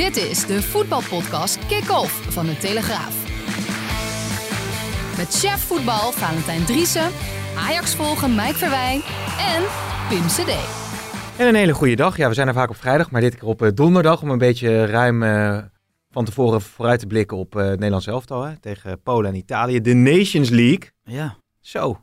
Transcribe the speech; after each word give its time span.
Dit 0.00 0.16
is 0.16 0.46
de 0.46 0.62
voetbalpodcast 0.62 1.66
Kick-Off 1.66 2.32
van 2.32 2.46
de 2.46 2.56
Telegraaf. 2.56 3.14
Met 5.16 5.28
chef 5.28 5.66
voetbal 5.66 6.12
Valentijn 6.12 6.64
Driessen, 6.64 7.10
Ajax 7.56 7.94
volgen 7.94 8.34
Mike 8.34 8.54
Verwijn 8.54 9.00
en 9.54 9.62
Pim 10.08 10.26
CD. 10.26 10.52
En 11.38 11.46
een 11.46 11.54
hele 11.54 11.72
goede 11.72 11.94
dag. 11.96 12.16
Ja, 12.16 12.28
we 12.28 12.34
zijn 12.34 12.48
er 12.48 12.54
vaak 12.54 12.70
op 12.70 12.76
vrijdag, 12.76 13.10
maar 13.10 13.20
dit 13.20 13.34
keer 13.34 13.48
op 13.48 13.62
eh, 13.62 13.68
donderdag 13.74 14.22
om 14.22 14.30
een 14.30 14.38
beetje 14.38 14.86
ruim 14.86 15.22
uh, 15.22 15.58
van 16.10 16.24
tevoren 16.24 16.60
vooruit 16.60 17.00
te 17.00 17.06
blikken 17.06 17.36
op 17.36 17.54
uh, 17.54 17.62
het 17.62 17.74
Nederlands 17.74 18.06
elftal 18.06 18.42
hè, 18.42 18.58
tegen 18.58 19.02
Polen 19.02 19.30
en 19.30 19.36
Italië. 19.36 19.80
De 19.80 19.94
Nations 19.94 20.48
League. 20.48 20.90
Ja. 21.02 21.36
Zo. 21.60 22.00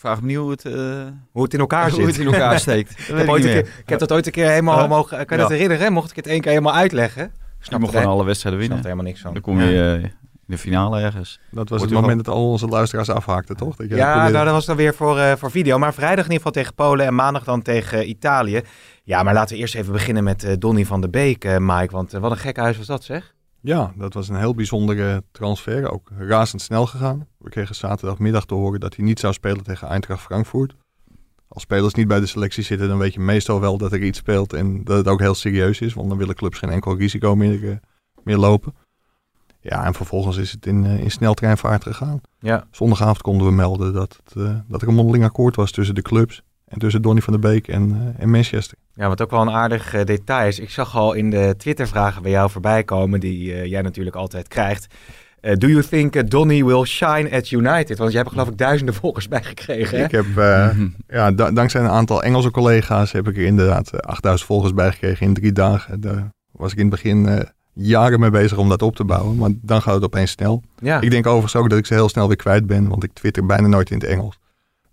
Vraag 0.00 0.20
me 0.20 0.26
niet 0.26 0.36
hoe 0.36 0.50
het, 0.50 0.64
uh, 0.64 1.06
hoe 1.30 1.42
het 1.42 1.54
in 1.54 1.60
elkaar 1.60 1.90
zit. 1.90 1.98
Hoe 1.98 2.06
het 2.06 2.18
in 2.18 2.26
elkaar 2.26 2.58
steekt. 2.58 2.90
ik, 2.98 3.06
heb 3.06 3.28
ooit 3.28 3.44
een 3.44 3.50
keer, 3.50 3.66
ik 3.82 3.88
heb 3.88 3.98
dat 3.98 4.12
ooit 4.12 4.26
een 4.26 4.32
keer 4.32 4.48
helemaal 4.48 4.88
mogen... 4.88 5.16
Kan 5.26 5.36
je 5.36 5.42
ja. 5.42 5.48
dat 5.48 5.58
herinneren? 5.58 5.92
Mocht 5.92 6.10
ik 6.10 6.16
het 6.16 6.26
één 6.26 6.40
keer 6.40 6.50
helemaal 6.50 6.74
uitleggen? 6.74 7.32
Snap 7.58 7.72
je 7.72 7.78
mocht 7.78 7.96
gewoon 7.96 8.12
alle 8.12 8.24
wedstrijden 8.24 8.60
winnen. 8.60 8.78
er 8.78 8.84
helemaal 8.84 9.04
niks 9.04 9.20
van. 9.20 9.32
Dan 9.32 9.42
kom 9.42 9.60
je 9.60 9.70
ja. 9.70 9.96
uh, 9.96 10.02
in 10.02 10.10
de 10.46 10.58
finale 10.58 11.00
ergens. 11.00 11.40
Dat 11.50 11.68
was 11.68 11.78
Wordt 11.78 11.94
het 11.94 12.02
moment 12.02 12.24
dat 12.24 12.34
al 12.34 12.50
onze 12.50 12.66
luisteraars 12.66 13.08
afhaakten, 13.08 13.56
toch? 13.56 13.76
Dat 13.76 13.88
ja, 13.88 14.28
nou 14.30 14.44
dat 14.44 14.54
was 14.54 14.66
dan 14.66 14.76
weer 14.76 14.94
voor, 14.94 15.16
uh, 15.16 15.32
voor 15.32 15.50
video. 15.50 15.78
Maar 15.78 15.94
vrijdag 15.94 16.24
in 16.24 16.30
ieder 16.30 16.36
geval 16.36 16.52
tegen 16.52 16.74
Polen 16.74 17.06
en 17.06 17.14
maandag 17.14 17.44
dan 17.44 17.62
tegen 17.62 18.08
Italië. 18.08 18.62
Ja, 19.02 19.22
maar 19.22 19.34
laten 19.34 19.54
we 19.54 19.60
eerst 19.60 19.74
even 19.74 19.92
beginnen 19.92 20.24
met 20.24 20.44
uh, 20.44 20.52
Donny 20.58 20.84
van 20.84 21.00
der 21.00 21.10
Beek, 21.10 21.58
Mike. 21.58 21.92
Want 21.92 22.12
wat 22.12 22.30
een 22.30 22.36
gek 22.36 22.56
huis 22.56 22.76
was 22.76 22.86
dat, 22.86 23.04
zeg. 23.04 23.34
Ja, 23.60 23.92
dat 23.96 24.14
was 24.14 24.28
een 24.28 24.36
heel 24.36 24.54
bijzondere 24.54 25.22
transfer. 25.32 25.90
Ook 25.90 26.10
razendsnel 26.18 26.86
gegaan. 26.86 27.26
We 27.40 27.50
kregen 27.50 27.74
zaterdagmiddag 27.74 28.44
te 28.44 28.54
horen 28.54 28.80
dat 28.80 28.96
hij 28.96 29.04
niet 29.04 29.20
zou 29.20 29.32
spelen 29.32 29.62
tegen 29.62 29.88
Eintracht 29.88 30.22
Frankfurt. 30.22 30.74
Als 31.48 31.62
spelers 31.62 31.94
niet 31.94 32.08
bij 32.08 32.20
de 32.20 32.26
selectie 32.26 32.62
zitten, 32.62 32.88
dan 32.88 32.98
weet 32.98 33.14
je 33.14 33.20
meestal 33.20 33.60
wel 33.60 33.78
dat 33.78 33.92
er 33.92 34.02
iets 34.02 34.18
speelt 34.18 34.52
en 34.52 34.84
dat 34.84 34.96
het 34.96 35.08
ook 35.08 35.20
heel 35.20 35.34
serieus 35.34 35.80
is. 35.80 35.94
Want 35.94 36.08
dan 36.08 36.18
willen 36.18 36.34
clubs 36.34 36.58
geen 36.58 36.70
enkel 36.70 36.96
risico 36.96 37.36
meer, 37.36 37.62
uh, 37.62 37.76
meer 38.22 38.36
lopen. 38.36 38.74
Ja, 39.60 39.84
en 39.84 39.94
vervolgens 39.94 40.36
is 40.36 40.52
het 40.52 40.66
in, 40.66 40.84
uh, 40.84 41.00
in 41.00 41.10
sneltreinvaart 41.10 41.82
gegaan. 41.82 42.20
Ja. 42.38 42.66
Zondagavond 42.70 43.22
konden 43.22 43.46
we 43.46 43.52
melden 43.52 43.92
dat, 43.92 44.20
het, 44.24 44.34
uh, 44.36 44.58
dat 44.68 44.82
er 44.82 44.88
een 44.88 44.94
mondeling 44.94 45.24
akkoord 45.24 45.56
was 45.56 45.70
tussen 45.70 45.94
de 45.94 46.02
clubs. 46.02 46.42
En 46.64 46.78
tussen 46.78 47.02
Donny 47.02 47.20
van 47.20 47.32
der 47.32 47.50
Beek 47.50 47.68
en, 47.68 48.14
en 48.18 48.30
Manchester. 48.30 48.78
Ja, 48.92 49.08
wat 49.08 49.22
ook 49.22 49.30
wel 49.30 49.40
een 49.40 49.50
aardig 49.50 49.94
uh, 49.94 50.04
detail 50.04 50.48
is. 50.48 50.58
Ik 50.58 50.70
zag 50.70 50.96
al 50.96 51.12
in 51.12 51.30
de 51.30 51.54
Twitter-vragen 51.56 52.22
bij 52.22 52.30
jou 52.30 52.50
voorbij 52.50 52.84
komen, 52.84 53.20
die 53.20 53.68
jij 53.68 53.82
natuurlijk 53.82 54.16
altijd 54.16 54.48
krijgt. 54.48 54.94
Uh, 55.42 55.52
do 55.54 55.68
you 55.68 55.82
think 55.82 56.30
Donny 56.30 56.64
will 56.64 56.84
shine 56.84 57.30
at 57.30 57.50
United? 57.50 57.98
Want 57.98 58.12
jij 58.12 58.20
hebt 58.20 58.26
er 58.26 58.38
geloof 58.38 58.48
ik 58.48 58.58
duizenden 58.58 58.94
volgers 59.02 59.28
bij 59.28 59.42
gekregen. 59.42 59.98
Hè? 59.98 60.04
Ik 60.04 60.10
heb, 60.10 60.26
ja, 61.08 61.30
dankzij 61.30 61.80
een 61.80 61.88
aantal 61.88 62.22
Engelse 62.22 62.50
collega's 62.50 63.12
heb 63.12 63.28
ik 63.28 63.36
er 63.36 63.44
inderdaad 63.44 64.02
8000 64.02 64.48
volgers 64.48 64.74
bij 64.74 64.90
gekregen 64.90 65.26
in 65.26 65.34
drie 65.34 65.52
dagen. 65.52 66.00
Daar 66.00 66.32
was 66.50 66.72
ik 66.72 66.78
in 66.78 66.84
het 66.84 67.02
begin 67.02 67.48
jaren 67.72 68.20
mee 68.20 68.30
bezig 68.30 68.58
om 68.58 68.68
dat 68.68 68.82
op 68.82 68.96
te 68.96 69.04
bouwen. 69.04 69.36
Maar 69.36 69.50
dan 69.62 69.82
gaat 69.82 69.94
het 69.94 70.04
opeens 70.04 70.30
snel. 70.30 70.62
Ja. 70.78 71.00
Ik 71.00 71.10
denk 71.10 71.26
overigens 71.26 71.56
ook 71.56 71.70
dat 71.70 71.78
ik 71.78 71.86
ze 71.86 71.94
heel 71.94 72.08
snel 72.08 72.26
weer 72.26 72.36
kwijt 72.36 72.66
ben, 72.66 72.88
want 72.88 73.04
ik 73.04 73.12
twitter 73.12 73.46
bijna 73.46 73.66
nooit 73.66 73.90
in 73.90 73.98
het 73.98 74.06
Engels. 74.06 74.38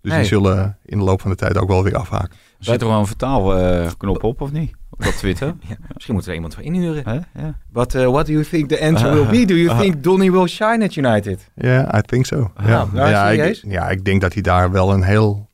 Dus 0.08 0.16
Hey. 0.28 0.28
die 0.28 0.28
zullen 0.40 0.78
in 0.84 0.98
de 0.98 1.04
loop 1.04 1.20
van 1.20 1.30
de 1.30 1.36
tijd 1.36 1.56
ook 1.58 1.68
wel 1.68 1.82
weer 1.82 1.96
afhaken. 1.96 2.30
Zit 2.58 2.80
er 2.80 2.86
wel 2.88 2.98
een 2.98 3.06
vertaalknop 3.06 4.24
op 4.24 4.40
of 4.40 4.52
niet? 4.52 4.74
Op 4.90 5.02
dat 5.04 5.16
Twitter? 5.16 5.46
Ja, 5.68 5.76
misschien 5.94 6.14
moeten 6.14 6.32
we 6.32 6.38
er 6.38 6.42
iemand 6.42 6.54
voor 6.54 6.62
inhuren. 6.62 7.02
Hè? 7.04 7.42
Ja. 7.42 7.54
But 7.72 7.94
uh, 7.94 8.06
what 8.06 8.26
do 8.26 8.32
you 8.32 8.44
think 8.44 8.68
the 8.68 8.80
answer 8.80 9.12
will 9.14 9.26
be? 9.26 9.44
Do 9.44 9.54
you 9.54 9.80
think 9.80 10.02
Donny 10.02 10.30
will 10.30 10.46
shine 10.46 10.84
at 10.84 10.94
United? 10.94 11.50
Ja, 11.54 11.96
I 11.98 12.00
think 12.02 12.26
so. 12.26 12.50
Ah, 12.54 12.66
ja. 12.68 12.86
nou, 12.92 13.08
ja, 13.10 13.28
ik, 13.28 13.60
ja, 13.66 13.88
ik 13.88 14.04
denk 14.04 14.20
dat 14.20 14.32
hij 14.32 14.42
daar 14.42 14.70
wel 14.70 14.92
een 14.92 15.02
heel 15.02 15.48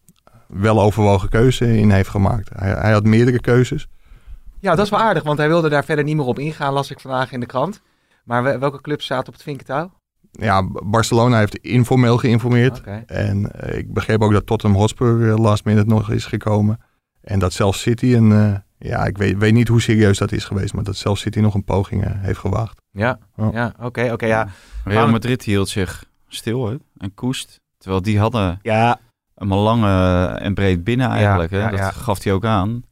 wel 0.47 0.81
overwogen 0.83 1.29
keuze 1.29 1.77
in 1.79 1.91
heeft 1.91 2.09
gemaakt. 2.09 2.51
Hij, 2.55 2.71
hij 2.73 2.93
had 2.93 3.05
meerdere 3.05 3.41
keuzes. 3.41 3.89
Ja, 4.61 4.75
dat 4.75 4.85
is 4.85 4.91
wel 4.91 5.01
aardig, 5.01 5.23
want 5.23 5.39
hij 5.39 5.49
wilde 5.49 5.69
daar 5.69 5.85
verder 5.85 6.05
niet 6.05 6.17
meer 6.17 6.25
op 6.25 6.39
ingaan, 6.39 6.73
las 6.73 6.91
ik 6.91 7.01
vandaag 7.01 7.33
in 7.33 7.41
de 7.41 7.47
krant. 7.47 7.81
Maar 8.25 8.43
we- 8.43 8.59
welke 8.59 8.81
clubs 8.81 9.07
zaten 9.07 9.27
op 9.29 9.33
het 9.35 9.43
vinkentouw? 9.43 9.91
Ja, 10.39 10.69
Barcelona 10.85 11.39
heeft 11.39 11.57
informeel 11.57 12.17
geïnformeerd. 12.19 12.81
En 13.07 13.51
eh, 13.53 13.79
ik 13.79 13.93
begreep 13.93 14.23
ook 14.23 14.33
dat 14.33 14.47
Tottenham 14.47 14.81
Hotspur 14.81 15.29
eh, 15.31 15.37
last 15.39 15.65
minute 15.65 15.87
nog 15.89 16.11
is 16.11 16.25
gekomen. 16.27 16.81
En 17.21 17.39
dat 17.39 17.53
zelfs 17.53 17.81
City 17.81 18.15
een... 18.15 18.33
eh, 18.33 18.55
ja, 18.91 19.05
ik 19.05 19.19
weet, 19.19 19.37
weet 19.39 19.53
niet 19.53 19.69
hoe 19.69 19.81
serieus 19.81 20.19
dat 20.19 20.33
is 20.33 20.45
geweest, 20.45 20.75
maar 20.75 20.85
dat 20.85 20.97
zelfs 20.97 21.21
City 21.21 21.39
nog 21.41 21.55
een 21.55 21.65
poging 21.65 22.05
eh, 22.05 22.11
heeft 22.15 22.39
gewaagd. 22.39 22.81
Ja, 22.91 23.19
Oh. 23.37 23.53
ja 23.53 23.75
oké, 23.81 24.13
oké, 24.13 24.27
ja. 24.27 24.49
Real 24.85 25.09
Madrid 25.09 25.43
hield 25.43 25.69
zich 25.69 26.05
stil 26.29 26.67
hè? 26.69 26.77
en 26.99 27.15
koest. 27.15 27.61
Terwijl 27.79 28.03
die 28.03 28.19
hadden 28.19 28.59
Ja, 28.63 29.01
hem 29.35 29.53
al 29.53 29.63
lang 29.63 29.83
eh, 29.85 30.45
en 30.45 30.55
breed 30.55 30.85
binnen 30.85 31.09
eigenlijk. 31.09 31.51
Ja, 31.51 31.57
hè? 31.59 31.65
ja, 31.65 31.71
dat 31.71 31.79
ja. 31.79 31.91
gaf 31.91 32.23
hij 32.25 32.33
ook 32.33 32.45
aan. 32.45 32.85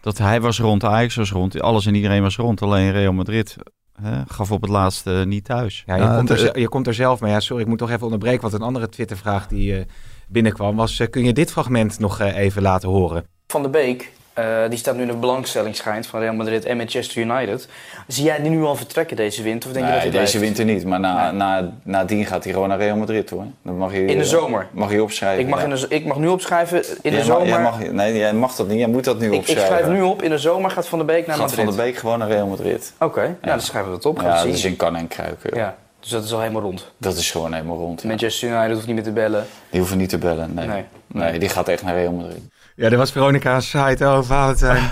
Dat 0.00 0.18
hij 0.18 0.40
was 0.40 0.60
rond, 0.60 0.84
Ajax 0.84 1.14
was 1.14 1.30
rond, 1.32 1.60
alles 1.60 1.86
en 1.86 1.94
iedereen 1.94 2.22
was 2.22 2.36
rond. 2.36 2.62
Alleen 2.62 2.92
Real 2.92 3.12
Madrid 3.12 3.56
hè, 4.02 4.22
gaf 4.26 4.50
op 4.50 4.60
het 4.60 4.70
laatste 4.70 5.24
niet 5.26 5.44
thuis. 5.44 5.82
ja, 5.86 5.94
je, 5.94 6.02
Ja, 6.02 6.16
komt 6.16 6.30
er, 6.30 6.58
je 6.58 6.68
komt 6.68 6.86
er 6.86 6.94
zelf 6.94 7.20
mee. 7.20 7.32
Ja, 7.32 7.40
sorry, 7.40 7.62
ik 7.62 7.68
moet 7.68 7.78
toch 7.78 7.90
even 7.90 8.02
onderbreken, 8.04 8.40
want 8.40 8.52
een 8.54 8.62
andere 8.62 8.88
Twittervraag 8.88 9.46
die 9.46 9.76
eh, 9.76 9.84
binnenkwam 10.28 10.76
was... 10.76 10.98
eh, 11.00 11.10
kun 11.10 11.24
je 11.24 11.32
dit 11.32 11.50
fragment 11.50 11.98
nog 11.98 12.20
eh, 12.20 12.36
even 12.36 12.62
laten 12.62 12.88
horen? 12.88 13.24
Van 13.46 13.62
de 13.62 13.68
Beek, 13.68 14.12
eh, 14.34 14.44
die 14.68 14.78
staat 14.78 14.94
nu 14.94 15.00
in 15.02 15.06
de 15.08 15.14
belangstelling 15.16 15.76
schijnt 15.76 16.06
van 16.06 16.20
Real 16.20 16.34
Madrid 16.34 16.64
en 16.64 16.76
Manchester 16.76 17.22
United. 17.22 17.68
Zie 18.06 18.24
jij 18.24 18.40
die 18.42 18.50
nu 18.50 18.62
al 18.62 18.76
vertrekken 18.76 19.16
deze 19.16 19.42
winter? 19.42 19.68
Of 19.68 19.74
denk 19.74 19.86
je 19.86 19.92
dat 19.92 20.02
Nee, 20.02 20.10
deze 20.10 20.38
blijft? 20.38 20.56
winter 20.56 20.74
niet. 20.74 20.84
Maar 20.86 21.00
na, 21.00 21.24
Nee. 21.30 21.32
na, 21.38 21.72
nadien 21.82 22.26
gaat 22.26 22.44
hij 22.44 22.52
gewoon 22.52 22.68
naar 22.68 22.78
Real 22.78 22.96
Madrid 22.96 23.26
toe. 23.26 23.40
Hè. 23.40 23.46
Dan 23.62 23.76
mag 23.76 23.92
je, 23.92 24.04
In 24.04 24.18
de 24.18 24.24
zomer? 24.24 24.66
Mag 24.70 24.92
je 24.92 25.02
opschrijven. 25.02 25.42
Ik 25.44 25.48
mag, 25.50 25.58
ja. 25.58 25.64
in 25.64 25.70
de, 25.74 25.86
ik 25.88 26.04
mag 26.04 26.16
nu 26.18 26.28
opschrijven 26.28 26.84
in 27.02 27.10
de 27.10 27.16
mag- 27.16 27.26
zomer. 27.26 27.46
jij 27.46 27.60
mag, 27.62 27.90
nee, 27.90 28.16
jij 28.16 28.32
mag 28.34 28.54
dat 28.54 28.68
niet. 28.68 28.78
Jij 28.78 28.88
moet 28.88 29.04
dat 29.04 29.18
nu 29.18 29.26
ik, 29.26 29.32
ik 29.32 29.38
opschrijven. 29.38 29.66
schrijf 29.76 29.86
nu 29.88 30.02
op, 30.02 30.22
in 30.22 30.30
de 30.30 30.38
zomer 30.38 30.70
gaat 30.70 30.86
Van 30.88 30.98
de 30.98 31.04
Beek 31.04 31.26
naar 31.26 31.36
Gaat 31.36 31.46
Madrid. 31.46 31.64
Van 31.64 31.74
de 31.76 31.82
Beek 31.82 31.96
gewoon 31.96 32.18
naar 32.18 32.28
Real 32.28 32.46
Madrid. 32.46 32.92
Oké, 32.98 33.20
nou 33.20 33.36
dan 33.40 33.60
schrijven 33.60 33.90
we 33.90 33.96
dat 33.96 34.06
op. 34.06 34.18
Gaan 34.18 34.28
Ja, 34.30 34.36
dat 34.44 34.54
is 34.54 34.64
in 34.64 34.76
kan 34.76 34.96
en 34.96 35.08
kruiken. 35.08 35.56
Ja, 35.58 35.76
dus 36.00 36.10
dat 36.10 36.24
is 36.24 36.32
al 36.32 36.40
helemaal 36.40 36.62
rond. 36.62 36.92
Dat 36.98 37.16
is 37.16 37.30
gewoon 37.30 37.52
helemaal 37.52 37.76
rond. 37.76 38.02
ja. 38.02 38.08
Manchester 38.08 38.48
United 38.48 38.72
hoeft 38.74 38.86
niet 38.86 38.94
meer 38.94 39.04
te 39.04 39.10
bellen. 39.12 39.46
Die 39.70 39.78
hoeven 39.80 39.98
niet 39.98 40.08
te 40.08 40.18
bellen. 40.18 40.54
Nee. 40.54 40.66
Nee. 40.66 40.84
Nee. 41.06 41.38
die 41.38 41.48
gaat 41.48 41.68
echt 41.68 41.82
naar 41.82 41.94
Real 41.94 42.12
Madrid. 42.12 42.38
Ja, 42.74 42.88
dat 42.88 42.98
was 42.98 43.12
Veronica's 43.12 43.70
site. 43.70 44.04
Oh, 44.04 44.22
Valentijn. 44.22 44.82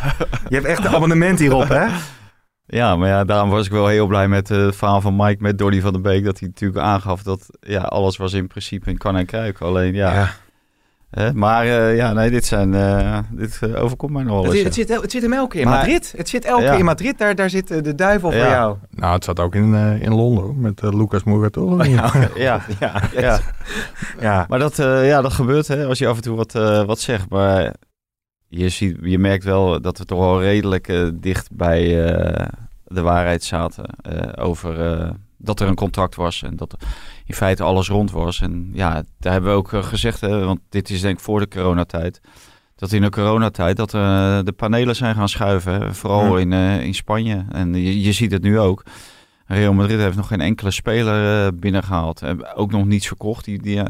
je 0.49 0.55
hebt 0.55 0.67
echt 0.67 0.85
een 0.85 0.95
abonnement 0.95 1.39
hierop, 1.39 1.69
hè? 1.69 1.87
Ja, 2.73 2.97
maar 2.97 3.09
ja, 3.09 3.25
daarom 3.25 3.51
was 3.51 3.67
ik 3.67 3.73
wel 3.73 3.87
heel 3.87 4.07
blij 4.07 4.29
met 4.29 4.51
eh, 4.51 4.59
het 4.59 4.77
verhaal 4.77 5.01
van 5.01 5.17
Mike 5.17 5.43
met 5.43 5.59
Donny 5.59 5.81
van 5.81 5.93
der 5.93 6.01
Beek. 6.01 6.25
Dat 6.25 6.39
hij 6.39 6.49
natuurlijk 6.49 6.81
aangaf 6.81 7.23
dat 7.23 7.47
ja, 7.61 7.81
alles 7.81 8.17
was 8.17 8.33
in 8.33 8.47
principe 8.47 8.91
in 8.91 8.99
kan 8.99 9.17
en 9.17 9.27
kruik. 9.27 9.61
Alleen 9.61 9.95
ja. 9.95 10.15
Ja. 10.15 10.31
Hè, 11.11 11.33
maar 11.33 11.65
eh, 11.67 11.97
ja, 11.97 12.13
nee, 12.13 12.31
dit, 12.31 12.45
zijn, 12.47 12.75
eh, 12.75 13.19
dit 13.31 13.59
eh, 13.61 13.83
overkomt 13.83 14.13
mij 14.13 14.23
nog 14.23 14.33
wel 14.35 14.45
Het, 14.45 14.53
eens. 14.55 14.63
het, 14.65 14.75
zit, 14.75 15.01
het 15.03 15.11
zit 15.11 15.23
hem 15.23 15.33
elke 15.33 15.49
keer 15.51 15.61
in 15.61 15.69
Maar- 15.69 15.77
Madrid. 15.79 16.15
Het 16.17 16.29
zit 16.29 16.45
elke 16.45 16.63
Ja. 16.63 16.71
keer 16.71 16.79
in 16.79 16.85
Madrid. 16.85 17.19
Daar, 17.19 17.35
daar 17.35 17.51
zit 17.51 17.69
de 17.85 17.95
duivel 17.95 18.31
voor 18.31 18.41
Ja. 18.41 18.51
jou. 18.51 18.77
Nou, 18.91 19.15
het 19.15 19.25
zat 19.25 19.41
ook 19.41 19.55
in, 19.55 19.75
eh, 19.75 20.03
in 20.03 20.15
Londen 20.15 20.61
met 20.61 20.83
Lucas 20.83 21.25
Moura, 21.25 21.45
Oh, 21.47 21.51
toch? 21.51 21.87
ja, 21.87 22.13
Ja, 22.37 22.63
ja. 22.79 23.41
ja. 24.21 24.45
Maar 24.49 24.59
dat, 24.59 24.79
eh, 24.79 25.07
ja, 25.07 25.21
dat 25.23 25.33
gebeurt 25.33 25.69
hè, 25.69 25.85
als 25.87 25.99
je 25.99 26.07
af 26.07 26.17
en 26.17 26.23
toe 26.23 26.37
wat, 26.37 26.55
eh, 26.55 26.85
wat 26.85 27.01
zegt. 27.01 27.29
Maar 27.29 27.75
je, 28.49 28.69
ziet, 28.69 28.97
je 29.03 29.19
merkt 29.19 29.45
wel 29.45 29.81
dat 29.81 29.99
we 29.99 30.05
toch 30.05 30.19
wel 30.19 30.43
redelijk 30.43 31.11
dicht 31.15 31.49
bij 31.53 32.05
eh, 32.15 32.47
de 32.85 33.01
waarheid 33.01 33.45
zaten. 33.45 33.85
eh, 34.03 34.45
over 34.45 34.81
eh, 35.01 35.11
dat 35.37 35.61
er 35.61 35.69
een 35.69 35.75
contract 35.75 36.15
was 36.15 36.43
en 36.43 36.57
dat 36.57 36.77
in 37.31 37.37
feite 37.37 37.63
alles 37.63 37.89
rond 37.89 38.11
was. 38.11 38.41
En 38.41 38.71
ja, 38.73 39.03
daar 39.19 39.33
hebben 39.33 39.51
we 39.51 39.57
ook 39.57 39.73
eh, 39.73 39.83
gezegd, 39.83 40.21
hè, 40.21 40.45
want 40.45 40.61
dit 40.69 40.91
is 40.91 41.01
denk 41.01 41.17
ik 41.19 41.25
voor 41.25 41.41
de 41.41 41.49
coronatijd. 41.49 42.21
Dat 42.77 42.93
in 42.93 43.03
de 43.03 43.11
coronatijd 43.11 43.77
dat 43.77 43.95
eh, 43.95 44.39
de 44.45 44.53
panelen 44.53 44.97
zijn 44.97 45.15
gaan 45.15 45.29
schuiven. 45.29 45.73
Hè, 45.73 45.95
vooral 45.95 46.37
Ja. 46.37 46.41
in, 46.43 46.53
eh, 46.53 46.85
in 46.85 46.95
Spanje. 46.95 47.45
En 47.51 47.75
je, 47.75 48.01
je 48.01 48.13
ziet 48.13 48.33
het 48.33 48.43
nu 48.43 48.59
ook. 48.59 48.83
Real 49.47 49.73
Madrid 49.73 49.99
heeft 49.99 50.17
nog 50.17 50.27
geen 50.27 50.41
enkele 50.41 50.71
speler 50.71 51.47
eh, 51.47 51.53
binnengehaald. 51.55 52.23
Ook 52.55 52.71
nog 52.71 52.85
niets 52.87 53.07
verkocht. 53.07 53.45
Die, 53.45 53.63
die, 53.63 53.83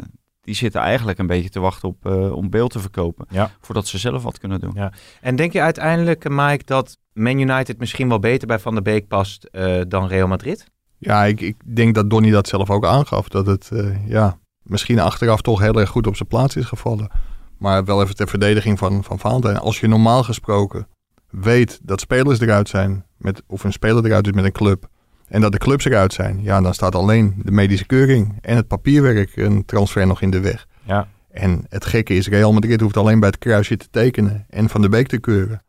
die 0.42 0.54
zitten 0.54 0.80
eigenlijk 0.80 1.18
een 1.18 1.26
beetje 1.26 1.50
te 1.50 1.60
wachten 1.60 1.88
op, 1.88 2.06
om 2.34 2.50
beeld 2.50 2.70
te 2.70 2.78
verkopen. 2.80 3.26
Ja. 3.30 3.50
Voordat 3.60 3.86
ze 3.86 3.98
zelf 3.98 4.22
wat 4.22 4.38
kunnen 4.38 4.60
doen. 4.60 4.72
Ja. 4.74 4.92
En 5.20 5.36
denk 5.36 5.52
je 5.52 5.60
uiteindelijk, 5.60 6.28
Mike, 6.28 6.64
dat 6.64 6.98
Man 7.12 7.38
United 7.38 7.78
misschien 7.78 8.08
wel 8.08 8.18
beter 8.18 8.46
bij 8.46 8.58
Van 8.58 8.74
der 8.74 8.82
Beek 8.82 9.08
past 9.08 9.48
dan 9.88 10.06
Real 10.06 10.28
Madrid? 10.28 10.69
Ja, 11.00 11.24
ik, 11.24 11.40
ik 11.40 11.56
denk 11.64 11.94
dat 11.94 12.10
Donny 12.10 12.30
dat 12.30 12.48
zelf 12.48 12.70
ook 12.70 12.86
aangaf. 12.86 13.28
Dat 13.28 13.46
het 13.46 13.70
eh, 13.72 14.08
ja, 14.08 14.38
misschien 14.62 14.98
achteraf 14.98 15.40
toch 15.40 15.60
heel 15.60 15.80
erg 15.80 15.88
goed 15.88 16.06
op 16.06 16.16
zijn 16.16 16.28
plaats 16.28 16.56
is 16.56 16.64
gevallen. 16.64 17.10
Maar 17.58 17.84
wel 17.84 18.02
even 18.02 18.16
ter 18.16 18.28
verdediging 18.28 18.78
van, 18.78 19.04
van 19.04 19.18
Valentijn. 19.18 19.56
Als 19.56 19.80
je 19.80 19.88
normaal 19.88 20.22
gesproken 20.22 20.86
weet 21.30 21.80
dat 21.82 22.00
spelers 22.00 22.40
eruit 22.40 22.68
zijn, 22.68 23.04
met, 23.16 23.42
of 23.46 23.64
een 23.64 23.72
speler 23.72 24.04
eruit 24.04 24.26
is 24.26 24.32
met 24.32 24.44
een 24.44 24.52
club, 24.52 24.88
en 25.28 25.40
dat 25.40 25.52
de 25.52 25.58
clubs 25.58 25.84
eruit 25.84 26.12
zijn, 26.12 26.42
ja, 26.42 26.60
dan 26.60 26.74
staat 26.74 26.94
alleen 26.94 27.40
de 27.44 27.50
medische 27.50 27.86
keuring 27.86 28.38
en 28.40 28.56
het 28.56 28.66
papierwerk 28.66 29.36
een 29.36 29.64
transfer 29.64 30.06
nog 30.06 30.20
in 30.22 30.30
de 30.30 30.40
weg. 30.40 30.66
Ja. 30.82 31.08
En 31.30 31.64
het 31.68 31.84
gekke 31.84 32.14
is, 32.14 32.28
Real 32.28 32.52
Madrid 32.52 32.80
hoeft 32.80 32.96
alleen 32.96 33.20
bij 33.20 33.28
het 33.28 33.38
kruisje 33.38 33.76
te 33.76 33.88
tekenen 33.90 34.46
en 34.48 34.68
Van 34.68 34.82
de 34.82 34.88
Beek 34.88 35.06
te 35.06 35.18
keuren. 35.18 35.62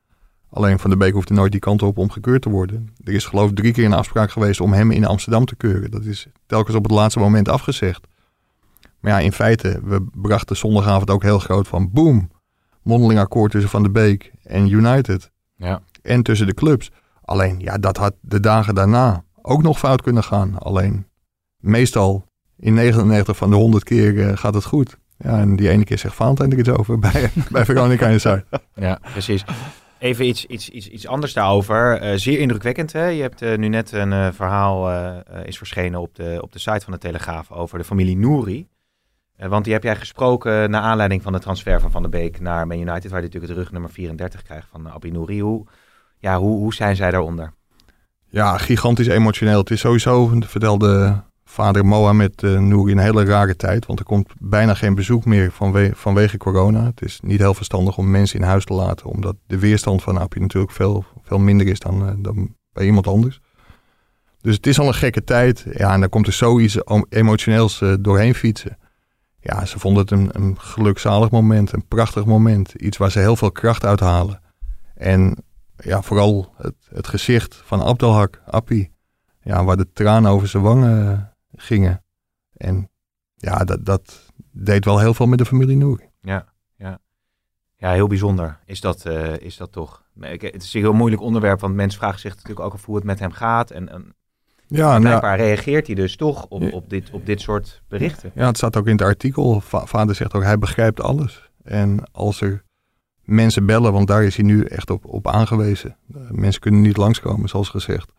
Alleen 0.53 0.79
Van 0.79 0.89
de 0.89 0.97
Beek 0.97 1.13
hoeft 1.13 1.29
er 1.29 1.35
nooit 1.35 1.51
die 1.51 1.59
kant 1.59 1.81
op 1.81 1.97
om 1.97 2.09
gekeurd 2.09 2.41
te 2.41 2.49
worden. 2.49 2.93
Er 3.03 3.13
is 3.13 3.25
geloof 3.25 3.49
ik 3.49 3.55
drie 3.55 3.73
keer 3.73 3.85
een 3.85 3.93
afspraak 3.93 4.31
geweest 4.31 4.61
om 4.61 4.73
hem 4.73 4.91
in 4.91 5.05
Amsterdam 5.05 5.45
te 5.45 5.55
keuren. 5.55 5.91
Dat 5.91 6.05
is 6.05 6.27
telkens 6.45 6.75
op 6.75 6.83
het 6.83 6.91
laatste 6.91 7.19
moment 7.19 7.49
afgezegd. 7.49 8.07
Maar 8.99 9.11
ja, 9.11 9.19
in 9.19 9.31
feite, 9.31 9.79
we 9.83 10.05
brachten 10.13 10.57
zondagavond 10.57 11.09
ook 11.09 11.23
heel 11.23 11.39
groot 11.39 11.67
van 11.67 11.91
boom. 11.91 12.29
Mondeling 12.81 13.19
akkoord 13.19 13.51
tussen 13.51 13.69
Van 13.69 13.83
de 13.83 13.89
Beek 13.89 14.31
en 14.43 14.69
United. 14.69 15.31
Ja. 15.55 15.81
En 16.01 16.23
tussen 16.23 16.47
de 16.47 16.53
clubs. 16.53 16.91
Alleen, 17.21 17.59
ja, 17.59 17.77
dat 17.77 17.97
had 17.97 18.13
de 18.21 18.39
dagen 18.39 18.75
daarna 18.75 19.23
ook 19.41 19.61
nog 19.63 19.79
fout 19.79 20.01
kunnen 20.01 20.23
gaan. 20.23 20.57
Alleen, 20.57 21.07
meestal 21.57 22.25
in 22.57 22.73
99 22.73 23.37
van 23.37 23.49
de 23.49 23.55
100 23.55 23.83
keer 23.83 24.27
eh, 24.27 24.37
gaat 24.37 24.53
het 24.53 24.65
goed. 24.65 24.97
Ja, 25.17 25.39
en 25.39 25.55
die 25.55 25.69
ene 25.69 25.83
keer 25.83 25.97
zegt 25.97 26.15
Valentijn 26.15 26.51
er 26.51 26.59
iets 26.59 26.69
over 26.69 26.99
bij, 26.99 27.31
bij 27.51 27.65
Veronica 27.65 28.07
en 28.07 28.21
Zuid. 28.21 28.45
Ja, 28.75 28.99
precies. 29.11 29.45
Even 30.01 30.25
iets, 30.25 30.45
iets, 30.45 30.69
iets, 30.69 30.87
iets 30.87 31.07
anders 31.07 31.33
daarover. 31.33 31.99
Eh, 31.99 32.17
zeer 32.17 32.39
indrukwekkend. 32.39 32.93
Hè? 32.93 33.05
Je 33.05 33.21
hebt 33.21 33.41
eh, 33.41 33.57
nu 33.57 33.67
net 33.67 33.91
een 33.91 34.13
eh, 34.13 34.27
verhaal 34.31 34.91
is 35.45 35.57
verschenen 35.57 35.99
op 35.99 36.15
de, 36.15 36.39
op 36.41 36.51
de 36.51 36.59
site 36.59 36.79
van 36.79 36.93
de 36.93 36.99
Telegraaf 36.99 37.51
over 37.51 37.77
de 37.77 37.83
familie 37.83 38.17
Nouri. 38.17 38.67
Want 39.37 39.63
die 39.63 39.73
heb 39.73 39.83
jij 39.83 39.95
gesproken 39.95 40.69
naar 40.69 40.81
aanleiding 40.81 41.21
van 41.21 41.33
de 41.33 41.39
transfer 41.39 41.79
van 41.79 41.91
Van 41.91 42.01
der 42.01 42.11
Beek 42.11 42.39
naar 42.39 42.67
Man 42.67 42.79
United, 42.79 43.03
waar 43.03 43.19
hij 43.19 43.21
natuurlijk 43.21 43.53
het 43.53 43.61
rugnummer 43.61 43.91
34 43.91 44.41
krijgt 44.41 44.67
van 44.71 44.89
Abi 44.89 45.11
Nouri. 45.11 45.41
Hoe, 45.41 45.65
ja, 46.19 46.37
hoe, 46.37 46.57
hoe 46.57 46.73
zijn 46.73 46.95
zij 46.95 47.11
daaronder? 47.11 47.53
Ja, 48.25 48.57
gigantisch 48.57 49.07
emotioneel. 49.07 49.59
Het 49.59 49.71
is 49.71 49.79
sowieso, 49.79 50.31
vertelde 50.39 51.23
vader 51.51 51.85
Mohamed 51.85 52.43
uh, 52.43 52.59
Nouri, 52.59 52.91
een 52.91 52.97
hele 52.97 53.25
rare 53.25 53.55
tijd. 53.55 53.85
Want 53.85 53.99
er 53.99 54.05
komt 54.05 54.33
bijna 54.39 54.73
geen 54.73 54.95
bezoek 54.95 55.25
meer 55.25 55.51
vanwe 55.51 55.91
vanwege 55.93 56.37
corona. 56.37 56.85
Het 56.85 57.01
is 57.01 57.19
niet 57.23 57.39
heel 57.39 57.53
verstandig 57.53 57.97
om 57.97 58.11
mensen 58.11 58.39
in 58.39 58.45
huis 58.45 58.65
te 58.65 58.73
laten. 58.73 59.05
Omdat 59.05 59.35
de 59.47 59.59
weerstand 59.59 60.03
van 60.03 60.17
Appie 60.17 60.41
natuurlijk 60.41 60.71
veel, 60.71 61.05
veel 61.21 61.39
minder 61.39 61.67
is 61.67 61.79
dan, 61.79 62.07
uh, 62.07 62.13
dan 62.17 62.55
bij 62.73 62.85
iemand 62.85 63.07
anders. 63.07 63.39
Dus 64.41 64.55
het 64.55 64.67
is 64.67 64.79
al 64.79 64.87
een 64.87 64.93
gekke 64.93 65.23
tijd. 65.23 65.65
Ja, 65.73 65.93
en 65.93 65.99
dan 65.99 66.09
komt 66.09 66.27
er 66.27 66.33
zoiets 66.33 66.77
emotioneels 67.09 67.81
uh, 67.81 67.93
doorheen 67.99 68.35
fietsen. 68.35 68.77
Ja, 69.39 69.65
ze 69.65 69.79
vonden 69.79 70.01
het 70.01 70.11
een, 70.11 70.29
een 70.31 70.59
gelukzalig 70.59 71.31
moment, 71.31 71.73
een 71.73 71.87
prachtig 71.87 72.25
moment. 72.25 72.73
Iets 72.73 72.97
waar 72.97 73.11
ze 73.11 73.19
heel 73.19 73.35
veel 73.35 73.51
kracht 73.51 73.85
uit 73.85 73.99
halen. 73.99 74.41
En 74.95 75.43
ja, 75.75 76.01
vooral 76.01 76.53
het, 76.57 76.75
het 76.89 77.07
gezicht 77.07 77.61
van 77.65 77.81
Abdelhak, 77.81 78.41
Appie. 78.45 78.91
Ja, 79.41 79.63
waar 79.63 79.77
de 79.77 79.91
tranen 79.93 80.31
over 80.31 80.47
zijn 80.47 80.63
wangen 80.63 81.30
gingen. 81.55 82.03
En 82.57 82.89
ja, 83.35 83.63
dat, 83.63 83.85
dat 83.85 84.31
deed 84.51 84.85
wel 84.85 84.99
heel 84.99 85.13
veel 85.13 85.25
met 85.25 85.37
de 85.37 85.45
familie 85.45 85.77
Nouri. 85.77 86.09
Ja, 86.21 86.45
ja. 86.77 86.99
ja 87.77 87.91
heel 87.91 88.07
bijzonder 88.07 88.59
is 88.65 88.81
dat, 88.81 89.05
uh, 89.05 89.37
is 89.37 89.57
dat 89.57 89.71
toch. 89.71 90.03
Het 90.19 90.63
is 90.63 90.73
een 90.73 90.81
heel 90.81 90.93
moeilijk 90.93 91.21
onderwerp, 91.21 91.59
want 91.59 91.75
mensen 91.75 91.99
vragen 91.99 92.19
zich 92.19 92.31
natuurlijk 92.31 92.65
ook 92.65 92.73
af 92.73 92.85
hoe 92.85 92.95
het 92.95 93.03
met 93.03 93.19
hem 93.19 93.31
gaat. 93.31 93.71
En, 93.71 93.89
en 93.89 94.15
ja, 94.67 94.99
blijkbaar 94.99 95.37
nou, 95.37 95.49
reageert 95.49 95.87
hij 95.87 95.95
dus 95.95 96.15
toch 96.15 96.45
op, 96.45 96.73
op, 96.73 96.89
dit, 96.89 97.09
op 97.11 97.25
dit 97.25 97.41
soort 97.41 97.81
berichten. 97.87 98.31
Ja, 98.35 98.45
het 98.45 98.57
staat 98.57 98.77
ook 98.77 98.85
in 98.85 98.91
het 98.91 99.01
artikel. 99.01 99.61
Va 99.61 99.85
vader 99.85 100.15
zegt 100.15 100.33
ook, 100.33 100.43
hij 100.43 100.57
begrijpt 100.57 101.01
alles. 101.01 101.49
En 101.63 102.03
als 102.11 102.41
er 102.41 102.63
mensen 103.23 103.65
bellen, 103.65 103.93
want 103.93 104.07
daar 104.07 104.23
is 104.23 104.35
hij 104.35 104.45
nu 104.45 104.63
echt 104.63 104.89
op, 104.89 105.05
op 105.05 105.27
aangewezen. 105.27 105.97
Mensen 106.29 106.61
kunnen 106.61 106.81
niet 106.81 106.97
langskomen, 106.97 107.49
zoals 107.49 107.69
gezegd. 107.69 108.11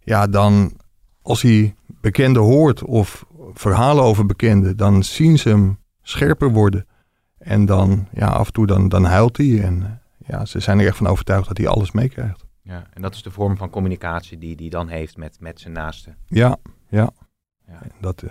Ja, 0.00 0.26
dan 0.26 0.72
als 1.22 1.42
hij 1.42 1.74
bekenden 2.00 2.42
hoort 2.42 2.84
of 2.84 3.26
verhalen 3.52 4.04
over 4.04 4.26
bekenden, 4.26 4.76
dan 4.76 5.04
zien 5.04 5.38
ze 5.38 5.48
hem 5.48 5.78
scherper 6.02 6.52
worden. 6.52 6.86
En 7.38 7.66
dan, 7.66 8.08
ja, 8.12 8.26
af 8.26 8.46
en 8.46 8.52
toe 8.52 8.66
dan, 8.66 8.88
dan 8.88 9.04
huilt 9.04 9.36
hij. 9.36 9.62
En 9.62 10.00
ja, 10.26 10.44
ze 10.44 10.60
zijn 10.60 10.78
er 10.78 10.86
echt 10.86 10.96
van 10.96 11.06
overtuigd 11.06 11.48
dat 11.48 11.56
hij 11.56 11.68
alles 11.68 11.92
meekrijgt. 11.92 12.46
Ja, 12.62 12.86
en 12.92 13.02
dat 13.02 13.14
is 13.14 13.22
de 13.22 13.30
vorm 13.30 13.56
van 13.56 13.70
communicatie 13.70 14.38
die 14.38 14.54
hij 14.58 14.68
dan 14.68 14.88
heeft 14.88 15.16
met, 15.16 15.36
met 15.40 15.60
zijn 15.60 15.72
naasten. 15.72 16.16
Ja, 16.26 16.56
ja. 16.88 17.10
ja. 17.66 17.80
Dat, 18.00 18.22
uh, 18.22 18.30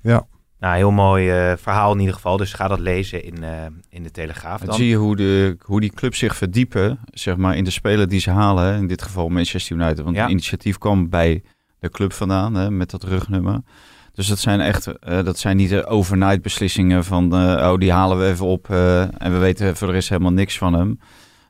ja. 0.00 0.26
Nou, 0.58 0.76
heel 0.76 0.90
mooi 0.90 1.50
uh, 1.50 1.56
verhaal 1.56 1.92
in 1.92 1.98
ieder 1.98 2.14
geval. 2.14 2.36
Dus 2.36 2.52
ga 2.52 2.68
dat 2.68 2.78
lezen 2.78 3.24
in, 3.24 3.42
uh, 3.42 3.66
in 3.88 4.02
de 4.02 4.10
Telegraaf. 4.10 4.60
Dan 4.60 4.74
zie 4.74 4.88
je 4.88 4.96
hoe, 4.96 5.16
de, 5.16 5.56
hoe 5.64 5.80
die 5.80 5.92
clubs 5.92 6.18
zich 6.18 6.36
verdiepen, 6.36 7.00
zeg 7.04 7.36
maar, 7.36 7.56
in 7.56 7.64
de 7.64 7.70
spelen 7.70 8.08
die 8.08 8.20
ze 8.20 8.30
halen. 8.30 8.76
In 8.76 8.86
dit 8.86 9.02
geval 9.02 9.28
Manchester 9.28 9.76
United. 9.76 10.00
Want 10.00 10.16
ja. 10.16 10.22
het 10.22 10.30
initiatief 10.30 10.78
kwam 10.78 11.08
bij 11.08 11.42
de 11.80 11.90
club 11.90 12.12
vandaan, 12.12 12.54
hè, 12.54 12.70
met 12.70 12.90
dat 12.90 13.02
rugnummer. 13.02 13.60
Dus 14.12 14.28
dat 14.28 14.38
zijn 14.38 14.60
echt, 14.60 14.86
uh, 14.86 14.94
dat 15.24 15.38
zijn 15.38 15.56
niet 15.56 15.70
de 15.70 15.86
overnight 15.86 16.42
beslissingen 16.42 17.04
van, 17.04 17.24
uh, 17.34 17.70
oh 17.72 17.78
die 17.78 17.92
halen 17.92 18.18
we 18.18 18.26
even 18.26 18.46
op 18.46 18.68
uh, 18.68 19.00
en 19.00 19.32
we 19.32 19.38
weten 19.38 19.76
voor 19.76 19.86
de 19.86 19.92
rest 19.92 20.08
helemaal 20.08 20.32
niks 20.32 20.58
van 20.58 20.72
hem. 20.72 21.00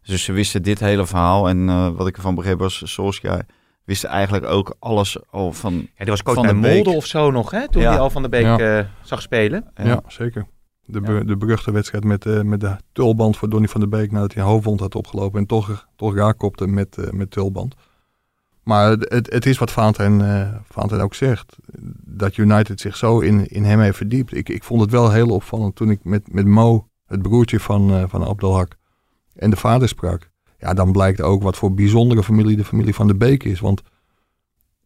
Dus 0.03 0.25
ze 0.25 0.33
wisten 0.33 0.63
dit 0.63 0.81
hele 0.81 1.07
verhaal 1.07 1.49
en 1.49 1.67
wat 1.97 2.07
ik 2.07 2.17
ervan 2.17 2.35
begreep 2.35 2.59
was, 2.59 2.83
Solskjaer 2.85 3.47
wist 3.85 4.05
eigenlijk 4.05 4.45
ook 4.45 4.77
alles 4.79 5.19
al 5.31 5.53
van 5.53 5.73
Ja, 5.73 5.89
die 5.97 6.07
was 6.07 6.23
coach 6.23 6.35
van 6.35 6.47
de 6.47 6.55
Molde 6.55 6.91
of 6.91 7.07
zo 7.07 7.31
nog, 7.31 7.51
hè, 7.51 7.69
toen 7.69 7.83
ja. 7.83 7.91
hij 7.91 7.99
al 7.99 8.11
van 8.11 8.23
de 8.23 8.29
Beek 8.29 8.59
ja. 8.59 8.91
zag 9.03 9.23
spelen. 9.23 9.71
Ja, 9.75 9.85
ja 9.85 10.03
zeker. 10.07 10.47
De, 10.85 11.01
be 11.01 11.25
de 11.25 11.37
beruchte 11.37 11.73
wedstrijd 11.73 12.05
met, 12.05 12.45
met 12.45 12.61
de 12.61 12.77
tulband 12.93 13.37
voor 13.37 13.49
Donny 13.49 13.69
van 13.69 13.81
der 13.81 13.89
Beek 13.89 14.13
nadat 14.13 14.35
hij 14.35 14.43
een 14.43 14.49
hoofdwond 14.49 14.81
had 14.81 14.95
opgelopen 14.95 15.41
en 15.41 15.47
toch, 15.47 15.87
toch 15.97 16.15
raakopte 16.15 16.67
met, 16.67 17.13
met 17.13 17.31
tulband. 17.31 17.75
Maar 18.63 18.91
het, 18.91 19.33
het 19.33 19.47
is 19.47 19.59
wat 19.59 19.71
Valentijn, 19.71 20.21
uh, 20.21 20.49
Valentijn 20.69 21.01
ook 21.01 21.15
zegt. 21.15 21.57
Dat 22.05 22.37
United 22.37 22.81
zich 22.81 22.97
zo 22.97 23.21
in, 23.21 23.47
in 23.47 23.65
hem 23.65 23.81
heeft 23.81 23.97
verdiept. 23.97 24.37
Ik, 24.37 24.49
ik 24.49 24.65
vond 24.65 24.81
het 24.81 24.91
wel 24.91 25.11
heel 25.11 25.29
opvallend 25.29 25.77
toen 25.77 25.91
ik 25.91 26.05
met, 26.05 26.33
met 26.33 26.47
Mo, 26.47 26.89
het 27.07 27.23
broertje 27.23 27.61
van, 27.61 27.91
uh, 27.91 28.05
van 28.07 28.25
Abdelhak, 28.25 28.77
en 29.35 29.51
de 29.51 29.57
vader 29.57 29.89
sprak. 29.89 30.31
Ja, 30.59 30.75
dan 30.75 30.93
blijkt 30.93 31.21
ook 31.21 31.43
wat 31.43 31.57
voor 31.57 31.75
bijzondere 31.75 32.23
familie 32.23 32.57
de 32.57 32.65
familie 32.65 32.95
van 32.95 33.07
de 33.07 33.15
Beek 33.15 33.45
is. 33.45 33.61
Want 33.61 33.83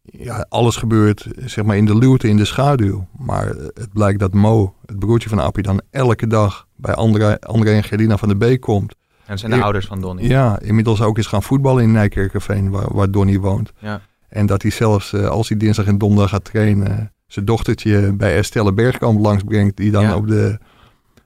ja, 0.01 0.45
alles 0.49 0.75
gebeurt 0.75 1.27
zeg 1.45 1.65
maar 1.65 1.77
in 1.77 1.85
de 1.85 1.97
luwte, 1.97 2.27
in 2.27 2.37
de 2.37 2.45
schaduw. 2.45 3.07
Maar 3.17 3.47
het 3.73 3.93
blijkt 3.93 4.19
dat 4.19 4.33
Mo, 4.33 4.75
het 4.85 4.99
broertje 4.99 5.29
van 5.29 5.39
Appie, 5.39 5.63
dan 5.63 5.81
elke 5.89 6.27
dag 6.27 6.67
bij 6.75 6.93
André, 6.93 7.39
André 7.39 7.71
en 7.71 7.83
Gerlina 7.83 8.17
van 8.17 8.27
de 8.27 8.35
Beek 8.35 8.61
komt. 8.61 8.95
En 9.25 9.39
zijn 9.39 9.51
de 9.51 9.61
ouders 9.61 9.85
van 9.85 10.01
Donny. 10.01 10.23
Ja, 10.23 10.59
inmiddels 10.59 11.01
ook 11.01 11.17
eens 11.17 11.27
gaan 11.27 11.43
voetballen 11.43 11.83
in 11.83 11.91
Nijkerkerveen, 11.91 12.69
waar, 12.69 12.93
waar 12.93 13.11
Donny 13.11 13.39
woont. 13.39 13.73
Ja. 13.79 14.01
En 14.29 14.45
dat 14.45 14.61
hij 14.61 14.71
zelfs, 14.71 15.13
uh, 15.13 15.27
als 15.27 15.49
hij 15.49 15.57
dinsdag 15.57 15.85
en 15.85 15.97
donderdag 15.97 16.29
gaat 16.29 16.43
trainen, 16.43 17.13
zijn 17.27 17.45
dochtertje 17.45 18.13
bij 18.13 18.35
Estelle 18.35 18.73
Bergkamp 18.73 19.19
langsbrengt, 19.19 19.77
die 19.77 19.91
dan 19.91 20.03
ja. 20.03 20.15
op, 20.15 20.27
de, 20.27 20.59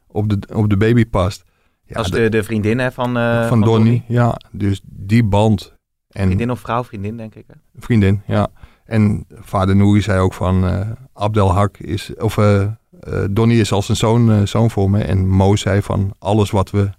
op, 0.07 0.29
de, 0.29 0.39
op 0.53 0.69
de 0.69 0.77
baby 0.77 1.05
past. 1.05 1.43
Ja, 1.85 1.99
is 1.99 2.09
de, 2.11 2.29
de 2.29 2.43
vriendin 2.43 2.79
hè, 2.79 2.91
van, 2.91 3.17
uh, 3.17 3.39
van, 3.39 3.47
van 3.47 3.61
Donny. 3.61 3.83
Donny. 3.83 4.03
Ja, 4.07 4.39
dus 4.51 4.81
die 4.83 5.23
band. 5.23 5.73
En, 6.09 6.25
vriendin 6.25 6.51
of 6.51 6.59
vrouw? 6.59 6.83
Vriendin, 6.83 7.17
denk 7.17 7.35
ik. 7.35 7.45
Hè? 7.47 7.53
Vriendin, 7.75 8.21
ja. 8.27 8.47
En 8.85 9.25
vader 9.29 9.75
Nouri 9.75 10.01
zei 10.01 10.19
ook 10.19 10.33
van 10.33 10.65
uh, 10.65 10.89
Abdelhak 11.13 11.77
is, 11.77 12.11
of 12.17 12.37
uh, 12.37 12.67
Donny 13.31 13.59
is 13.59 13.71
als 13.71 13.89
een 13.89 13.95
zoon, 13.95 14.47
zoon 14.47 14.69
voor 14.71 14.89
me. 14.89 15.03
En 15.03 15.27
Mo 15.27 15.55
zei 15.55 15.81
van 15.81 16.11
alles 16.19 16.51
wat 16.51 16.69
we 16.69 16.89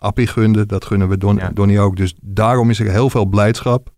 Appie 0.00 0.26
gunde, 0.26 0.66
dat 0.66 0.84
gunnen 0.84 1.08
we 1.08 1.18
Don, 1.18 1.36
ja. 1.36 1.50
Donny 1.54 1.78
ook. 1.78 1.96
Dus 1.96 2.14
daarom 2.20 2.70
is 2.70 2.80
er 2.80 2.90
heel 2.90 3.10
veel 3.10 3.24
blijdschap 3.24 3.90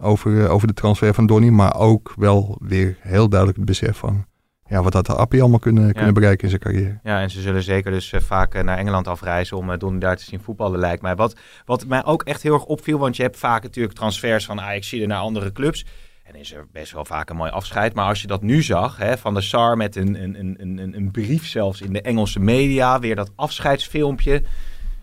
over, 0.00 0.30
uh, 0.32 0.52
over 0.52 0.66
de 0.66 0.74
transfer 0.74 1.14
van 1.14 1.26
Donny. 1.26 1.48
Maar 1.48 1.76
ook 1.76 2.12
wel 2.16 2.58
weer 2.62 2.96
heel 3.00 3.28
duidelijk 3.28 3.58
het 3.58 3.66
besef 3.66 3.96
van... 3.96 4.26
Ja, 4.66 4.82
wat 4.82 4.92
had 4.92 5.06
de 5.06 5.14
Appie 5.14 5.40
allemaal 5.40 5.58
kunnen, 5.58 5.86
ja. 5.86 5.92
kunnen 5.92 6.14
bereiken 6.14 6.42
in 6.44 6.48
zijn 6.48 6.60
carrière. 6.60 7.00
Ja, 7.02 7.20
en 7.20 7.30
ze 7.30 7.40
zullen 7.40 7.62
zeker 7.62 7.90
dus 7.90 8.12
uh, 8.12 8.20
vaak 8.20 8.54
uh, 8.54 8.62
naar 8.62 8.78
Engeland 8.78 9.08
afreizen 9.08 9.56
om 9.56 9.78
Donny 9.78 9.98
daar 9.98 10.16
te 10.16 10.24
zien 10.24 10.40
voetballen, 10.40 10.78
lijkt 10.78 11.02
mij. 11.02 11.14
Wat, 11.14 11.36
wat 11.64 11.86
mij 11.86 12.04
ook 12.04 12.22
echt 12.22 12.42
heel 12.42 12.54
erg 12.54 12.64
opviel, 12.64 12.98
want 12.98 13.16
je 13.16 13.22
hebt 13.22 13.38
vaak 13.38 13.62
natuurlijk 13.62 13.94
transfers 13.94 14.44
van 14.44 14.60
Ajax 14.60 14.92
naar 14.92 15.18
andere 15.18 15.52
clubs. 15.52 15.86
En 16.22 16.34
is 16.34 16.52
er 16.52 16.66
best 16.72 16.92
wel 16.92 17.04
vaak 17.04 17.30
een 17.30 17.36
mooi 17.36 17.50
afscheid. 17.50 17.94
Maar 17.94 18.06
als 18.06 18.20
je 18.20 18.26
dat 18.26 18.42
nu 18.42 18.62
zag, 18.62 18.96
hè, 18.96 19.18
van 19.18 19.34
de 19.34 19.40
Sar 19.40 19.76
met 19.76 19.96
een, 19.96 20.22
een, 20.22 20.40
een, 20.40 20.78
een, 20.78 20.96
een 20.96 21.10
brief 21.10 21.46
zelfs 21.46 21.80
in 21.80 21.92
de 21.92 22.02
Engelse 22.02 22.40
media, 22.40 22.98
weer 22.98 23.16
dat 23.16 23.32
afscheidsfilmpje... 23.34 24.42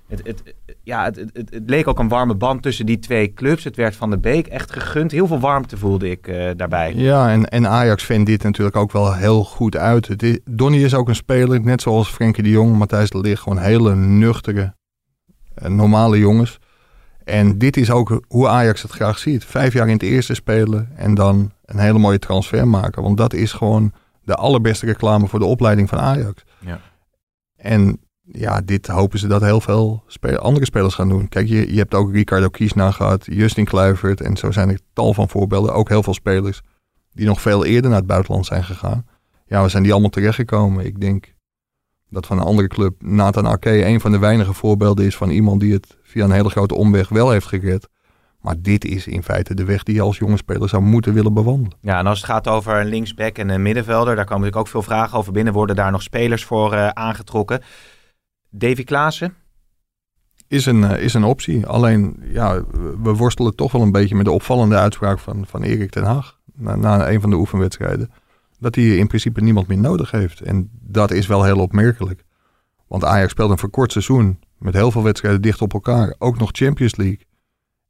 Het, 0.07 0.21
het, 0.23 0.43
ja, 0.83 1.03
het, 1.03 1.15
het, 1.15 1.31
het, 1.33 1.63
leek 1.65 1.87
ook 1.87 1.99
een 1.99 2.07
warme 2.07 2.35
band 2.35 2.61
tussen 2.61 2.85
die 2.85 2.99
twee 2.99 3.33
clubs. 3.33 3.63
Het 3.63 3.75
werd 3.75 3.95
Van 3.95 4.09
de 4.09 4.17
Beek 4.17 4.47
echt 4.47 4.73
gegund. 4.73 5.11
Heel 5.11 5.27
veel 5.27 5.39
warmte 5.39 5.77
voelde 5.77 6.09
ik 6.09 6.27
uh, 6.27 6.51
daarbij. 6.55 6.93
Ja, 6.95 7.29
en, 7.29 7.49
en 7.49 7.67
Ajax 7.67 8.03
vindt 8.03 8.25
dit 8.25 8.43
natuurlijk 8.43 8.75
ook 8.75 8.91
wel 8.91 9.13
heel 9.13 9.43
goed 9.43 9.77
uit. 9.77 10.07
Het 10.07 10.23
is, 10.23 10.39
Donny 10.45 10.83
is 10.83 10.93
ook 10.93 11.07
een 11.07 11.15
speler, 11.15 11.61
net 11.61 11.81
zoals 11.81 12.09
Frenkie 12.09 12.43
de 12.43 12.49
Jong, 12.49 12.77
Matthijs 12.77 13.09
de 13.09 13.19
Ligt. 13.19 13.41
Gewoon 13.41 13.57
hele 13.57 13.95
nuchtere, 13.95 14.73
uh, 15.63 15.69
normale 15.69 16.17
jongens. 16.17 16.59
En 17.23 17.57
dit 17.57 17.77
is 17.77 17.91
ook 17.91 18.21
hoe 18.27 18.47
Ajax 18.47 18.81
het 18.81 18.91
graag 18.91 19.17
ziet. 19.17 19.45
Vijf 19.45 19.73
jaar 19.73 19.87
in 19.87 19.93
het 19.93 20.03
eerste 20.03 20.33
spelen 20.33 20.89
en 20.95 21.13
dan 21.13 21.51
een 21.65 21.79
hele 21.79 21.99
mooie 21.99 22.19
transfer 22.19 22.67
maken. 22.67 23.03
Want 23.03 23.17
dat 23.17 23.33
is 23.33 23.51
gewoon 23.51 23.93
de 24.23 24.35
allerbeste 24.35 24.85
reclame 24.85 25.27
voor 25.27 25.39
de 25.39 25.45
opleiding 25.45 25.89
van 25.89 25.99
Ajax. 25.99 26.43
Ja. 26.59 26.79
En 27.55 27.99
ja, 28.31 28.61
dit 28.61 28.87
hopen 28.87 29.19
ze 29.19 29.27
dat 29.27 29.41
heel 29.41 29.61
veel 29.61 30.03
andere 30.39 30.65
spelers 30.65 30.93
gaan 30.93 31.09
doen. 31.09 31.29
Kijk, 31.29 31.47
je, 31.47 31.73
je 31.73 31.77
hebt 31.77 31.93
ook 31.93 32.11
Ricardo 32.11 32.49
Kiesna 32.49 32.91
gehad, 32.91 33.25
Justin 33.25 33.65
Kluivert 33.65 34.21
en 34.21 34.37
zo 34.37 34.51
zijn 34.51 34.69
er 34.69 34.79
tal 34.93 35.13
van 35.13 35.29
voorbeelden. 35.29 35.73
Ook 35.73 35.89
heel 35.89 36.03
veel 36.03 36.13
spelers 36.13 36.61
die 37.13 37.25
nog 37.25 37.41
veel 37.41 37.65
eerder 37.65 37.89
naar 37.89 37.99
het 37.99 38.07
buitenland 38.07 38.45
zijn 38.45 38.63
gegaan. 38.63 39.05
Ja, 39.45 39.63
we 39.63 39.69
zijn 39.69 39.83
die 39.83 39.91
allemaal 39.91 40.09
terechtgekomen. 40.09 40.85
Ik 40.85 40.99
denk 41.01 41.33
dat 42.09 42.25
van 42.25 42.37
een 42.37 42.43
andere 42.45 42.67
club 42.67 42.93
Nathan 42.99 43.47
Ake 43.47 43.85
een 43.85 44.01
van 44.01 44.11
de 44.11 44.19
weinige 44.19 44.53
voorbeelden 44.53 45.05
is 45.05 45.17
van 45.17 45.29
iemand 45.29 45.59
die 45.59 45.73
het 45.73 45.97
via 46.03 46.23
een 46.23 46.31
hele 46.31 46.49
grote 46.49 46.75
omweg 46.75 47.09
wel 47.09 47.31
heeft 47.31 47.47
gered. 47.47 47.87
Maar 48.41 48.55
dit 48.59 48.85
is 48.85 49.07
in 49.07 49.23
feite 49.23 49.55
de 49.55 49.65
weg 49.65 49.83
die 49.83 49.95
je 49.95 50.01
als 50.01 50.17
jonge 50.17 50.37
speler 50.37 50.69
zou 50.69 50.83
moeten 50.83 51.13
willen 51.13 51.33
bewandelen. 51.33 51.77
Ja, 51.81 51.99
en 51.99 52.07
als 52.07 52.17
het 52.17 52.27
gaat 52.27 52.47
over 52.47 52.79
een 52.79 52.87
linksback 52.87 53.37
en 53.37 53.49
een 53.49 53.61
middenvelder, 53.61 54.15
daar 54.15 54.25
komen 54.25 54.41
natuurlijk 54.41 54.65
ook 54.75 54.83
veel 54.83 54.93
vragen 54.93 55.17
over 55.17 55.31
binnen. 55.33 55.53
Worden 55.53 55.75
daar 55.75 55.91
nog 55.91 56.01
spelers 56.01 56.43
voor 56.43 56.73
uh, 56.73 56.87
aangetrokken? 56.87 57.61
Davy 58.49 58.83
Klaassen, 58.83 59.35
is 60.47 60.65
een, 60.65 60.83
eh, 60.83 61.03
is 61.03 61.13
een 61.13 61.23
optie. 61.23 61.65
Alleen, 61.65 62.23
ja, 62.23 62.63
we 63.03 63.13
worstelen 63.13 63.55
toch 63.55 63.71
wel 63.71 63.81
een 63.81 63.91
beetje 63.91 64.15
met 64.15 64.25
de 64.25 64.31
opvallende 64.31 64.77
uitspraak 64.77 65.19
van, 65.19 65.45
van 65.45 65.63
Erik 65.63 65.91
ten 65.91 66.03
Haag. 66.03 66.39
Na, 66.53 66.75
na 66.75 67.09
een 67.09 67.21
van 67.21 67.29
de 67.29 67.35
oefenwedstrijden. 67.35 68.11
Dat 68.59 68.75
hij 68.75 68.97
in 68.97 69.07
principe 69.07 69.41
niemand 69.41 69.67
meer 69.67 69.77
nodig 69.77 70.11
heeft. 70.11 70.41
En 70.41 70.69
dat 70.71 71.11
is 71.11 71.27
wel 71.27 71.43
heel 71.43 71.59
opmerkelijk. 71.59 72.23
Want 72.87 73.03
Ajax 73.03 73.31
speelt 73.31 73.49
een 73.49 73.57
verkort 73.57 73.91
seizoen. 73.91 74.39
Met 74.57 74.73
heel 74.73 74.91
veel 74.91 75.03
wedstrijden 75.03 75.41
dicht 75.41 75.61
op 75.61 75.73
elkaar. 75.73 76.15
Ook 76.17 76.37
nog 76.37 76.49
Champions 76.51 76.95
League. 76.95 77.25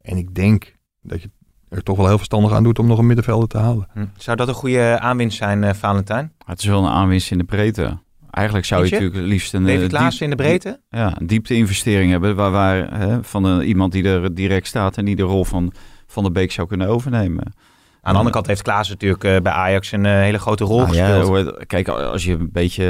En 0.01 0.17
ik 0.17 0.35
denk 0.35 0.75
dat 1.01 1.21
je 1.21 1.29
er 1.69 1.83
toch 1.83 1.97
wel 1.97 2.07
heel 2.07 2.17
verstandig 2.17 2.51
aan 2.51 2.63
doet 2.63 2.79
om 2.79 2.87
nog 2.87 2.99
een 2.99 3.05
middenvelder 3.05 3.47
te 3.47 3.57
halen. 3.57 3.87
Hm. 3.93 4.05
Zou 4.17 4.37
dat 4.37 4.47
een 4.47 4.53
goede 4.53 4.99
aanwinst 4.99 5.37
zijn, 5.37 5.63
eh, 5.63 5.73
Valentijn? 5.73 6.33
Het 6.45 6.59
is 6.59 6.65
wel 6.65 6.83
een 6.83 6.91
aanwinst 6.91 7.31
in 7.31 7.37
de 7.37 7.43
breedte. 7.43 7.97
Eigenlijk 8.29 8.65
zou 8.65 8.83
je 8.83 8.89
je? 8.89 8.93
natuurlijk 9.01 9.25
liefst 9.27 9.53
een, 9.53 9.65
David 9.65 9.81
eh, 9.81 9.87
Klaassen 9.87 10.23
in 10.23 10.29
de 10.29 10.35
breedte? 10.35 10.81
ja, 10.89 11.19
een 11.19 11.27
diepte-investering 11.27 12.11
hebben. 12.11 12.35
Waar, 12.35 12.51
waar, 12.51 12.99
hè, 12.99 13.23
van 13.23 13.43
een, 13.43 13.61
iemand 13.67 13.91
die 13.91 14.03
er 14.03 14.33
direct 14.33 14.67
staat 14.67 14.97
en 14.97 15.05
die 15.05 15.15
de 15.15 15.23
rol 15.23 15.45
van 15.45 15.73
Van 16.07 16.23
de 16.23 16.31
Beek 16.31 16.51
zou 16.51 16.67
kunnen 16.67 16.87
overnemen. 16.87 17.53
Aan 18.01 18.13
de 18.13 18.19
andere 18.19 18.35
kant 18.35 18.47
heeft 18.47 18.61
Klaassen 18.61 18.93
natuurlijk 18.93 19.23
eh, 19.23 19.41
bij 19.41 19.51
Ajax 19.51 19.91
een 19.91 20.05
eh, 20.05 20.11
hele 20.11 20.39
grote 20.39 20.63
rol 20.63 20.79
ja, 20.79 20.85
gespeeld. 20.87 21.65
kijk, 21.65 21.87
als 21.87 22.23
je 22.23 22.33
een 22.33 22.51
beetje, 22.51 22.83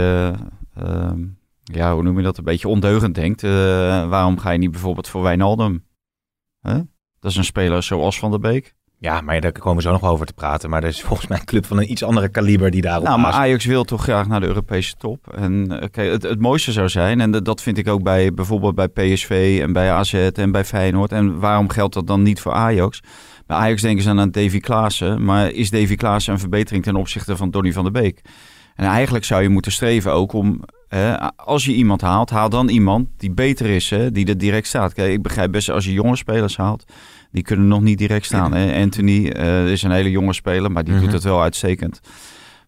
eh, 0.73 0.83
ehm, 0.83 1.23
ja, 1.63 1.93
hoe 1.93 2.03
noem 2.03 2.17
je 2.17 2.23
dat, 2.23 2.37
een 2.37 2.43
beetje 2.43 2.67
ondeugend 2.67 3.15
denkt. 3.15 3.43
eh, 3.43 3.51
waarom 4.09 4.37
ga 4.39 4.51
je 4.51 4.57
niet 4.57 4.71
bijvoorbeeld 4.71 5.07
voor 5.07 5.21
Wijnaldum? 5.21 5.85
Dat 7.19 7.31
is 7.31 7.37
een 7.37 7.43
speler 7.43 7.83
zoals 7.83 8.19
Van 8.19 8.31
der 8.31 8.39
Beek. 8.39 8.75
Ja, 8.99 9.21
maar 9.21 9.41
daar 9.41 9.51
komen 9.51 9.75
we 9.75 9.81
zo 9.81 9.91
nog 9.91 10.03
over 10.03 10.25
te 10.25 10.33
praten. 10.33 10.69
Maar 10.69 10.83
er 10.83 10.89
is 10.89 11.01
volgens 11.01 11.27
mij 11.27 11.37
een 11.39 11.45
club 11.45 11.65
van 11.65 11.77
een 11.77 11.91
iets 11.91 12.03
andere 12.03 12.29
kaliber 12.29 12.71
die 12.71 12.81
daarop 12.81 13.03
Nou, 13.03 13.19
maar. 13.19 13.31
Ajax 13.31 13.65
wil 13.65 13.83
toch 13.83 14.03
graag 14.03 14.27
naar 14.27 14.39
de 14.39 14.45
Europese 14.47 14.95
top. 14.97 15.33
En 15.35 15.79
eh, 15.79 15.87
kijk, 15.91 16.11
het, 16.11 16.23
het 16.23 16.39
mooiste 16.39 16.71
zou 16.71 16.89
zijn, 16.89 17.21
en 17.21 17.31
dat- 17.31 17.61
vind 17.61 17.77
ik 17.77 17.87
ook 17.87 18.03
bij 18.03 18.33
bijvoorbeeld 18.33 18.75
bij 18.75 18.87
PSV 18.87 19.59
en 19.61 19.73
bij 19.73 19.91
AZ 19.91 20.13
en 20.13 20.51
bij 20.51 20.65
Feyenoord. 20.65 21.11
En 21.11 21.39
waarom 21.39 21.69
geldt 21.69 21.93
dat 21.93 22.07
dan 22.07 22.21
niet 22.21 22.39
voor 22.41 22.51
Ajax? 22.53 23.01
Bij 23.45 23.57
Ajax 23.57 23.81
denken 23.81 24.03
ze 24.03 24.09
aan 24.09 24.31
Davy 24.31 24.59
Klaassen, 24.59 25.23
maar 25.25 25.51
is 25.51 25.69
Davy 25.69 25.95
Klaassen 25.95 26.33
een 26.33 26.39
verbetering 26.39 26.83
ten 26.83 26.95
opzichte 26.95 27.37
van 27.37 27.49
Donny 27.51 27.73
van 27.73 27.83
der 27.83 27.91
Beek? 27.91 28.21
En 28.75 28.85
eigenlijk 28.85 29.25
zou 29.25 29.41
je 29.41 29.49
moeten 29.49 29.71
streven 29.71 30.13
ook 30.13 30.33
om, 30.33 30.61
hè, 30.87 31.19
als 31.35 31.65
je 31.65 31.73
iemand 31.73 32.01
haalt, 32.01 32.29
haal 32.29 32.49
dan 32.49 32.69
iemand 32.69 33.07
die 33.17 33.31
beter 33.31 33.65
is, 33.69 33.89
hè, 33.89 34.11
die 34.11 34.27
er 34.27 34.37
direct 34.37 34.67
staat. 34.67 34.93
Kijk, 34.93 35.11
ik 35.11 35.21
begrijp 35.21 35.51
best 35.51 35.69
als 35.69 35.85
je 35.85 35.93
jonge 35.93 36.15
spelers 36.15 36.57
haalt, 36.57 36.85
die 37.37 37.45
kunnen 37.45 37.67
nog 37.67 37.81
niet 37.81 37.97
direct 37.97 38.25
staan. 38.25 38.53
Hè. 38.53 38.81
Anthony 38.81 39.27
eh, 39.29 39.71
is 39.71 39.83
een 39.83 39.91
hele 39.91 40.11
jonge 40.11 40.33
speler, 40.33 40.71
maar 40.71 40.83
die 40.83 40.93
Mhm. 40.93 41.03
doet 41.03 41.13
het 41.13 41.23
wel 41.23 41.41
uitstekend. 41.41 41.99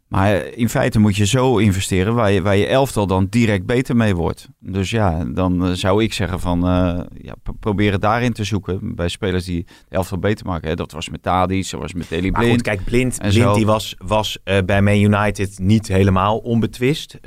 Maar 0.07 0.45
in 0.45 0.69
feite 0.69 0.99
moet 0.99 1.15
je 1.15 1.25
zo 1.25 1.57
investeren 1.57 2.13
waar 2.13 2.31
je, 2.31 2.41
waar 2.41 2.55
je 2.55 2.67
elftal 2.67 3.07
dan 3.07 3.27
direct 3.29 3.65
beter 3.65 3.95
mee 3.95 4.15
wordt. 4.15 4.47
Dus 4.59 4.89
ja, 4.89 5.25
dan 5.25 5.65
eh, 5.65 5.71
zou 5.71 6.03
ik 6.03 6.13
zeggen 6.13 6.39
van 6.39 6.67
eh, 6.67 6.99
ja, 7.21 7.33
pro- 7.43 7.53
probeer 7.59 7.91
het 7.91 8.01
daarin 8.01 8.33
te 8.33 8.43
zoeken 8.43 8.95
bij 8.95 9.07
spelers 9.07 9.45
die 9.45 9.65
de 9.89 9.95
elftal 9.95 10.17
beter 10.17 10.45
maken. 10.45 10.69
Hè. 10.69 10.75
Dat 10.75 10.91
was 10.91 11.09
met 11.09 11.23
Tadic, 11.23 11.69
dat 11.69 11.79
was 11.79 11.93
met 11.93 12.09
Deli 12.09 12.31
Maar 12.31 12.39
Blind. 12.41 12.53
goed, 12.55 12.61
kijk, 12.65 12.83
Blind, 12.83 13.17
Blind 13.17 13.33
zo. 13.33 13.53
die 13.53 13.65
was, 13.65 13.95
was 13.97 14.37
bij 14.65 14.81
Man 14.81 14.99
United 15.01 15.59
niet 15.59 15.87
helemaal 15.87 16.37
onbetwist. 16.37 17.17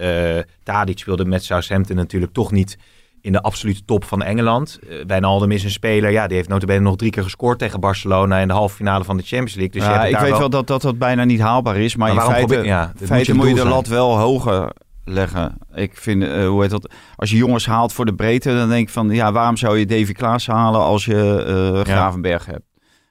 Tadic 0.63 0.99
speelde 0.99 1.25
met 1.25 1.45
Southampton 1.45 1.97
natuurlijk 1.97 2.33
toch 2.33 2.53
niet 2.53 2.79
in 3.23 3.33
de 3.33 3.43
absolute 3.43 3.85
top 3.85 4.05
van 4.05 4.23
Engeland. 4.23 4.79
Eh 4.89 4.97
Wijnaldum 5.07 5.51
is 5.51 5.65
een 5.65 5.71
speler, 5.71 6.11
ja, 6.11 6.27
die 6.27 6.37
heeft 6.37 6.49
notabene 6.49 6.81
nog 6.81 6.97
drie 6.97 7.11
keer 7.11 7.23
gescoord 7.23 7.59
tegen 7.59 7.81
Barcelona 7.81 8.39
in 8.39 8.49
de 8.49 8.55
halve 8.55 8.75
finale 8.77 9.05
van 9.05 9.17
de 9.17 9.23
Champions 9.23 9.55
League. 9.55 9.73
Dus 9.73 9.85
je 9.85 9.91
ja, 9.91 10.05
ik 10.05 10.19
weet 10.19 10.39
wel 10.39 10.51
dat, 10.51 10.67
dat 10.67 10.83
dat 10.83 10.99
bijna 10.99 11.25
niet 11.25 11.41
haalbaar 11.41 11.77
is, 11.77 11.97
maar, 11.97 12.15
Maar 12.15 12.25
in 12.25 12.31
feite, 12.31 12.47
probeer- 12.47 12.67
ja, 12.67 12.93
feite 13.05 13.09
moet 13.09 13.17
moet 13.17 13.27
je 13.29 13.33
je, 13.35 13.45
doel 13.45 13.55
de 13.55 13.61
zijn. 13.61 13.69
lat 13.75 13.87
wel 13.87 14.19
hoger 14.19 14.73
leggen. 15.05 15.57
Ik 15.75 15.97
vind, 15.97 16.23
eh, 16.23 16.47
hoe 16.47 16.61
heet 16.63 16.71
dat, 16.71 16.93
als 17.17 17.31
je 17.31 17.37
jongens 17.37 17.67
haalt 17.67 17.93
voor 17.93 18.05
de 18.05 18.15
breedte, 18.15 18.55
dan 18.55 18.69
denk 18.69 18.87
ik 18.87 18.93
van, 18.93 19.11
ja, 19.11 19.33
waarom 19.33 19.57
zou 19.57 19.79
je 19.79 19.87
Davy 19.87 20.13
Klaas 20.13 20.47
halen 20.47 20.81
als 20.81 21.05
je 21.05 21.45
eh, 21.85 21.93
Gravenberg 21.93 22.47
hebt? 22.47 22.65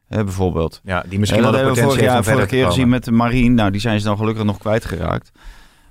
Hè, 0.07 0.23
bijvoorbeeld. 0.23 0.81
Ja, 0.83 1.03
die 1.07 1.19
misschien 1.19 1.43
En 1.43 1.51
wel 1.51 1.51
de 1.53 1.57
hebben 1.57 1.75
we 1.75 1.81
potentie 1.81 2.03
vorig 2.07 2.15
heeft 2.15 2.27
om 2.27 2.33
vorige 2.33 2.55
keer 2.55 2.65
gezien 2.65 2.89
met 2.89 3.03
de 3.05 3.11
Marine. 3.11 3.55
Nou, 3.55 3.71
die 3.71 3.81
zijn 3.81 3.99
ze 3.99 4.05
dan 4.05 4.17
gelukkig 4.17 4.43
nog 4.43 4.57
kwijtgeraakt. 4.57 5.31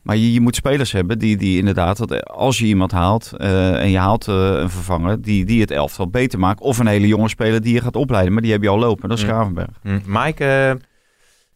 Maar 0.02 0.16
je, 0.16 0.32
je 0.32 0.40
moet 0.40 0.54
spelers 0.54 0.92
hebben 0.92 1.18
die, 1.18 1.36
die 1.36 1.58
inderdaad, 1.58 1.96
dat 1.96 2.24
als 2.30 2.58
je 2.58 2.66
iemand 2.66 2.92
haalt 2.92 3.32
eh, 3.36 3.80
en 3.82 3.90
je 3.90 3.98
haalt 3.98 4.28
eh, 4.28 4.34
een 4.60 4.70
vervanger, 4.70 5.22
die, 5.22 5.44
die 5.44 5.60
het 5.60 5.70
elftal 5.70 6.08
beter 6.08 6.38
maakt. 6.38 6.60
Of 6.60 6.78
een 6.78 6.86
hele 6.86 7.06
jonge 7.06 7.28
speler 7.28 7.60
die 7.62 7.74
je 7.74 7.80
gaat 7.80 7.96
opleiden, 7.96 8.32
maar 8.32 8.42
die 8.42 8.52
heb 8.52 8.62
je 8.62 8.68
al 8.68 8.78
lopen. 8.78 9.08
Dat 9.08 9.18
is 9.18 9.24
Mm. 9.24 9.30
Gravenberg. 9.30 9.70
Mike, 10.06 10.44
eh, 10.44 10.72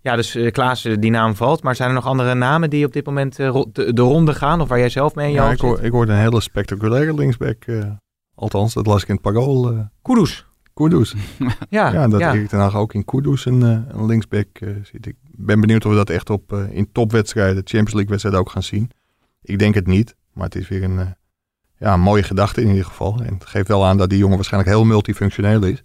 ja, 0.01 0.17
dus 0.17 0.35
eh 0.35 0.51
Klaas, 0.53 0.85
eh, 0.85 0.97
die 0.99 1.11
naam 1.11 1.35
valt. 1.35 1.63
Maar 1.63 1.75
zijn 1.77 1.89
er 1.89 1.95
nog 1.95 2.07
andere 2.07 2.35
namen 2.35 2.71
die 2.71 2.87
op 2.87 2.93
dit 2.93 3.07
moment 3.07 3.39
eh, 3.39 3.63
de, 3.73 3.93
de 3.93 4.03
ronde 4.03 4.35
gaan? 4.35 4.61
Of 4.61 4.69
waar 4.69 4.79
jij 4.79 4.89
zelf 4.89 5.15
mee 5.15 5.27
in 5.27 5.33
je 5.33 5.39
Ja, 5.39 5.51
ik, 5.51 5.61
hoor, 5.61 5.77
zit? 5.77 5.85
ik 5.85 5.93
hoorde 5.93 6.13
een 6.13 6.19
hele 6.19 6.41
spectaculaire 6.41 7.15
linksback. 7.15 7.65
eh, 7.65 7.79
althans, 8.35 8.75
dat 8.75 8.87
las 8.87 9.03
ik 9.03 9.09
in 9.09 9.15
het 9.15 9.23
Parool. 9.23 9.71
eh 9.71 9.79
Kudus. 10.03 10.47
Kudus. 10.75 11.15
Ja, 11.71 11.93
Ja, 11.93 12.09
dat 12.09 12.21
ja. 12.21 12.37
Hag 12.59 12.77
ook 12.77 12.95
in 12.95 13.05
Kudus 13.05 13.45
een, 13.47 13.63
eh, 13.63 13.97
een 13.99 14.07
linksback 14.07 14.47
eh, 14.53 14.69
ziet. 14.83 15.07
Ik 15.07 15.15
ben 15.37 15.61
benieuwd 15.61 15.85
of 15.85 15.91
we 15.91 15.97
dat 15.97 16.11
echt 16.11 16.31
op, 16.31 16.53
eh, 16.53 16.73
in 16.77 16.93
topwedstrijden, 16.93 17.57
Champions 17.57 17.93
League 17.93 18.09
wedstrijden 18.11 18.41
ook 18.41 18.51
gaan 18.51 18.63
zien. 18.63 18.91
Ik 19.43 19.59
denk 19.59 19.75
het 19.75 19.87
niet, 19.87 20.17
maar 20.33 20.45
het 20.45 20.55
is 20.55 20.69
weer 20.69 20.83
een, 20.83 20.99
eh, 20.99 21.07
ja, 21.79 21.93
een 21.93 22.01
mooie 22.01 22.23
gedachte 22.23 22.61
in 22.63 22.69
ieder 22.69 22.85
geval. 22.85 23.21
En 23.23 23.35
het 23.35 23.47
geeft 23.47 23.69
wel 23.69 23.85
aan 23.87 23.97
dat 23.97 24.09
die 24.11 24.19
jongen 24.19 24.37
waarschijnlijk 24.37 24.73
heel 24.75 24.85
multifunctioneel 24.85 25.63
is. 25.63 25.83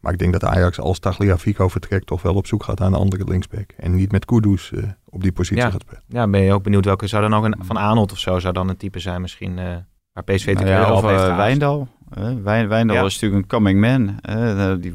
Maar 0.00 0.12
ik 0.12 0.18
denk 0.18 0.32
dat 0.32 0.44
Ajax 0.44 0.78
als 0.80 0.98
Tagliafico 0.98 1.68
vertrekt 1.68 2.06
toch 2.06 2.22
wel 2.22 2.34
op 2.34 2.46
zoek 2.46 2.62
gaat 2.64 2.78
naar 2.78 2.88
een 2.88 2.94
andere 2.94 3.24
linksback. 3.24 3.70
En 3.76 3.94
niet 3.94 4.12
met 4.12 4.24
Kudus 4.24 4.72
eh, 4.72 4.82
op 5.04 5.22
die 5.22 5.32
positie 5.32 5.62
Ja. 5.64 5.70
gaat 5.70 5.80
spelen. 5.80 6.02
Ja, 6.06 6.28
ben 6.28 6.40
je 6.40 6.52
ook 6.52 6.62
benieuwd 6.62 6.84
welke 6.84 7.06
zou 7.06 7.22
dan 7.28 7.34
ook 7.34 7.44
een 7.44 7.56
van 7.60 7.76
Arnold 7.76 8.12
of 8.12 8.18
zo 8.18 8.38
zou 8.38 8.54
dan 8.54 8.68
een 8.68 8.76
type 8.76 8.98
zijn 8.98 9.20
misschien 9.20 9.58
eh, 9.58 9.76
waar 10.12 10.24
PSV 10.24 10.52
Nou 10.54 10.66
ja, 10.68 10.92
of 10.92 11.02
heeft 11.02 11.14
gehaald. 11.20 11.36
Wijndal. 11.36 11.88
hè. 12.10 12.40
Wijn, 12.42 12.68
Wijndal 12.68 12.96
Ja. 12.96 13.04
is 13.04 13.14
natuurlijk 13.20 13.42
een 13.42 13.48
coming 13.58 13.80
man. 13.80 14.18
hè. 14.20 14.70
Eh, 14.72 14.80
die 14.82 14.92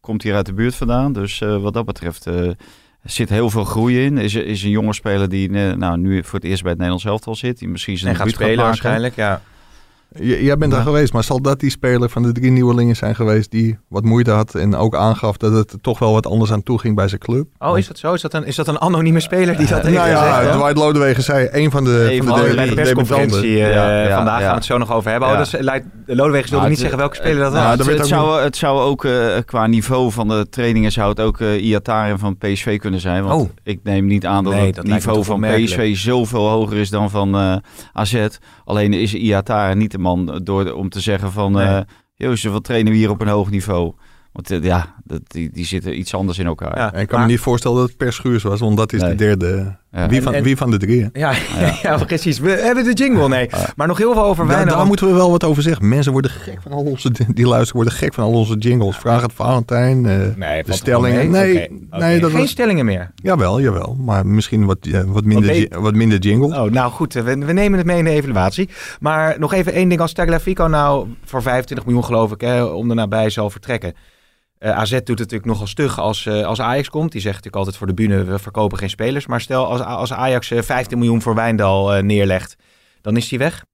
komt 0.00 0.22
hier 0.22 0.34
uit 0.34 0.46
de 0.46 0.52
buurt 0.54 0.74
vandaan. 0.74 1.12
Dus 1.12 1.40
eh, 1.40 1.62
wat 1.62 1.72
dat 1.74 1.84
betreft 1.84 2.26
eh, 2.26 2.50
er 3.04 3.10
zit 3.10 3.28
heel 3.28 3.50
veel 3.50 3.64
groei 3.64 4.04
in. 4.04 4.18
Is, 4.18 4.34
is 4.34 4.62
een 4.62 4.70
jonge 4.70 4.92
speler 4.92 5.28
die 5.28 5.48
eh, 5.48 5.72
nou, 5.72 5.98
nu 5.98 6.24
voor 6.24 6.38
het 6.38 6.48
eerst 6.48 6.62
bij 6.62 6.70
het 6.70 6.80
Nederlands 6.80 7.04
elftal 7.04 7.34
zit. 7.34 7.58
Die 7.58 7.68
misschien 7.68 7.98
zijn 7.98 8.12
en 8.12 8.18
gaat 8.18 8.30
spelen 8.30 8.64
waarschijnlijk, 8.64 9.16
ja. 9.16 9.42
J- 10.20 10.44
jij 10.44 10.56
bent 10.56 10.70
daar 10.70 10.80
Ja. 10.80 10.86
geweest, 10.86 11.12
maar 11.12 11.24
zal 11.24 11.40
dat 11.42 11.60
die 11.60 11.70
speler 11.70 12.08
van 12.08 12.22
de 12.22 12.32
drie 12.32 12.50
nieuwelingen 12.50 12.96
zijn 12.96 13.14
geweest 13.14 13.50
die 13.50 13.78
wat 13.88 14.04
moeite 14.04 14.30
had 14.30 14.54
en 14.54 14.76
ook 14.76 14.94
aangaf 14.96 15.36
dat 15.36 15.52
het 15.52 15.76
toch 15.80 15.98
wel 15.98 16.12
wat 16.12 16.26
anders 16.26 16.52
aan 16.52 16.62
toe 16.62 16.78
ging 16.78 16.94
bij 16.96 17.08
zijn 17.08 17.20
club? 17.20 17.46
Oh, 17.58 17.78
is 17.78 17.86
dat 17.86 17.98
zo? 17.98 18.12
Is 18.12 18.20
dat 18.22 18.34
een, 18.34 18.44
is 18.46 18.56
dat 18.56 18.68
een 18.68 18.80
anonieme 18.80 19.20
speler 19.20 19.56
die 19.56 19.66
dat 19.66 19.82
heeft 19.82 19.96
nou 19.96 20.08
ja, 20.08 20.34
gezegd? 20.36 20.52
Dwight 20.58 20.76
Lodewegen 20.78 21.22
zei 21.22 21.48
een 21.50 21.70
van 21.70 21.84
de, 21.84 22.08
Een 22.12 22.22
van 22.24 22.26
van 22.26 22.36
de, 22.36 22.42
de- 22.44 22.48
de, 22.50 22.54
bij 22.56 22.66
de 22.68 22.74
persconferentie 22.74 23.62
eh, 23.64 23.74
Ja, 23.74 24.02
ja, 24.02 24.16
vandaag 24.16 24.34
ja. 24.38 24.40
gaan 24.40 24.48
we 24.48 24.54
het 24.56 24.64
zo 24.64 24.78
nog 24.78 24.92
over 24.92 25.10
hebben. 25.10 25.28
Ja. 25.28 25.34
Oh, 25.34 25.40
dus 25.40 25.54
Leit- 25.60 25.84
Lodewijk 26.06 26.46
wilde 26.46 26.62
niet 26.64 26.70
het- 26.72 26.80
zeggen 26.80 26.98
welke 26.98 27.16
speler 27.16 27.38
dat 27.42 27.52
was. 27.52 27.76
dat 27.76 27.86
het, 27.86 28.06
zou, 28.06 28.42
het 28.42 28.56
zou 28.56 28.80
ook 28.80 29.04
eh, 29.04 29.26
qua 29.44 29.66
niveau 29.66 30.12
van 30.12 30.28
de 30.28 30.46
trainingen 30.50 30.92
zou 30.92 31.08
het 31.08 31.20
ook 31.20 31.40
eh 31.40 31.64
Iataren 31.64 32.18
van 32.18 32.36
PSV 32.36 32.78
kunnen 32.78 33.00
zijn. 33.00 33.24
Want 33.24 33.40
Oh. 33.42 33.48
ik 33.62 33.80
neem 33.82 34.06
niet 34.06 34.26
aan 34.26 34.44
dat 34.44 34.52
Nee, 34.52 34.66
het 34.66 34.74
dat 34.74 34.84
niveau 34.84 35.24
van. 35.24 35.40
PSV 35.40 35.96
zoveel 35.96 36.48
hoger 36.48 36.76
is 36.76 36.90
dan 36.90 37.10
van 37.10 37.34
eh, 37.34 37.56
AZ. 37.92 38.26
Alleen 38.64 38.92
is 38.92 39.14
Iataren 39.14 39.78
niet 39.78 39.90
de 39.90 39.98
man 40.04 40.40
door, 40.44 40.72
om 40.72 40.88
te 40.88 41.00
zeggen 41.00 41.32
van... 41.32 41.52
Nee. 41.52 41.66
eh 41.66 41.80
Joost, 42.16 42.44
wat 42.44 42.64
trainen 42.64 42.92
we 42.92 42.98
hier 42.98 43.10
op 43.10 43.20
een 43.20 43.28
hoog 43.28 43.50
niveau? 43.50 43.92
Want 44.32 44.50
eh, 44.50 44.62
ja, 44.62 44.94
dat, 45.04 45.20
die, 45.26 45.50
die 45.50 45.64
zitten 45.64 45.98
iets 45.98 46.14
anders 46.14 46.38
in 46.38 46.46
elkaar. 46.46 46.76
Ja. 46.78 46.92
En 46.92 47.00
ik 47.00 47.06
kan 47.08 47.18
Maar- 47.18 47.26
me 47.26 47.32
niet 47.32 47.42
voorstellen 47.42 47.76
dat 47.78 47.88
het 47.88 47.96
per 47.96 48.12
Schuurs 48.12 48.42
was, 48.42 48.60
want 48.60 48.76
dat 48.76 48.92
is 48.92 49.00
Nee. 49.00 49.10
de 49.10 49.16
derde. 49.16 49.76
Ja. 49.94 50.08
Wie, 50.08 50.22
van, 50.22 50.34
en- 50.34 50.42
wie 50.42 50.56
van 50.56 50.70
de 50.70 50.76
drie? 50.76 51.02
hè? 51.02 51.08
Ja, 51.12 51.32
ja. 51.58 51.74
Ja. 51.82 51.96
precies. 52.04 52.38
We 52.38 52.50
hebben 52.50 52.84
de 52.84 52.92
jingle, 52.92 53.28
nee. 53.28 53.48
Maar 53.76 53.86
nog 53.86 53.98
heel 53.98 54.12
veel 54.12 54.24
over 54.24 54.36
Daar, 54.36 54.46
Wijnaldum. 54.46 54.76
daar 54.78 54.86
moeten 54.86 55.06
we 55.06 55.12
wel 55.12 55.30
wat 55.30 55.44
over 55.44 55.62
zeggen. 55.62 55.88
Mensen 55.88 56.12
worden 56.12 56.30
gek 56.30 56.58
van 56.62 56.72
al 56.72 56.82
onze, 56.84 57.10
die 57.34 57.46
luisteren 57.46 57.74
worden 57.76 57.92
gek 57.98 58.14
van 58.14 58.24
al 58.24 58.32
onze 58.32 58.56
jingles. 58.56 58.96
Vraag 58.96 59.22
het 59.22 59.32
Valentijn. 59.32 60.06
eh, 60.06 60.16
Nee, 60.36 60.62
de 60.64 60.72
stellingen. 60.72 61.30
Nee, 61.30 61.54
nee, 61.90 62.20
dat 62.20 62.30
Geen 62.30 62.40
was- 62.40 62.50
stellingen 62.50 62.84
meer. 62.84 63.10
jawel, 63.14 63.60
jawel. 63.60 63.96
Maar 64.00 64.26
misschien 64.26 64.64
wat, 64.66 64.78
eh, 64.92 65.00
wat, 65.06 65.24
minder, 65.24 65.68
Wat 65.80 65.94
minder 65.94 66.18
jingle. 66.18 66.62
Oh, 66.62 66.70
nou 66.70 66.90
goed, 66.92 67.12
we, 67.12 67.22
we 67.22 67.52
nemen 67.52 67.78
het 67.78 67.86
mee 67.86 67.98
in 67.98 68.04
de 68.04 68.10
evaluatie. 68.10 68.68
Maar 69.00 69.36
nog 69.38 69.52
even 69.52 69.72
één 69.72 69.88
ding. 69.88 70.00
Als 70.00 70.12
Tagliafico 70.12 70.64
nou 70.64 71.06
voor 71.24 71.42
25 71.42 71.86
miljoen 71.86 72.04
geloof 72.04 72.32
ik, 72.32 72.40
hè, 72.40 72.62
om 72.64 72.88
er 72.90 72.96
nabij 72.96 73.30
zal 73.30 73.50
vertrekken. 73.50 73.94
Eh, 74.64 74.70
AZ 74.78 74.90
doet 74.90 75.08
het 75.08 75.18
natuurlijk 75.18 75.44
nogal 75.44 75.66
stug 75.66 75.98
als, 76.00 76.26
eh, 76.26 76.42
als 76.46 76.60
Ajax 76.60 76.88
komt. 76.88 77.12
Die 77.12 77.20
zegt 77.20 77.34
natuurlijk 77.34 77.56
altijd 77.56 77.76
voor 77.76 77.86
de 77.86 77.94
bühne, 77.94 78.24
we 78.24 78.38
verkopen 78.38 78.78
geen 78.78 78.90
spelers. 78.90 79.26
Maar 79.26 79.40
stel 79.40 79.66
als, 79.66 79.80
als 79.80 80.12
Ajax 80.12 80.50
eh, 80.50 80.62
15 80.62 80.98
miljoen 80.98 81.22
voor 81.22 81.34
Wijndal 81.34 81.94
eh, 81.94 82.02
neerlegt, 82.02 82.56
dan 83.00 83.16
is 83.16 83.30
hij 83.30 83.38
weg. 83.38 83.64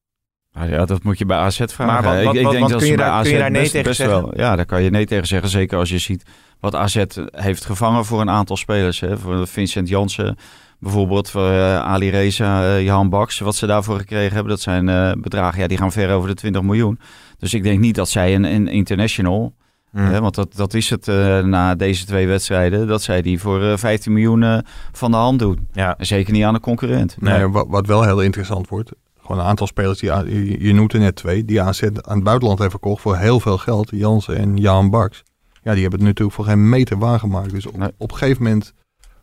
Nou 0.53 0.71
ja, 0.71 0.85
dat 0.85 1.03
moet 1.03 1.19
je 1.19 1.27
bij 1.27 1.37
AZ 1.37 1.57
vragen. 1.57 1.87
Maar 1.87 2.03
wat- 2.03 2.19
Ik- 2.19 2.25
wat- 2.25 2.35
ik, 2.35 2.43
wat- 2.43 2.53
denk 2.53 2.69
dat 2.69 2.79
kun 2.79 2.89
je 2.89 2.97
bij 2.97 3.05
daar- 3.05 3.15
AZ 3.15 3.23
kun 3.23 3.33
je 3.33 3.39
daar 3.39 3.51
nee 3.51 3.61
best, 3.61 3.73
tegen 3.73 3.87
best 3.87 4.01
zeggen? 4.01 4.21
wel. 4.23 4.39
Ja, 4.39 4.57
daar 4.57 4.67
kan 4.67 4.83
je 4.83 4.91
nee 4.91 5.07
tegen 5.07 5.27
zeggen. 5.27 5.49
Zeker 5.49 5.79
als 5.79 5.89
je 5.89 5.99
ziet 5.99 6.23
wat 6.61 6.75
AZ 6.75 7.05
heeft 7.31 7.65
gevangen 7.65 8.05
voor 8.05 8.21
een 8.21 8.31
aantal 8.31 8.57
spelers. 8.57 9.01
Hè. 9.01 9.19
Voor 9.19 9.47
Vincent 9.47 9.89
Jansen 9.89 10.37
bijvoorbeeld, 10.79 11.31
voor 11.31 11.51
eh, 11.51 11.81
Ali 11.83 12.11
Reza, 12.11 12.63
eh, 12.77 12.85
Johan 12.85 13.09
Baks. 13.09 13.39
Wat 13.39 13.57
ze 13.57 13.67
daarvoor 13.67 13.99
gekregen 13.99 14.33
hebben, 14.35 14.53
dat 14.53 14.61
zijn 14.61 14.89
eh, 14.89 15.13
bedragen. 15.19 15.61
Ja, 15.61 15.67
die 15.67 15.79
gaan 15.79 15.93
ver 15.93 16.13
over 16.15 16.29
de 16.29 16.35
20 16.35 16.63
miljoen. 16.63 16.99
Dus 17.39 17.55
ik 17.55 17.63
denk 17.63 17.81
niet 17.81 17.95
dat 17.95 18.09
zij 18.09 18.35
een, 18.35 18.45
een 18.45 18.69
international... 18.69 19.55
Hè, 19.93 20.21
want 20.21 20.35
dat, 20.35 20.55
dat 20.57 20.75
is 20.75 20.91
het 20.91 21.09
eh, 21.09 21.39
na 21.41 21.75
deze 21.75 22.07
twee 22.07 22.27
wedstrijden. 22.27 22.87
Dat 22.87 23.03
zij 23.03 23.23
die 23.23 23.41
voor 23.41 23.63
eh, 23.63 23.77
15 23.77 24.13
miljoen 24.13 24.43
eh, 24.43 24.59
van 24.93 25.11
de 25.11 25.17
hand 25.17 25.39
doen. 25.39 25.69
Ja. 25.73 25.97
En 25.99 26.07
zeker 26.07 26.33
niet 26.33 26.45
aan 26.45 26.55
een 26.55 26.61
concurrent. 26.61 27.17
Nee. 27.21 27.39
Nee, 27.39 27.49
wat, 27.49 27.67
wat 27.69 27.87
wel 27.87 28.03
heel 28.03 28.21
interessant 28.21 28.69
wordt. 28.69 28.91
Gewoon 29.21 29.39
een 29.39 29.49
aantal 29.49 29.67
spelers, 29.67 29.99
die, 29.99 30.11
je, 30.11 30.65
je 30.67 30.73
noemt 30.73 30.93
er 30.93 30.99
net 31.01 31.17
twee, 31.17 31.45
die 31.45 31.63
AZ 31.63 31.83
aan 31.83 32.15
het 32.15 32.25
buitenland 32.25 32.59
heeft 32.59 32.71
verkocht 32.71 33.03
voor 33.03 33.17
heel 33.17 33.41
veel 33.41 33.59
geld. 33.59 33.91
Jansen 33.93 34.37
en 34.37 34.57
Jan 34.57 34.91
Baks. 34.91 35.23
Ja, 35.63 35.73
die 35.73 35.81
hebben 35.83 35.99
het 35.99 36.09
natuurlijk 36.09 36.37
voor 36.37 36.45
geen 36.45 36.69
meter 36.69 36.99
waargemaakt. 36.99 37.51
Dus 37.51 37.67
op, 37.67 37.77
Nee. 37.77 37.91
op 37.99 38.11
een 38.13 38.17
gegeven 38.19 38.43
moment 38.43 38.75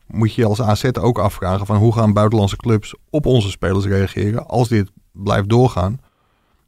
moet 0.07 0.33
je 0.33 0.41
je 0.41 0.47
als 0.47 0.61
AZ 0.61 0.83
ook 0.99 1.19
afvragen 1.19 1.65
van 1.65 1.77
hoe 1.77 1.93
gaan 1.93 2.13
buitenlandse 2.13 2.55
clubs 2.55 2.95
op 3.09 3.25
onze 3.25 3.49
spelers 3.49 3.85
reageren 3.85 4.47
als 4.47 4.67
dit 4.67 4.91
blijft 5.11 5.49
doorgaan. 5.49 5.99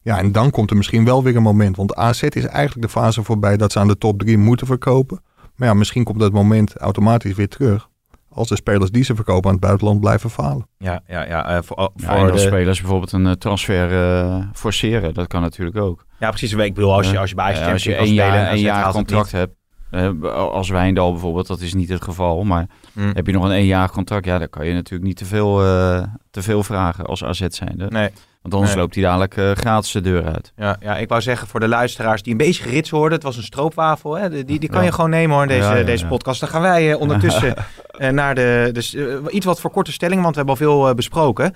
Ja, 0.09 0.17
en 0.17 0.31
dan 0.31 0.49
komt 0.51 0.69
er 0.69 0.77
misschien 0.77 1.05
wel 1.05 1.23
weer 1.23 1.35
een 1.35 1.41
moment. 1.41 1.75
Want 1.75 1.95
AZ 1.95 2.21
is 2.23 2.45
eigenlijk 2.45 2.87
de 2.87 2.99
fase 2.99 3.23
voorbij 3.23 3.57
dat 3.57 3.71
ze 3.71 3.79
aan 3.79 3.87
de 3.87 3.97
top 3.97 4.19
3 4.19 4.37
moeten 4.37 4.67
verkopen. 4.67 5.21
Maar 5.55 5.67
ja, 5.67 5.73
misschien 5.73 6.03
komt 6.03 6.19
dat 6.19 6.31
moment 6.31 6.77
automatisch 6.77 7.33
weer 7.33 7.47
terug. 7.47 7.89
Als 8.29 8.47
de 8.47 8.55
spelers 8.55 8.91
die 8.91 9.03
ze 9.03 9.15
verkopen 9.15 9.45
aan 9.49 9.55
het 9.55 9.65
buitenland 9.65 9.99
blijven 9.99 10.29
falen. 10.29 10.67
Ja, 10.77 11.01
ja, 11.07 11.25
ja. 11.25 11.45
eh, 11.49 11.61
voor, 11.61 11.77
Ja, 11.77 11.89
voor 11.95 12.15
en 12.25 12.31
als 12.31 12.41
de- 12.41 12.47
spelers 12.47 12.79
bijvoorbeeld 12.79 13.11
een 13.11 13.25
eh, 13.25 13.31
transfer 13.31 13.91
eh, 13.91 14.43
forceren, 14.53 15.13
dat 15.13 15.27
kan 15.27 15.41
natuurlijk 15.41 15.77
ook. 15.77 16.05
ja, 16.19 16.29
precies. 16.29 16.53
Ik 16.53 16.73
bedoel, 16.73 16.93
als 16.93 17.09
je, 17.09 17.19
als 17.19 17.29
je 17.29 17.35
bij 17.35 17.71
als 17.71 17.83
je 17.83 17.89
League 17.89 18.59
jaar, 18.59 18.91
contract 18.91 19.31
hebt, 19.31 19.53
eh, 19.91 20.21
als 20.33 20.69
Wijndal 20.69 21.11
bijvoorbeeld, 21.11 21.47
dat 21.47 21.61
is 21.61 21.73
niet 21.73 21.89
het 21.89 22.03
geval. 22.03 22.43
Maar. 22.43 22.67
Mm. 22.93 23.11
heb 23.13 23.25
je 23.25 23.31
nog 23.33 23.43
een 23.43 23.51
één 23.51 23.65
jaar 23.65 23.91
contract, 23.91 24.25
ja, 24.25 24.37
dan 24.37 24.49
kan 24.49 24.65
je 24.65 24.73
natuurlijk 24.73 25.07
niet 25.07 25.17
te 25.17 25.25
veel, 25.25 25.63
eh, 25.65 26.03
te 26.31 26.41
veel 26.41 26.63
vragen 26.63 27.05
als 27.05 27.23
AZ 27.23 27.45
zijnde. 27.47 27.85
Nee. 27.89 28.09
Want 28.41 28.53
anders 28.53 28.73
Nee. 28.73 28.81
loopt 28.81 28.95
hij 28.95 29.03
dadelijk 29.03 29.37
eh, 29.37 29.51
gratis 29.51 29.91
de 29.91 30.01
deur 30.01 30.25
uit. 30.25 30.51
Ja, 30.55 30.77
ja, 30.79 30.97
ik 30.97 31.09
wou 31.09 31.21
zeggen 31.21 31.47
voor 31.47 31.59
de 31.59 31.67
luisteraars 31.67 32.21
die 32.21 32.31
een 32.31 32.37
beetje 32.37 32.63
gerits 32.63 32.89
hoorden. 32.89 33.13
Het 33.13 33.23
was 33.23 33.37
een 33.37 33.43
stroopwafel. 33.43 34.17
Hè? 34.17 34.29
Die, 34.45 34.59
die 34.59 34.69
kan 34.69 34.79
Ja. 34.79 34.85
je 34.85 34.91
gewoon 34.91 35.09
nemen 35.09 35.35
hoor, 35.35 35.47
deze, 35.47 35.69
Ja, 35.69 35.75
ja, 35.75 35.83
deze 35.83 36.05
podcast. 36.05 36.39
Dan 36.39 36.49
gaan 36.49 36.61
wij 36.61 36.91
eh, 36.91 36.99
ondertussen 36.99 37.53
eh, 37.91 38.09
naar 38.09 38.35
de, 38.35 38.69
de 38.73 38.81
s- 38.81 38.93
eh, 38.95 39.05
iets 39.29 39.45
wat 39.45 39.59
voor 39.61 39.71
korte 39.71 39.91
stelling, 39.91 40.21
want 40.21 40.35
we 40.35 40.41
hebben 40.45 40.67
al 40.67 40.75
veel 40.77 40.93
besproken. 40.95 41.55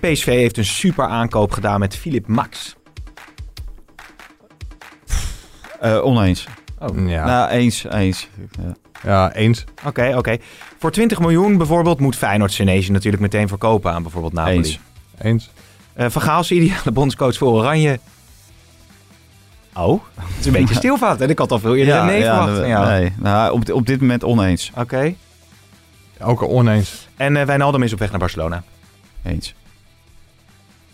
PSV 0.00 0.24
heeft 0.26 0.56
een 0.56 0.64
super 0.64 1.06
aankoop 1.06 1.52
gedaan 1.52 1.80
met 1.80 1.96
Philip 1.96 2.26
Max. 2.26 2.76
Eh, 5.80 6.04
oneens. 6.04 6.46
Oh. 6.78 7.08
Ja, 7.08 7.24
Nou, 7.26 7.50
eens, 7.50 7.84
eens. 7.90 8.28
Ja. 8.62 8.74
ja 9.02 9.32
eens. 9.34 9.64
Oké, 9.86 10.14
oké. 10.16 10.36
Voor 10.78 10.90
20 10.90 11.18
miljoen 11.20 11.56
bijvoorbeeld 11.56 12.00
moet 12.00 12.16
Feyenoord 12.16 12.52
Senesi 12.52 12.90
natuurlijk 12.92 13.22
meteen 13.22 13.48
verkopen 13.48 13.92
aan 13.92 14.02
bijvoorbeeld 14.02 14.32
Napoli. 14.32 14.56
Eens. 14.56 14.78
Eens. 15.18 15.50
Eh 15.94 16.06
is 16.40 16.46
de 16.48 16.54
ideale 16.54 16.90
bondscoach 16.92 17.36
voor 17.36 17.48
Oranje. 17.52 17.98
Oh, 19.76 20.02
het 20.14 20.38
is 20.40 20.46
een 20.46 20.52
beetje 20.52 20.74
stilvaart. 20.74 21.20
En 21.20 21.30
ik 21.30 21.38
had 21.38 21.52
al 21.52 21.58
veel 21.58 21.76
eerder 21.76 22.04
nee 22.04 22.22
verwacht 22.22 22.48
de- 22.48 22.56
van 22.56 22.68
jou. 22.68 22.86
nee. 22.86 23.12
Nou, 23.16 23.52
op, 23.52 23.70
op 23.70 23.86
dit 23.86 24.00
moment 24.00 24.24
oneens. 24.24 24.70
Oké. 24.76 25.14
Ook 26.20 26.42
oneens. 26.42 27.08
En 27.16 27.36
eh 27.36 27.46
Wijnaldum 27.46 27.82
is 27.82 27.92
op 27.92 27.98
weg 27.98 28.10
naar 28.10 28.18
Barcelona. 28.18 28.62
Eens. 29.24 29.54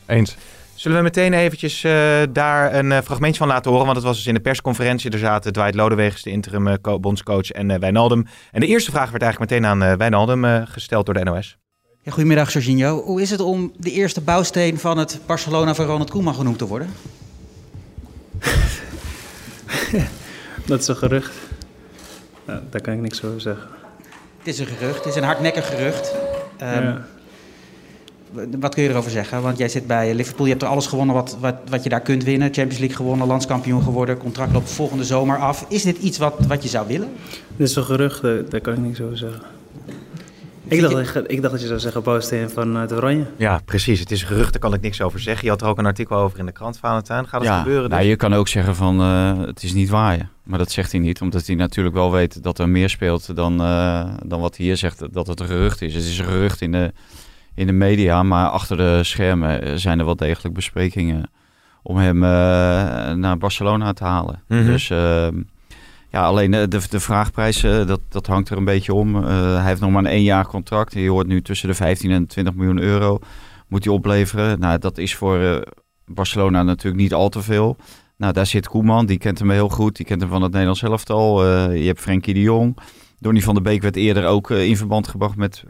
Eens. 0.06 0.36
Zullen 0.74 0.96
we 0.96 1.02
meteen 1.02 1.32
eventjes 1.32 1.84
eh, 1.84 1.92
daar 2.30 2.74
een 2.74 2.92
eh, 2.92 2.98
fragmentje 3.04 3.38
van 3.38 3.48
laten 3.48 3.70
horen? 3.70 3.84
Want 3.86 3.96
het 3.96 4.06
was 4.06 4.16
dus 4.16 4.26
in 4.26 4.34
de 4.34 4.40
persconferentie. 4.40 5.10
Er 5.10 5.18
zaten 5.18 5.52
Dwight 5.52 5.74
Lodewegens, 5.74 6.22
de 6.22 6.30
interim 6.30 6.68
eh, 6.68 6.74
co- 6.82 6.98
bondscoach, 7.00 7.50
en 7.50 7.70
eh, 7.70 7.78
Wijnaldum. 7.78 8.26
En 8.52 8.60
de 8.60 8.66
eerste 8.66 8.90
vraag 8.90 9.10
werd 9.10 9.22
eigenlijk 9.22 9.50
meteen 9.50 9.66
aan 9.70 9.82
eh, 9.82 9.92
Wijnaldum 9.96 10.44
eh, 10.44 10.62
gesteld 10.64 11.06
door 11.06 11.14
de 11.14 11.24
NOS. 11.24 11.56
Ja, 12.02 12.12
goedemiddag, 12.12 12.52
Jorginho. 12.52 13.02
Hoe 13.02 13.22
is 13.22 13.30
het 13.30 13.40
om 13.40 13.72
de 13.76 13.90
eerste 13.90 14.20
bouwsteen 14.20 14.78
van 14.78 14.98
het 14.98 15.20
Barcelona 15.26 15.74
van 15.74 15.86
Ronald 15.86 16.10
Koeman 16.10 16.34
genoemd 16.34 16.58
te 16.58 16.66
worden? 16.66 16.90
Dat 20.66 20.80
is 20.80 20.88
een 20.88 20.96
gerucht. 20.96 21.32
Ja, 22.46 22.62
daar 22.70 22.80
kan 22.80 22.92
ik 22.92 23.00
niks 23.00 23.24
over 23.24 23.40
zeggen. 23.40 23.68
Het 24.38 24.46
is 24.46 24.58
een 24.58 24.66
gerucht, 24.66 24.96
het 24.96 25.06
is 25.06 25.14
een 25.14 25.22
hardnekkig 25.22 25.66
gerucht. 25.66 26.14
Ehm, 26.56 26.82
ja. 26.82 27.06
Wat 28.58 28.74
kun 28.74 28.82
je 28.82 28.88
erover 28.88 29.10
zeggen? 29.10 29.42
Want 29.42 29.58
jij 29.58 29.68
zit 29.68 29.86
bij 29.86 30.14
Liverpool, 30.14 30.46
je 30.46 30.52
hebt 30.52 30.64
er 30.64 30.68
alles 30.68 30.86
gewonnen 30.86 31.14
wat, 31.14 31.36
wat, 31.40 31.54
wat 31.68 31.82
je 31.82 31.88
daar 31.88 32.00
kunt 32.00 32.24
winnen. 32.24 32.54
Champions 32.54 32.78
League 32.78 32.96
gewonnen, 32.96 33.26
landskampioen 33.26 33.82
geworden, 33.82 34.18
contract 34.18 34.52
loopt 34.52 34.70
volgende 34.70 35.04
zomer 35.04 35.38
af. 35.38 35.66
Is 35.68 35.82
dit 35.82 35.98
iets 35.98 36.18
wat, 36.18 36.34
wat 36.46 36.62
je 36.62 36.68
zou 36.68 36.86
willen? 36.86 37.08
Dit 37.56 37.68
is 37.68 37.76
een 37.76 37.84
gerucht, 37.84 38.24
eh, 38.24 38.30
daar 38.48 38.60
kan 38.60 38.72
ik 38.72 38.78
niks 38.78 39.00
over 39.00 39.18
zeggen. 39.18 39.40
Ik 40.68 40.80
dacht, 40.80 40.94
dat 40.94 41.12
je- 41.12 41.24
ik 41.26 41.40
dacht 41.40 41.52
dat 41.52 41.60
je 41.62 41.66
zou 41.66 41.78
zeggen 41.80 42.02
bouwsteen 42.02 42.50
van 42.50 42.74
het 42.74 42.92
Oranje. 42.92 43.24
Ja, 43.36 43.60
precies. 43.64 44.00
Het 44.00 44.10
is 44.10 44.22
gerucht, 44.22 44.52
daar 44.52 44.60
kan 44.60 44.74
ik 44.74 44.80
niks 44.80 45.00
over 45.00 45.20
zeggen. 45.20 45.44
Je 45.44 45.50
had 45.50 45.62
er 45.62 45.68
ook 45.68 45.78
een 45.78 45.86
artikel 45.86 46.16
over 46.16 46.38
in 46.38 46.46
de 46.46 46.52
krant, 46.52 46.78
Valentijn. 46.78 47.28
Gaat 47.28 47.40
het 47.40 47.48
ja, 47.50 47.58
gebeuren? 47.58 47.88
nou, 47.90 48.00
Dus? 48.02 48.10
je 48.10 48.16
kan 48.16 48.34
ook 48.34 48.48
zeggen 48.48 48.74
van 48.76 49.00
eh, 49.00 49.38
het 49.46 49.62
is 49.62 49.72
niet 49.72 49.88
waar. 49.88 50.16
ja. 50.16 50.28
Maar 50.42 50.58
dat 50.58 50.70
zegt 50.70 50.92
hij 50.92 51.00
niet, 51.00 51.20
omdat 51.20 51.46
hij 51.46 51.56
natuurlijk 51.56 51.94
wel 51.94 52.12
weet 52.12 52.42
dat 52.42 52.58
er 52.58 52.68
meer 52.68 52.88
speelt 52.90 53.36
dan, 53.36 53.60
eh, 53.60 54.04
dan 54.26 54.40
wat 54.40 54.56
hij 54.56 54.66
hier 54.66 54.76
zegt 54.76 55.12
dat 55.12 55.26
het 55.26 55.40
een 55.40 55.46
gerucht 55.46 55.82
is. 55.82 55.94
Het 55.94 56.04
is 56.04 56.18
een 56.18 56.24
gerucht 56.24 56.60
in 56.60 56.72
de, 56.72 56.92
in 57.54 57.66
de 57.66 57.72
media, 57.72 58.22
maar 58.22 58.48
achter 58.48 58.76
de 58.76 59.00
schermen 59.04 59.62
eh, 59.62 59.72
zijn 59.74 59.98
er 59.98 60.04
wel 60.04 60.16
degelijk 60.16 60.54
besprekingen 60.54 61.30
om 61.82 61.96
hem 61.96 62.22
eh, 62.24 62.30
naar 63.12 63.38
Barcelona 63.38 63.92
te 63.92 64.04
halen. 64.04 64.42
Mhm. 64.48 64.64
Dus 64.64 64.90
ehm, 64.90 65.34
ja, 66.10 66.22
alleen 66.24 66.54
eh, 66.54 66.68
de, 66.68 66.80
de 66.90 67.00
vraagprijs, 67.00 67.62
eh, 67.62 67.86
dat, 67.86 68.00
dat 68.08 68.26
hangt 68.26 68.48
er 68.48 68.56
een 68.56 68.64
beetje 68.64 68.94
om. 68.94 69.16
Eh, 69.16 69.54
hij 69.54 69.66
heeft 69.66 69.80
nog 69.80 69.90
maar 69.90 70.04
een 70.04 70.10
één 70.10 70.22
jaar 70.22 70.46
contract. 70.46 70.92
Je 70.92 71.08
hoort 71.08 71.26
nu 71.26 71.42
tussen 71.42 71.68
de 71.68 71.74
15 71.74 72.10
en 72.10 72.26
20 72.26 72.54
miljoen 72.54 72.80
euro 72.80 73.18
moet 73.68 73.84
hij 73.84 73.92
opleveren. 73.92 74.58
Nou, 74.60 74.78
dat 74.78 74.98
is 74.98 75.14
voor 75.14 75.64
Barcelona 76.06 76.62
natuurlijk 76.62 77.02
niet 77.02 77.14
al 77.14 77.28
te 77.28 77.42
veel. 77.42 77.76
Nou, 78.16 78.32
daar 78.32 78.46
zit 78.46 78.68
Koeman, 78.68 79.06
die 79.06 79.18
kent 79.18 79.38
hem 79.38 79.50
heel 79.50 79.68
goed. 79.68 79.96
Die 79.96 80.06
kent 80.06 80.20
hem 80.20 80.30
van 80.30 80.42
het 80.42 80.50
Nederlands 80.50 80.82
elftal. 80.82 81.46
Je 81.72 81.86
hebt 81.86 82.00
Frenkie 82.00 82.34
de 82.34 82.40
Jong. 82.40 82.76
Donny 83.18 83.40
van 83.40 83.54
der 83.54 83.62
Beek 83.62 83.82
werd 83.82 83.96
eerder 83.96 84.26
ook 84.26 84.50
in 84.50 84.76
verband 84.76 85.08
gebracht 85.08 85.36
met, 85.36 85.64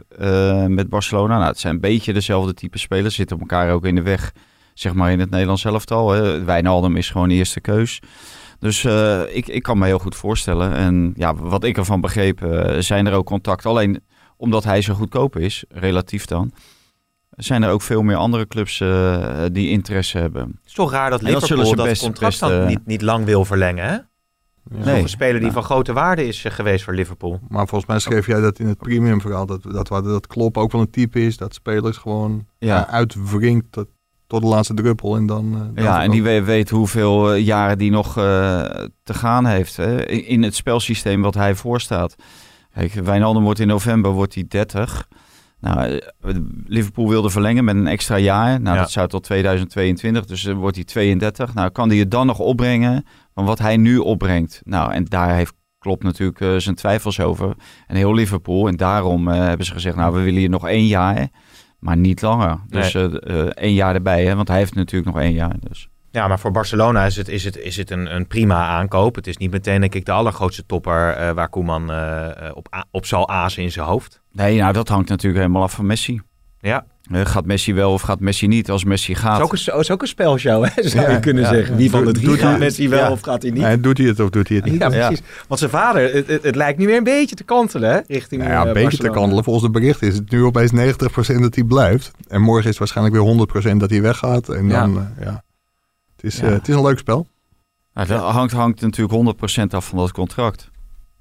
met 0.67 0.89
Barcelona. 0.89 1.37
Nou, 1.37 1.47
het 1.47 1.59
zijn 1.59 1.73
een 1.73 1.79
beetje 1.79 2.13
dezelfde 2.13 2.53
type 2.53 2.77
spelers. 2.77 3.15
Zitten 3.15 3.39
elkaar 3.39 3.71
ook 3.71 3.85
in 3.85 3.95
de 3.95 4.01
weg, 4.01 4.33
zeg 4.73 4.93
maar, 4.93 5.11
in 5.11 5.19
het 5.19 5.29
Nederlands 5.29 5.65
elftal. 5.65 6.11
Hè. 6.11 6.43
Wijnaldum 6.43 6.95
is 6.95 7.09
gewoon 7.09 7.29
de 7.29 7.35
eerste 7.35 7.61
keus. 7.61 8.01
Dus 8.59 8.83
eh, 8.83 9.21
ik, 9.35 9.47
ik 9.47 9.63
kan 9.63 9.77
me 9.77 9.85
heel 9.85 9.99
goed 9.99 10.15
voorstellen. 10.15 10.73
En 10.73 11.13
ja, 11.15 11.35
wat 11.35 11.63
ik 11.63 11.77
ervan 11.77 12.01
begreep, 12.01 12.41
eh, 12.43 12.79
zijn 12.81 13.07
er 13.07 13.13
ook 13.13 13.25
contacten. 13.25 13.69
Alleen 13.69 14.03
omdat 14.37 14.63
hij 14.63 14.81
zo 14.81 14.93
goedkoop 14.93 15.37
is, 15.37 15.63
relatief 15.69 16.25
dan, 16.25 16.51
zijn 17.29 17.63
er 17.63 17.71
ook 17.71 17.81
veel 17.81 18.01
meer 18.01 18.15
andere 18.15 18.47
clubs 18.47 18.79
eh, 18.79 19.43
die 19.51 19.69
interesse 19.69 20.17
hebben. 20.17 20.41
Het 20.41 20.65
is 20.67 20.73
toch 20.73 20.91
raar 20.91 21.09
dat 21.09 21.21
dat 21.21 21.29
Liverpool 21.29 21.75
dat, 21.75 21.85
best- 21.85 22.01
contract 22.01 22.39
dan 22.39 22.65
niet, 22.65 22.85
niet 22.85 23.01
lang 23.01 23.25
wil 23.25 23.45
verlengen, 23.45 23.85
hè? 23.85 23.97
Ja. 24.71 24.85
Nog 24.85 24.85
een 25.01 25.09
speler 25.09 25.33
die 25.33 25.41
Nou. 25.41 25.53
van 25.53 25.63
grote 25.63 25.93
waarde 25.93 26.27
is 26.27 26.45
geweest 26.47 26.83
voor 26.83 26.93
Liverpool. 26.93 27.39
Maar 27.47 27.67
volgens 27.67 27.89
mij 27.89 27.99
schreef 27.99 28.27
jij 28.27 28.39
dat 28.41 28.59
in 28.59 28.67
het 28.67 28.77
premium 28.77 29.21
verhaal. 29.21 29.45
Dat, 29.45 29.63
dat, 29.63 29.87
dat, 29.87 30.03
dat 30.03 30.27
Klopp 30.27 30.57
ook 30.57 30.71
wel 30.71 30.81
een 30.81 30.89
type 30.89 31.25
is. 31.25 31.37
Dat 31.37 31.53
spelers 31.53 31.97
gewoon 31.97 32.45
Ja. 32.59 32.87
uitwringt 32.87 33.71
tot, 33.71 33.87
tot 34.29 34.41
de 34.41 34.47
laatste 34.47 34.73
druppel. 34.73 35.15
En 35.15 35.25
dan, 35.25 35.53
eh, 35.53 35.59
dan 35.59 35.83
Ja, 35.83 36.03
en 36.03 36.11
die 36.11 36.23
weet 36.23 36.69
hoeveel 36.69 37.33
eh, 37.33 37.45
jaren 37.45 37.77
die 37.77 37.91
nog 37.91 38.07
eh, 38.17 38.23
te 39.03 39.13
gaan 39.13 39.45
heeft. 39.45 39.77
Hè? 39.77 40.05
In 40.05 40.43
het 40.43 40.55
spelsysteem 40.55 41.21
wat 41.21 41.33
hij 41.35 41.55
voorstaat. 41.55 42.15
Kijk, 42.73 42.93
Wijnaldum 42.93 43.43
wordt 43.43 43.59
in 43.59 43.67
november 43.67 44.11
wordt 44.11 44.33
hij 44.33 44.45
30. 44.47 45.07
Nou, 45.59 46.01
Liverpool 46.65 47.09
wilde 47.09 47.29
verlengen 47.29 47.63
met 47.63 47.75
een 47.75 47.87
extra 47.87 48.17
jaar. 48.17 48.61
Nou, 48.61 48.75
Ja. 48.75 48.81
dat 48.81 48.91
zou 48.91 49.07
tot 49.07 49.23
2022, 49.23 50.25
dus 50.25 50.41
dan 50.41 50.55
wordt 50.55 50.75
hij 50.75 50.85
32. 50.85 51.53
Nou, 51.53 51.69
kan 51.69 51.89
hij 51.89 51.97
het 51.97 52.11
dan 52.11 52.25
nog 52.25 52.39
opbrengen 52.39 53.05
van 53.33 53.45
wat 53.45 53.59
hij 53.59 53.77
nu 53.77 53.97
opbrengt? 53.97 54.61
Nou, 54.63 54.93
en 54.93 55.05
daar 55.05 55.35
heeft 55.35 55.53
Klopp 55.79 56.03
natuurlijk 56.03 56.61
zijn 56.61 56.75
twijfels 56.75 57.19
over. 57.19 57.55
En 57.87 57.95
heel 57.95 58.13
Liverpool. 58.13 58.67
En 58.67 58.77
daarom 58.77 59.27
eh, 59.27 59.39
hebben 59.39 59.65
ze 59.65 59.71
gezegd, 59.71 59.95
nou, 59.95 60.13
we 60.13 60.21
willen 60.21 60.39
hier 60.39 60.49
nog 60.49 60.67
één 60.67 60.85
jaar, 60.85 61.29
maar 61.79 61.97
niet 61.97 62.21
langer. 62.21 62.59
Dus 62.67 62.93
eh, 62.93 63.03
eh, 63.03 63.47
één 63.47 63.73
jaar 63.73 63.95
erbij, 63.95 64.25
hè? 64.25 64.35
want 64.35 64.47
hij 64.47 64.57
heeft 64.57 64.75
natuurlijk 64.75 65.13
nog 65.13 65.23
één 65.23 65.33
jaar. 65.33 65.55
Dus. 65.59 65.89
Ja, 66.11 66.27
maar 66.27 66.39
voor 66.39 66.51
Barcelona 66.51 67.05
is 67.05 67.15
het, 67.15 67.27
is 67.27 67.43
het, 67.43 67.57
is 67.57 67.77
het 67.77 67.91
een, 67.91 68.15
een 68.15 68.27
prima 68.27 68.67
aankoop. 68.67 69.15
Het 69.15 69.27
is 69.27 69.37
niet 69.37 69.51
meteen, 69.51 69.79
denk 69.79 69.95
ik, 69.95 70.05
de 70.05 70.11
allergrootste 70.11 70.65
topper 70.65 71.09
eh, 71.09 71.31
waar 71.31 71.49
Koeman 71.49 71.91
op, 72.53 72.85
op 72.91 73.05
zal 73.05 73.29
azen 73.29 73.63
in 73.63 73.71
zijn 73.71 73.85
hoofd. 73.85 74.21
Nee, 74.31 74.59
nou 74.59 74.73
dat 74.73 74.87
hangt 74.87 75.09
natuurlijk 75.09 75.41
helemaal 75.41 75.63
af 75.63 75.73
van 75.73 75.85
Messi. 75.85 76.21
Ja, 76.61 76.85
Eh, 77.11 77.25
gaat 77.25 77.45
Messi 77.45 77.73
wel 77.73 77.91
of 77.93 78.01
gaat 78.01 78.19
Messi 78.19 78.47
niet? 78.47 78.69
Als 78.69 78.83
Messi 78.83 79.11
het 79.11 79.21
gaat... 79.21 79.37
is 79.37 79.43
ook 79.43 79.51
een, 79.73 79.79
is 79.79 79.91
ook 79.91 80.01
een 80.01 80.07
spelshow, 80.07 80.65
hè, 80.73 80.83
zou 80.89 81.05
Ja, 81.05 81.11
je 81.11 81.19
kunnen 81.19 81.43
ja, 81.43 81.49
zeggen. 81.49 81.75
Wie 81.75 81.89
van 81.89 81.99
de 81.99 82.05
Doet- 82.05 82.13
drie 82.15 82.27
doet 82.27 82.39
gaat 82.39 82.49
hij- 82.49 82.59
Messi 82.59 82.89
wel 82.89 82.99
ja. 82.99 83.11
of 83.11 83.21
gaat 83.21 83.41
hij 83.41 83.51
niet? 83.51 83.61
Nee, 83.61 83.79
doet 83.79 83.97
hij 83.97 84.07
het 84.07 84.19
of 84.19 84.29
doet 84.29 84.47
hij 84.47 84.57
het 84.57 84.65
niet? 84.65 84.79
Ja, 84.81 84.89
precies. 84.89 85.21
Want 85.47 85.59
zijn 85.59 85.71
vader, 85.71 86.13
het, 86.13 86.27
het, 86.27 86.43
het 86.43 86.55
lijkt 86.55 86.79
nu 86.79 86.85
weer 86.85 86.97
een 86.97 87.03
beetje 87.03 87.35
te 87.35 87.43
kantelen, 87.43 87.89
hè, 87.91 87.99
richting 88.07 88.41
Nou 88.41 88.53
ja, 88.53 88.61
eh, 88.61 88.67
een 88.67 88.73
beetje 88.73 88.97
te 88.97 89.09
kandelen. 89.09 89.43
Volgens 89.43 89.65
de 89.65 89.71
berichten 89.71 90.07
is 90.07 90.15
het 90.15 90.31
nu 90.31 90.43
opeens 90.43 90.71
90% 90.71 91.41
dat 91.41 91.55
hij 91.55 91.63
blijft. 91.63 92.11
En 92.27 92.41
morgen 92.41 92.63
is 92.63 92.69
het 92.69 92.77
waarschijnlijk 92.77 93.15
weer 93.15 93.25
100% 93.73 93.79
dat 93.79 93.89
hij 93.89 94.01
weggaat. 94.01 94.49
En 94.49 94.67
Ja. 94.67 94.79
dan, 94.81 94.97
eh, 95.17 95.25
ja. 95.25 95.43
Het, 96.15 96.23
is, 96.25 96.37
Ja. 96.39 96.43
eh, 96.47 96.51
het 96.51 96.67
is 96.67 96.75
een 96.75 96.81
leuk 96.81 96.97
spel. 96.99 97.27
Nou, 97.93 98.07
dat 98.07 98.19
hangt, 98.21 98.53
hangt 98.53 98.81
natuurlijk 98.81 99.13
100% 99.13 99.73
af 99.73 99.87
van 99.87 99.97
dat 99.97 100.11
contract. 100.11 100.69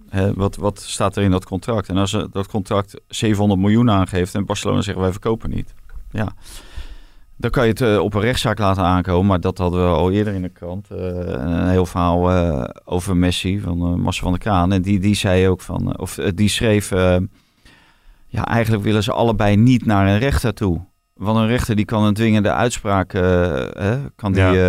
Hè, 0.08 0.34
wat, 0.34 0.56
wat 0.56 0.80
staat 0.80 1.16
er 1.16 1.22
in 1.22 1.30
dat 1.30 1.44
contract? 1.44 1.88
En 1.88 1.96
als 1.96 2.10
dat 2.32 2.46
contract 2.46 3.00
700 3.08 3.60
miljoen 3.60 3.90
aangeeft 3.90 4.34
en 4.34 4.46
Barcelona 4.46 4.80
zegt 4.80 4.98
wij 4.98 5.10
verkopen 5.10 5.50
niet. 5.50 5.74
Ja. 6.10 6.34
Dan 7.40 7.50
kan 7.50 7.64
je 7.64 7.70
het 7.70 7.80
eh, 7.80 7.98
op 7.98 8.14
een 8.14 8.20
rechtszaak 8.20 8.58
laten 8.58 8.82
aankomen. 8.82 9.26
Maar 9.26 9.40
dat 9.40 9.58
hadden 9.58 9.80
we 9.80 9.96
al 9.96 10.10
eerder 10.10 10.34
in 10.34 10.42
de 10.42 10.48
krant. 10.48 10.90
eh, 10.90 10.98
een 10.98 11.68
heel 11.68 11.86
verhaal 11.86 12.30
eh, 12.30 12.64
over 12.84 13.16
Messi 13.16 13.60
van 13.60 14.00
Marcel 14.00 14.22
van 14.22 14.32
der 14.32 14.40
Kraan. 14.40 14.72
En 14.72 14.82
die, 14.82 14.98
die 14.98 15.14
zei 15.14 15.48
ook 15.48 15.60
van, 15.60 15.98
of 15.98 16.14
die 16.34 16.48
schreef... 16.48 16.90
ja, 18.26 18.46
eigenlijk 18.46 18.84
willen 18.84 19.02
ze 19.02 19.12
allebei 19.12 19.56
niet 19.56 19.86
naar 19.86 20.06
een 20.08 20.18
rechter 20.18 20.54
toe. 20.54 20.80
Want 21.14 21.38
een 21.38 21.46
rechter 21.46 21.76
die 21.76 21.84
kan 21.84 22.04
een 22.04 22.14
dwingende 22.14 22.52
uitspraak 22.52 23.08
kan 24.16 24.32
die, 24.32 24.60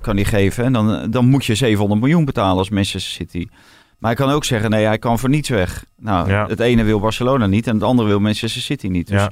kan 0.00 0.16
die 0.16 0.24
geven. 0.24 0.64
En 0.64 0.72
dan, 0.72 1.10
dan 1.10 1.26
moet 1.26 1.44
je 1.44 1.54
700 1.54 2.00
miljoen 2.00 2.24
betalen 2.24 2.58
als 2.58 2.70
Manchester 2.70 3.12
City. 3.12 3.46
Maar 3.98 4.14
hij 4.14 4.24
kan 4.24 4.34
ook 4.34 4.44
zeggen, 4.44 4.70
nee, 4.70 4.84
hij 4.86 4.98
kan 4.98 5.18
voor 5.18 5.28
niets 5.28 5.48
weg. 5.48 5.84
Nou, 5.98 6.28
Ja. 6.30 6.46
het 6.46 6.60
ene 6.60 6.82
wil 6.82 7.00
Barcelona 7.00 7.46
niet 7.46 7.66
en 7.66 7.74
het 7.74 7.82
andere 7.84 8.08
wil 8.08 8.20
Manchester 8.20 8.62
City 8.62 8.86
niet. 8.86 9.08
Dus 9.08 9.20
Ja. 9.20 9.30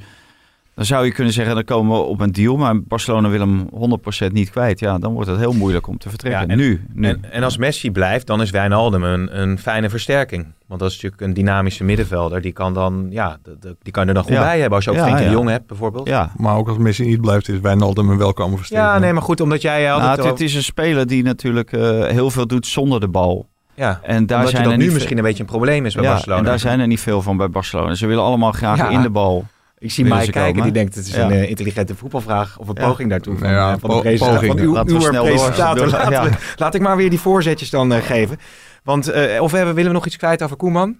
dan 0.75 0.85
zou 0.85 1.05
je 1.05 1.11
kunnen 1.11 1.33
zeggen, 1.33 1.55
dan 1.55 1.63
komen 1.63 1.97
we 1.97 2.03
op 2.03 2.19
een 2.19 2.31
deal. 2.31 2.57
Maar 2.57 2.81
Barcelona 2.81 3.29
wil 3.29 3.39
hem 3.39 3.67
100% 3.73 4.31
niet 4.33 4.49
kwijt. 4.49 4.79
Ja, 4.79 4.97
dan 4.97 5.13
wordt 5.13 5.29
het 5.29 5.39
heel 5.39 5.53
moeilijk 5.53 5.87
om 5.87 5.97
te 5.97 6.09
vertrekken. 6.09 6.41
Ja, 6.41 6.47
en- 6.47 6.57
nu, 6.57 6.85
nu. 6.93 7.07
En, 7.07 7.31
en 7.31 7.43
als 7.43 7.57
Messi 7.57 7.91
blijft, 7.91 8.27
dan 8.27 8.41
is 8.41 8.49
Wijnaldum 8.49 9.03
een, 9.03 9.41
een 9.41 9.59
fijne 9.59 9.89
versterking. 9.89 10.45
Want 10.67 10.79
dat 10.79 10.89
is 10.91 10.95
natuurlijk 11.01 11.21
een 11.21 11.33
dynamische 11.33 11.83
middenvelder. 11.83 12.41
Die 12.41 12.51
kan, 12.51 12.73
dan, 12.73 13.07
ja, 13.09 13.37
de- 13.43 13.57
de- 13.59 13.75
die 13.81 13.91
kan 13.93 14.07
er 14.07 14.13
dan 14.13 14.23
goed 14.23 14.31
Ja. 14.33 14.39
bij 14.41 14.59
hebben. 14.59 14.75
Als 14.75 14.83
je 14.85 14.89
ook 14.91 14.97
Ja, 14.97 15.03
Frenkie 15.03 15.25
de. 15.25 15.31
Jong 15.31 15.49
hebt, 15.49 15.67
bijvoorbeeld. 15.67 16.07
ja. 16.07 16.31
Maar 16.37 16.55
ook 16.57 16.67
als 16.67 16.77
Messi 16.77 17.05
niet 17.05 17.21
blijft, 17.21 17.49
is 17.49 17.59
Wijnaldum 17.59 18.09
een 18.09 18.17
welkome 18.17 18.57
versterking. 18.57 18.91
Ja, 18.93 18.99
nee, 18.99 19.13
maar 19.13 19.21
goed, 19.21 19.41
omdat 19.41 19.61
jij 19.61 19.83
Nou, 19.85 20.27
het 20.27 20.39
is 20.41 20.55
een 20.55 20.63
speler 20.63 21.07
die 21.07 21.23
natuurlijk 21.23 21.71
eh, 21.71 22.05
heel 22.05 22.29
veel 22.31 22.47
doet 22.47 22.67
zonder 22.67 22.99
de 22.99 23.07
bal. 23.07 23.49
Ja, 23.75 23.99
En 24.03 24.25
daar 24.25 24.37
omdat 24.37 24.51
zijn 24.51 24.63
dat 24.63 24.71
er 24.71 24.77
nu 24.77 24.83
niet 24.83 24.93
misschien 24.93 25.17
een 25.17 25.23
beetje 25.23 25.39
een 25.39 25.49
probleem 25.49 25.85
is 25.85 25.93
bij 25.93 26.03
ja, 26.03 26.09
Barcelona. 26.09 26.39
En 26.39 26.45
daar 26.45 26.59
zijn 26.59 26.79
er 26.79 26.87
niet 26.87 26.99
veel 26.99 27.21
van 27.21 27.37
bij 27.37 27.49
Barcelona. 27.49 27.93
Ze 27.95 28.07
willen 28.07 28.23
allemaal 28.23 28.51
graag 28.51 28.77
Ja. 28.77 28.89
in 28.89 29.01
de 29.01 29.09
bal. 29.09 29.45
Ik 29.77 29.91
zie 29.91 30.05
mij 30.05 30.17
kijken, 30.27 30.43
komen. 30.43 30.63
die 30.63 30.71
denkt 30.71 30.95
het 30.95 31.05
is 31.07 31.13
Ja. 31.15 31.23
een 31.25 31.31
eh, 31.31 31.49
intelligente 31.49 31.95
voetbalvraag 31.95 32.57
of 32.57 32.67
een 32.67 32.75
Ja. 32.79 32.87
poging 32.87 33.09
daartoe 33.09 33.37
van, 33.37 33.49
ja, 33.49 33.71
eh, 33.73 33.79
van 33.79 33.89
de 33.89 33.95
po- 33.95 34.01
presentator. 34.01 34.33
poging. 34.39 34.51
Van 34.53 34.61
uw, 34.67 34.73
Laten 34.73 34.87
we 34.87 34.93
uw 34.93 34.99
snel 35.09 35.25
door. 35.25 35.33
presentator. 35.35 35.75
Door- 35.77 35.87
Laten 35.99 36.11
ja. 36.11 36.23
we- 36.23 36.35
laat 36.55 36.75
ik 36.75 36.81
maar 36.81 36.97
weer 36.97 37.09
die 37.09 37.19
voorzetjes 37.19 37.69
dan 37.69 37.93
eh, 37.93 38.01
geven. 38.01 38.37
Want, 38.83 39.07
eh, 39.07 39.41
of 39.41 39.51
hebben, 39.51 39.73
willen 39.75 39.89
we 39.89 39.95
nog 39.97 40.05
iets 40.05 40.17
kwijt 40.17 40.43
over 40.43 40.55
Koeman? 40.57 40.97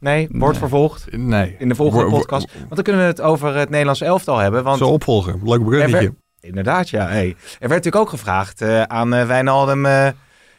Nee, 0.00 0.28
wordt 0.30 0.50
Nee. 0.50 0.58
vervolgd 0.68 1.16
Nee. 1.16 1.56
in 1.58 1.68
de 1.68 1.74
volgende 1.74 2.10
podcast. 2.10 2.52
Want 2.58 2.74
dan 2.74 2.82
kunnen 2.84 3.02
we 3.02 3.08
het 3.08 3.20
over 3.20 3.54
het 3.56 3.68
Nederlands 3.70 4.00
elftal 4.00 4.38
hebben. 4.38 4.64
Want 4.64 4.78
Zo 4.78 4.88
opvolger. 4.88 5.34
Leuk 5.44 5.64
bruggetje. 5.64 5.96
Er 5.98 6.14
Inderdaad, 6.40 6.88
ja. 6.88 7.06
Hey. 7.06 7.28
Er 7.28 7.36
werd 7.68 7.70
natuurlijk 7.70 7.96
ook 7.96 8.08
gevraagd 8.08 8.60
eh, 8.62 8.82
aan 8.82 9.14
eh, 9.14 9.26
Wijnaldum... 9.26 9.86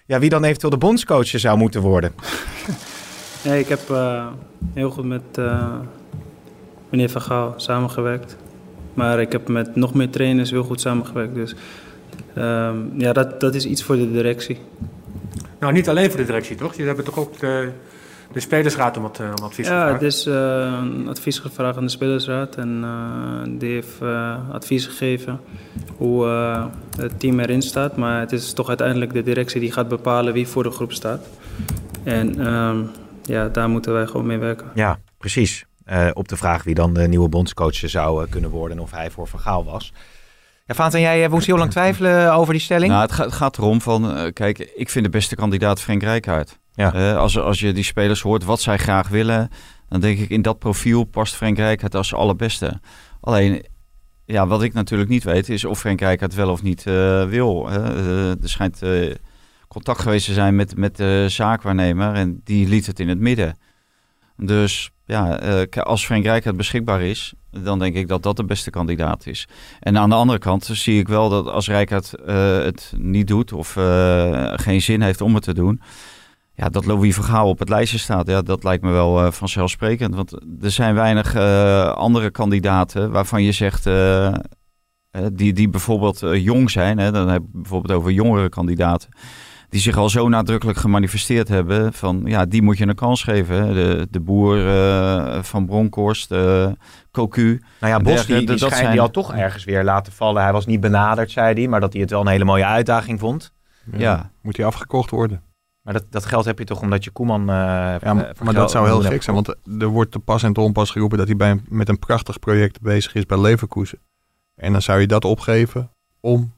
ja, 0.09 0.19
wie 0.19 0.29
dan 0.29 0.43
eventueel 0.43 0.71
de 0.71 0.77
bondscoach 0.77 1.27
zou 1.27 1.57
moeten 1.57 1.81
worden. 1.81 2.13
Nee, 3.43 3.59
ik 3.59 3.67
heb 3.67 3.89
eh, 3.89 4.27
heel 4.73 4.89
goed 4.89 5.05
met 5.05 5.21
eh, 5.35 5.73
meneer 6.89 7.09
Van 7.09 7.21
Gaal 7.21 7.53
samengewerkt. 7.57 8.35
Maar 8.93 9.21
ik 9.21 9.31
heb 9.31 9.47
met 9.47 9.75
nog 9.75 9.93
meer 9.93 10.09
trainers 10.09 10.49
heel 10.49 10.63
goed 10.63 10.81
samengewerkt. 10.81 11.33
Dus 11.33 11.55
ehm, 12.35 12.77
ja, 12.97 13.13
dat, 13.13 13.39
dat 13.39 13.55
is 13.55 13.65
iets 13.65 13.83
voor 13.83 13.95
de 13.95 14.11
directie. 14.11 14.57
Nou, 15.59 15.73
niet 15.73 15.89
alleen 15.89 16.09
voor 16.09 16.19
de 16.19 16.25
directie, 16.25 16.55
toch? 16.55 16.71
Jullie 16.71 16.87
hebben 16.87 17.05
toch 17.05 17.17
ook 17.19 17.39
de, 17.39 17.71
de 18.31 18.39
spelersraad 18.39 18.97
om 18.97 19.03
wat, 19.03 19.19
eh, 19.19 19.31
om 19.39 19.43
advies 19.43 19.67
Ja, 19.67 19.73
gevraagd? 19.73 20.01
het 20.01 20.13
is 20.13 20.25
eh, 20.25 20.33
een 20.81 21.07
advies 21.07 21.39
gevraagd 21.39 21.77
aan 21.77 21.83
de 21.85 21.91
spelersraad. 21.91 22.55
En 22.55 22.79
eh, 22.83 23.59
die 23.59 23.71
heeft 23.71 24.01
advies 24.51 24.85
gegeven 24.85 25.39
hoe 25.97 26.25
eh, 26.25 26.65
het 26.97 27.19
team 27.19 27.39
erin 27.39 27.61
staat. 27.61 27.95
Maar 27.97 28.19
het 28.19 28.31
is 28.31 28.53
toch 28.53 28.67
uiteindelijk 28.67 29.13
de 29.13 29.23
directie 29.23 29.59
die 29.59 29.71
gaat 29.71 29.87
bepalen 29.87 30.33
wie 30.33 30.47
voor 30.47 30.63
de 30.63 30.71
groep 30.71 30.91
staat. 30.91 31.25
En 32.03 32.45
ehm, 32.45 32.83
ja, 33.23 33.47
daar 33.47 33.69
moeten 33.69 33.93
wij 33.93 34.05
gewoon 34.07 34.25
mee 34.25 34.37
werken. 34.37 34.67
Ja, 34.73 34.99
precies. 35.17 35.65
Eh, 35.89 36.07
op 36.13 36.27
de 36.27 36.37
vraag 36.37 36.63
wie 36.63 36.75
dan 36.75 36.93
de 36.93 37.07
nieuwe 37.07 37.29
bondscoach 37.29 37.75
zou 37.75 38.27
kunnen 38.29 38.49
worden... 38.49 38.77
en 38.77 38.83
of 38.83 38.91
hij 38.91 39.09
voor 39.09 39.27
Van 39.27 39.39
Gaal 39.39 39.65
was. 39.65 39.93
Ja, 40.65 40.73
Vaanten, 40.73 41.01
jij 41.01 41.23
eh, 41.23 41.29
moest 41.29 41.45
heel 41.45 41.57
lang 41.57 41.71
twijfelen 41.71 42.33
over 42.33 42.53
die 42.53 42.61
stelling. 42.61 42.91
Nou, 42.91 43.01
het, 43.01 43.11
gaat, 43.11 43.25
het 43.25 43.33
gaat 43.35 43.57
erom 43.57 43.81
van, 43.81 44.15
eh, 44.15 44.33
kijk, 44.33 44.59
ik 44.75 44.89
vind 44.89 45.05
de 45.05 45.11
beste 45.11 45.35
kandidaat 45.35 45.81
Frank 45.81 46.03
Rijkaard. 46.03 46.59
Ja. 46.73 46.93
Eh, 46.93 47.17
als, 47.17 47.39
als 47.39 47.60
je 47.60 47.71
die 47.71 47.84
spelers 47.84 48.21
hoort 48.21 48.43
wat 48.43 48.62
zij 48.62 48.77
graag 48.77 49.08
willen, 49.08 49.49
dan 49.89 49.99
denk 49.99 50.19
ik 50.19 50.29
in 50.29 50.41
dat 50.41 50.60
profiel 50.60 51.03
past 51.03 51.36
Frank 51.36 51.58
Rijkaard 51.58 51.95
als 51.95 52.13
allerbeste. 52.13 52.79
Alleen, 53.21 53.65
ja, 54.25 54.47
wat 54.47 54.63
ik 54.63 54.73
natuurlijk 54.73 55.10
niet 55.10 55.23
weet 55.23 55.49
is 55.49 55.65
of 55.65 55.79
Frank 55.79 55.99
Rijkaard 55.99 56.34
wel 56.34 56.49
of 56.49 56.62
niet 56.62 56.86
eh, 56.86 57.25
wil. 57.25 57.69
Eh, 57.69 58.29
er 58.29 58.49
schijnt 58.49 58.82
contact 59.67 59.99
geweest 60.01 60.25
te 60.25 60.34
zijn 60.34 60.55
met, 60.55 60.77
met 60.77 60.97
de 60.97 61.25
zaakwaarnemer 61.29 62.13
en 62.13 62.41
die 62.43 62.67
liet 62.67 62.86
het 62.86 62.99
in 62.99 63.10
het 63.10 63.19
midden. 63.19 63.58
Dus 64.38 64.91
ja, 65.05 65.36
als 65.69 66.05
Frank 66.05 66.23
Rijkaard 66.23 66.58
beschikbaar 66.58 67.01
is, 67.01 67.34
dan 67.51 67.79
denk 67.79 67.95
ik 67.95 68.08
dat 68.08 68.23
dat 68.23 68.38
de 68.38 68.45
beste 68.45 68.69
kandidaat 68.69 69.25
is. 69.27 69.47
En 69.79 69.97
aan 69.97 70.10
de 70.10 70.15
andere 70.15 70.39
kant 70.39 70.69
zie 70.71 70.99
ik 70.99 71.08
wel 71.08 71.29
dat 71.29 71.47
als 71.47 71.67
Rijkaard 71.67 72.12
het 72.63 72.93
niet 72.97 73.27
doet 73.27 73.53
of 73.53 73.73
geen 74.53 74.82
zin 74.82 75.01
heeft 75.01 75.21
om 75.21 75.34
het 75.34 75.43
te 75.43 75.53
doen, 75.53 75.82
ja, 76.59 76.69
dat 76.69 76.85
Louis 76.85 77.15
Vergaal 77.15 77.49
op 77.49 77.59
het 77.59 77.69
lijstje 77.69 77.97
staat. 77.97 78.27
Ja, 78.27 78.41
dat 78.41 78.63
lijkt 78.63 78.83
me 78.83 78.91
wel 78.91 79.25
eh, 79.25 79.31
vanzelfsprekend. 79.31 80.15
Want 80.15 80.31
er 80.61 80.71
zijn 80.71 80.95
weinig 80.95 81.35
eh, 81.35 81.91
andere 81.91 82.31
kandidaten 82.31 83.11
waarvan 83.11 83.43
je 83.43 83.51
zegt, 83.51 83.85
eh, 83.85 84.33
die, 85.33 85.53
die 85.53 85.69
bijvoorbeeld 85.69 86.19
jong 86.33 86.71
zijn. 86.71 86.97
Hè, 86.97 87.11
dan 87.11 87.27
heb 87.29 87.41
ik 87.41 87.51
bijvoorbeeld 87.51 87.93
over 87.99 88.11
jongere 88.11 88.49
kandidaten. 88.49 89.09
Die 89.69 89.81
zich 89.81 89.97
al 89.97 90.09
zo 90.09 90.29
nadrukkelijk 90.29 90.77
gemanifesteerd 90.77 91.47
hebben 91.47 91.93
van 91.93 92.21
ja, 92.25 92.45
die 92.45 92.61
moet 92.61 92.77
je 92.77 92.87
een 92.87 92.95
kans 92.95 93.23
geven. 93.23 93.55
hè. 93.67 93.73
De, 93.73 94.07
de 94.09 94.19
boer 94.19 94.67
eh, 94.69 95.43
van 95.43 95.65
Bronkhorst, 95.65 96.31
eh 96.31 96.67
Cocu. 97.11 97.61
nou 97.79 97.93
ja, 97.93 97.99
Bos 97.99 98.25
die, 98.25 98.37
die 98.37 98.45
dat 98.45 98.57
schijnt 98.57 98.75
zijn- 98.75 98.91
die 98.91 99.01
al 99.01 99.09
toch 99.09 99.33
ergens 99.33 99.63
weer 99.63 99.83
laten 99.83 100.13
vallen. 100.13 100.41
Hij 100.43 100.51
was 100.51 100.65
niet 100.65 100.79
benaderd, 100.79 101.31
zei 101.31 101.53
hij. 101.53 101.67
Maar 101.67 101.79
dat 101.79 101.93
hij 101.93 102.01
het 102.01 102.11
wel 102.11 102.21
een 102.21 102.27
hele 102.27 102.45
mooie 102.45 102.65
uitdaging 102.65 103.19
vond. 103.19 103.51
Ja. 103.97 104.31
Moet 104.41 104.57
hij 104.57 104.65
afgekocht 104.65 105.09
worden? 105.09 105.41
Maar 105.89 105.99
dat, 105.99 106.12
dat 106.12 106.25
geld 106.25 106.45
heb 106.45 106.60
je 106.60 106.65
toch 106.65 106.82
omdat 106.82 107.04
je 107.04 107.10
Koeman... 107.10 107.41
eh, 107.41 107.45
Ja, 107.56 107.99
eh, 108.02 108.13
maar, 108.43 108.54
dat 108.54 108.71
zou 108.71 108.88
heel 108.88 109.02
gek 109.02 109.23
zijn. 109.23 109.36
Want 109.36 109.56
er 109.82 109.88
wordt 109.88 110.12
te 110.12 110.19
pas 110.19 110.43
en 110.43 110.54
te 110.54 110.62
onpas 110.62 110.89
geroepen 110.91 111.17
dat 111.17 111.28
hij 111.28 111.36
bij, 111.36 111.52
een- 111.52 111.65
met 111.69 111.89
een 111.89 111.99
prachtig 111.99 112.39
project 112.39 112.82
bezig 112.82 113.15
is 113.15 113.25
bij 113.25 113.39
Leverkusen. 113.39 113.99
En 114.56 114.71
dan 114.71 114.82
zou 114.82 114.99
je 114.99 115.08
dat 115.08 115.25
opgeven 115.25 115.91
om 116.19 116.54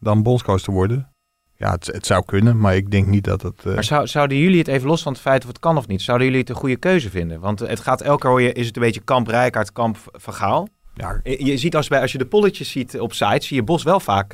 dan 0.00 0.22
bondscoach 0.22 0.60
te 0.60 0.70
worden. 0.70 1.12
Ja, 1.56 1.70
het, 1.70 1.86
het 1.86 2.06
zou 2.06 2.24
kunnen, 2.24 2.58
maar 2.58 2.76
ik 2.76 2.90
denk 2.90 3.06
niet 3.06 3.24
dat 3.24 3.42
het... 3.42 3.64
eh, 3.66 3.74
Maar 3.74 3.84
zou, 3.84 4.06
zouden 4.06 4.36
jullie 4.38 4.58
het 4.58 4.68
even 4.68 4.88
los 4.88 5.02
van 5.02 5.12
het 5.12 5.20
feit 5.20 5.42
of 5.42 5.48
het 5.48 5.58
kan 5.58 5.76
of 5.76 5.86
niet, 5.86 6.02
zouden 6.02 6.26
jullie 6.26 6.40
het 6.42 6.50
een 6.50 6.56
goede 6.56 6.76
keuze 6.76 7.10
vinden? 7.10 7.40
Want 7.40 7.58
het 7.58 7.80
gaat 7.80 8.00
elke 8.00 8.20
keer, 8.20 8.30
hoor 8.30 8.42
je, 8.42 8.52
is 8.52 8.66
het 8.66 8.76
een 8.76 8.82
beetje 8.82 9.00
kamp 9.00 9.26
Rijkaard, 9.26 9.72
kamp 9.72 9.96
Van 10.12 10.34
Gaal. 10.34 10.68
ja, 10.94 11.20
Je 11.22 11.44
je 11.44 11.56
ziet 11.56 11.76
als, 11.76 11.88
bij, 11.88 12.00
als 12.00 12.12
je 12.12 12.18
de 12.18 12.26
polletjes 12.26 12.70
ziet 12.70 13.00
op 13.00 13.12
sites, 13.12 13.46
zie 13.46 13.56
je 13.56 13.62
Bos 13.62 13.82
wel 13.82 14.00
vaak 14.00 14.32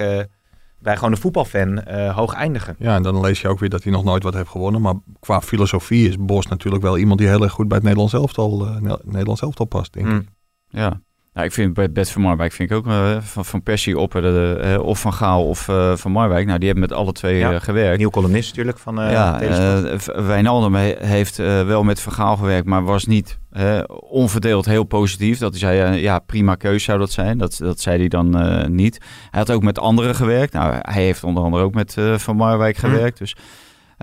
bij 0.83 0.97
gewoon 0.97 1.12
een 1.12 1.18
voetbalfan 1.18 1.83
eh, 1.83 2.16
hoog 2.16 2.33
eindigen. 2.35 2.77
ja, 2.79 2.95
en 2.95 3.03
dan 3.03 3.21
lees 3.21 3.40
je 3.40 3.49
ook 3.49 3.59
weer 3.59 3.68
dat 3.68 3.83
hij 3.83 3.92
nog 3.92 4.05
nooit 4.05 4.23
wat 4.23 4.35
heeft 4.35 4.49
gewonnen. 4.49 4.81
Maar 4.81 4.95
qua 5.21 5.40
filosofie 5.40 6.09
is 6.09 6.16
Bos 6.18 6.47
natuurlijk 6.47 6.83
wel 6.83 6.99
iemand 6.99 7.18
die 7.18 7.29
heel 7.29 7.42
erg 7.42 7.53
goed 7.53 7.66
bij 7.68 7.77
het 7.77 7.85
Nederlands 7.87 8.14
elftal, 8.14 8.66
eh, 8.66 8.77
Ne- 8.81 9.01
Nederlands 9.05 9.42
elftal 9.42 9.66
past, 9.66 9.92
denk 9.92 10.07
ik. 10.07 10.12
Mm. 10.12 10.27
Ja. 10.68 11.01
Nou, 11.35 11.47
ik 11.47 11.53
vind 11.53 11.75
bij 11.75 11.92
Bert 11.92 12.11
van 12.11 12.23
Marwijk 12.23 12.53
vind 12.53 12.71
ik 12.71 12.77
ook 12.77 12.87
eh, 12.87 13.16
van, 13.21 13.45
van 13.45 13.62
Persie 13.62 13.99
op 13.99 14.14
eh, 14.14 14.79
of 14.83 15.01
van 15.01 15.12
Gaal 15.12 15.45
of 15.49 15.68
eh, 15.68 15.97
van 15.97 16.12
Marwijk. 16.12 16.47
Nou, 16.47 16.59
die 16.59 16.68
hebben 16.68 16.88
met 16.88 16.99
alle 16.99 17.12
twee 17.12 17.38
Ja. 17.38 17.53
eh, 17.53 17.61
gewerkt. 17.61 17.99
Nieuw 17.99 18.11
columnist 18.11 18.49
natuurlijk 18.49 18.79
van 18.79 19.01
eh 19.01 19.11
ja, 19.12 19.40
eh, 19.40 19.99
Wijnaldum 20.27 20.75
he- 20.75 20.97
heeft 20.99 21.38
eh, 21.38 21.66
wel 21.66 21.83
met 21.83 22.01
Van 22.01 22.12
Gaal 22.12 22.37
gewerkt, 22.37 22.66
maar 22.66 22.85
was 22.85 23.05
niet 23.05 23.38
eh, 23.51 23.81
onverdeeld 24.11 24.64
heel 24.64 24.85
positief. 24.85 25.38
Dat 25.38 25.51
hij 25.51 25.59
zei, 25.59 25.81
eh, 25.81 26.03
ja, 26.03 26.18
prima 26.18 26.55
keus 26.55 26.85
zou 26.85 26.99
dat 26.99 27.11
zijn. 27.11 27.38
Dat, 27.38 27.57
dat 27.59 27.81
zei 27.81 27.99
hij 27.99 28.09
dan 28.09 28.38
eh, 28.40 28.66
niet. 28.68 28.99
Hij 29.31 29.40
had 29.40 29.51
ook 29.51 29.62
met 29.62 29.79
anderen 29.79 30.14
gewerkt. 30.14 30.53
Nou, 30.53 30.75
hij 30.81 31.03
heeft 31.03 31.25
onder 31.25 31.42
andere 31.42 31.62
ook 31.64 31.75
met 31.75 31.97
eh, 31.97 32.18
Van 32.18 32.37
Marwijk 32.37 32.77
Hm. 32.79 32.87
gewerkt. 32.87 33.18
Dus 33.18 33.35
eh, 33.37 33.42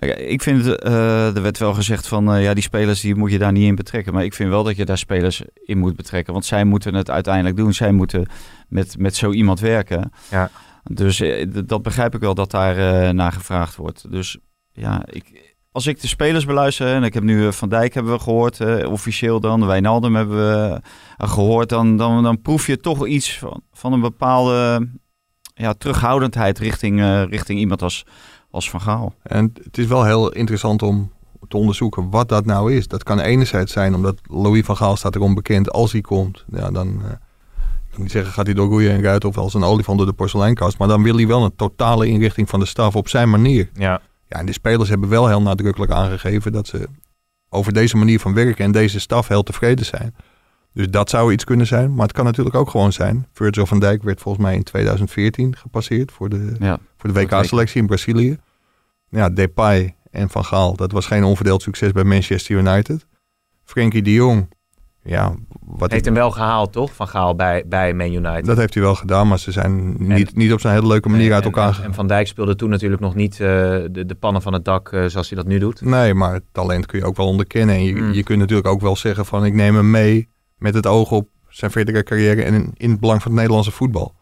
ik 0.08 0.42
vind, 0.42 0.76
eh, 0.76 1.36
er 1.36 1.42
werd 1.42 1.58
wel 1.58 1.74
gezegd 1.74 2.08
van, 2.08 2.34
eh, 2.34 2.44
ja, 2.44 2.54
die 2.54 2.64
spelers 2.64 3.02
die 3.02 3.16
moet 3.16 3.32
je 3.32 3.38
daar 3.38 3.52
niet 3.52 3.68
in 3.68 3.76
betrekken. 3.76 4.14
Maar 4.14 4.24
ik 4.24 4.34
vind 4.34 4.50
wel 4.50 4.64
dat 4.64 4.76
je 4.76 4.86
daar 4.86 4.98
spelers 4.98 5.42
in 5.54 5.78
moet 5.78 5.96
betrekken. 5.96 6.34
Want 6.34 6.46
zij 6.46 6.64
moeten 6.64 6.94
het 6.94 7.10
uiteindelijk 7.10 7.56
doen. 7.56 7.74
Zij 7.74 7.92
moeten 7.92 8.26
met, 8.68 8.98
met 8.98 9.16
zo 9.16 9.32
iemand 9.32 9.60
werken. 9.60 10.12
Ja. 10.30 10.52
Dus 10.84 11.20
eh, 11.20 11.48
dat 11.66 11.82
begrijp 11.82 12.16
ik 12.16 12.22
wel 12.22 12.34
dat 12.34 12.52
daar 12.52 13.14
naar 13.14 13.32
gevraagd 13.32 13.76
wordt. 13.76 14.12
Dus 14.12 14.38
ja, 14.72 15.02
ik, 15.06 15.56
als 15.72 15.88
ik 15.88 16.02
de 16.02 16.08
spelers 16.08 16.46
beluister, 16.46 16.94
en 16.94 17.04
ik 17.04 17.14
heb 17.14 17.24
nu 17.24 17.54
Van 17.54 17.70
Dijk 17.70 17.94
hebben 17.94 18.14
we 18.14 18.20
gehoord, 18.20 18.60
eh, 18.60 18.92
officieel 18.92 19.40
dan, 19.40 19.66
Wijnaldum 19.66 20.16
hebben 20.16 20.38
we 20.38 20.82
eh, 21.18 21.30
gehoord, 21.30 21.70
dan, 21.70 21.98
dan, 21.98 22.24
dan 22.24 22.42
proef 22.42 22.68
je 22.68 22.78
toch 22.78 23.08
iets 23.08 23.38
van, 23.38 23.62
van 23.72 23.94
een 23.94 24.02
bepaalde 24.02 24.90
ja, 25.54 25.74
terughoudendheid 25.74 26.60
richting, 26.60 27.26
richting 27.30 27.60
iemand 27.60 27.82
als, 27.82 28.06
als 28.52 28.70
Van 28.70 28.82
Gaal. 28.82 29.14
En 29.22 29.54
het 29.64 29.78
is 29.78 29.86
wel 29.86 30.06
heel 30.06 30.32
interessant 30.32 30.82
om 30.82 31.12
te 31.48 31.58
onderzoeken 31.58 32.10
wat 32.10 32.30
dat 32.30 32.46
nou 32.46 32.74
is. 32.74 32.88
Dat 32.88 33.04
kan 33.04 33.20
enerzijds 33.20 33.72
zijn 33.72 33.96
omdat 33.96 34.20
Louis 34.24 34.66
van 34.66 34.78
Gaal 34.78 34.96
staat 34.96 35.16
erom 35.16 35.34
bekend 35.34 35.72
als 35.72 35.92
hij 35.92 36.02
komt. 36.02 36.46
Ja, 36.52 36.72
dan 36.72 36.88
eh, 36.88 37.12
ik 37.62 37.92
kan 37.92 38.02
niet 38.02 38.12
zeggen 38.12 38.34
gaat 38.34 38.46
hij 38.46 38.56
door 38.56 38.68
roeien 38.68 38.92
en 38.92 39.02
ruiten 39.02 39.30
of 39.30 39.38
als 39.38 39.54
een 39.54 39.64
olifant 39.64 39.98
door 39.98 40.08
de 40.08 40.14
porseleinkast. 40.14 40.78
Maar 40.78 40.88
dan 40.88 41.04
wil 41.04 41.16
hij 41.16 41.28
wel 41.28 41.44
een 41.44 41.56
totale 41.56 42.08
inrichting 42.08 42.50
van 42.50 42.60
de 42.60 42.66
staf 42.66 42.96
op 42.96 43.08
zijn 43.08 43.30
manier. 43.30 43.70
Ja. 43.74 44.02
Ja, 44.28 44.40
en 44.40 44.46
de 44.46 44.52
spelers 44.52 44.90
hebben 44.90 45.10
wel 45.10 45.28
heel 45.28 45.42
nadrukkelijk 45.42 45.92
aangegeven 45.92 46.52
dat 46.52 46.68
ze 46.68 46.88
over 47.50 47.74
deze 47.74 47.98
manier 47.98 48.20
van 48.20 48.34
werken 48.34 48.66
en 48.66 48.72
deze 48.72 49.00
staf 49.00 49.28
heel 49.28 49.44
tevreden 49.44 49.86
zijn. 49.86 50.16
Dus 50.80 50.90
dat 50.90 51.10
zou 51.10 51.32
iets 51.32 51.44
kunnen 51.44 51.68
zijn. 51.68 51.94
Maar 51.94 52.06
het 52.08 52.16
kan 52.16 52.26
natuurlijk 52.26 52.56
ook 52.56 52.70
gewoon 52.70 52.92
zijn. 52.94 53.28
Virgil 53.34 53.66
van 53.66 53.80
Dijk 53.80 54.04
werd 54.04 54.22
volgens 54.22 54.44
mij 54.44 54.56
in 54.56 54.64
2014 54.64 55.56
gepasseerd 55.56 56.12
voor 56.12 56.30
de, 56.30 56.56
Ja, 56.60 56.78
voor 56.98 57.14
de 57.14 57.20
WK-selectie 57.20 57.82
in 57.82 57.88
Brazilië. 57.88 58.38
Ja, 59.10 59.30
Depay 59.30 59.96
en 60.12 60.30
Van 60.30 60.46
Gaal, 60.46 60.76
dat 60.76 60.92
was 60.92 61.06
geen 61.06 61.24
onverdeeld 61.24 61.62
succes 61.62 61.92
bij 61.92 62.04
Manchester 62.04 62.56
United. 62.58 63.06
Frenkie 63.64 64.02
de 64.02 64.14
Jong, 64.14 64.50
ja, 65.04 65.34
wat 65.66 65.92
Heeft 65.92 65.94
ik- 65.94 66.06
hem 66.06 66.14
wel 66.14 66.32
gehaald, 66.32 66.72
toch? 66.72 66.94
Van 66.94 67.08
Gaal 67.08 67.36
bij, 67.36 67.64
bij 67.68 67.94
Man 67.94 68.12
United. 68.14 68.46
dat 68.46 68.58
heeft 68.58 68.74
hij 68.74 68.84
wel 68.84 68.96
gedaan, 68.96 69.28
maar 69.28 69.40
ze 69.40 69.52
zijn 69.52 69.96
niet, 70.08 70.36
niet 70.36 70.54
op 70.54 70.60
zo'n 70.60 70.72
hele 70.72 70.88
leuke 70.88 71.10
manier 71.10 71.28
En- 71.30 71.34
uit 71.36 71.46
elkaar 71.46 71.68
en, 71.68 71.74
gegaan. 71.74 71.90
en 71.90 71.94
Van 71.96 72.08
Dijk 72.08 72.28
speelde 72.28 72.56
toen 72.56 72.70
natuurlijk 72.70 73.02
nog 73.02 73.16
niet 73.16 73.34
eh, 73.34 73.38
de, 73.40 74.04
de 74.06 74.16
pannen 74.20 74.42
van 74.42 74.54
het 74.54 74.66
dak 74.66 74.92
eh, 74.92 75.06
zoals 75.06 75.30
hij 75.30 75.38
dat 75.38 75.48
nu 75.48 75.60
doet. 75.60 75.82
Nee, 75.82 76.14
maar 76.14 76.40
talent 76.52 76.86
kun 76.86 77.00
je 77.00 77.06
ook 77.06 77.16
wel 77.18 77.28
onderkennen. 77.28 77.76
En 77.76 77.84
je, 77.84 77.94
Mm. 77.96 78.12
je 78.12 78.24
kunt 78.24 78.40
natuurlijk 78.40 78.68
ook 78.68 78.82
wel 78.82 78.96
zeggen 78.96 79.26
van 79.26 79.46
ik 79.46 79.54
neem 79.54 79.76
hem 79.76 79.92
mee 79.92 80.30
met 80.60 80.74
het 80.74 80.88
oog 80.88 81.12
op 81.12 81.30
zijn 81.48 81.72
verdere 81.72 82.04
carrière 82.04 82.44
en 82.44 82.54
in, 82.54 82.74
in 82.78 82.92
het 82.92 83.00
belang 83.00 83.22
van 83.22 83.32
het 83.32 83.40
Nederlandse 83.40 83.72
voetbal. 83.72 84.14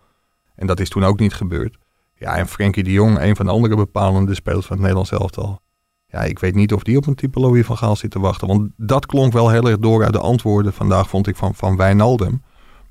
En 0.55 0.67
dat 0.67 0.79
is 0.79 0.89
toen 0.89 1.03
ook 1.03 1.19
niet 1.19 1.33
gebeurd. 1.33 1.77
Ja, 2.15 2.35
en 2.35 2.47
Frenkie 2.47 2.83
de 2.83 2.91
Jong, 2.91 3.19
een 3.19 3.35
van 3.35 3.45
de 3.45 3.51
andere 3.51 3.75
bepalende 3.75 4.35
spelers 4.35 4.65
van 4.65 4.75
het 4.75 4.85
Nederlands 4.85 5.11
elftal. 5.11 5.61
Ja, 6.07 6.23
ik 6.23 6.39
weet 6.39 6.55
niet 6.55 6.73
of 6.73 6.83
die 6.83 6.97
op 6.97 7.07
een 7.07 7.15
type 7.15 7.39
Louis 7.39 7.65
van 7.65 7.77
Gaal 7.77 7.95
zit 7.95 8.11
te 8.11 8.19
wachten. 8.19 8.47
Want 8.47 8.69
dat 8.77 9.05
klonk 9.05 9.33
wel 9.33 9.49
heel 9.49 9.69
erg 9.69 9.79
door 9.79 10.03
uit 10.03 10.13
de 10.13 10.19
antwoorden 10.19 10.73
vandaag, 10.73 11.09
vond 11.09 11.27
ik, 11.27 11.35
van, 11.35 11.55
van 11.55 11.75
Wijnaldum. 11.75 12.41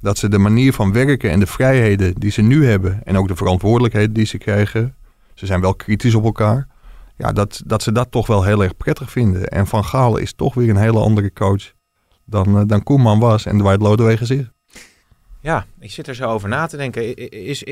Dat 0.00 0.18
ze 0.18 0.28
de 0.28 0.38
manier 0.38 0.72
van 0.72 0.92
werken 0.92 1.30
en 1.30 1.40
de 1.40 1.46
vrijheden 1.46 2.14
die 2.14 2.30
ze 2.30 2.42
nu 2.42 2.66
hebben... 2.66 3.04
en 3.04 3.16
ook 3.16 3.28
de 3.28 3.37
verantwoordelijkheden 3.37 4.12
die 4.12 4.26
ze 4.26 4.38
krijgen... 4.38 4.96
ze 5.35 5.46
zijn 5.46 5.61
wel 5.61 5.74
kritisch 5.74 6.14
op 6.14 6.24
elkaar... 6.24 6.68
Ja, 7.18 7.32
dat, 7.32 7.62
dat 7.66 7.82
ze 7.82 7.92
dat 7.92 8.11
toch 8.11 8.26
wel 8.26 8.42
heel 8.42 8.62
erg 8.62 8.76
prettig 8.76 9.11
vinden. 9.11 9.48
En 9.48 9.66
Van 9.66 9.85
Gaal 9.85 10.16
is 10.16 10.32
toch 10.32 10.54
weer 10.54 10.70
een 10.70 10.76
hele 10.76 11.00
andere 11.00 11.32
coach 11.32 11.72
dan, 12.26 12.58
eh, 12.58 12.62
dan 12.66 12.82
Koeman 12.82 13.18
was 13.18 13.46
en 13.46 13.58
Dwight 13.58 13.80
Lodewegen 13.82 14.36
is. 14.38 14.44
Ja, 15.40 15.66
ik 15.80 15.90
zit 15.90 16.06
er 16.08 16.14
zo 16.14 16.24
over 16.28 16.48
na 16.48 16.66
te 16.66 16.76
denken. 16.76 17.14
Is, 17.30 17.64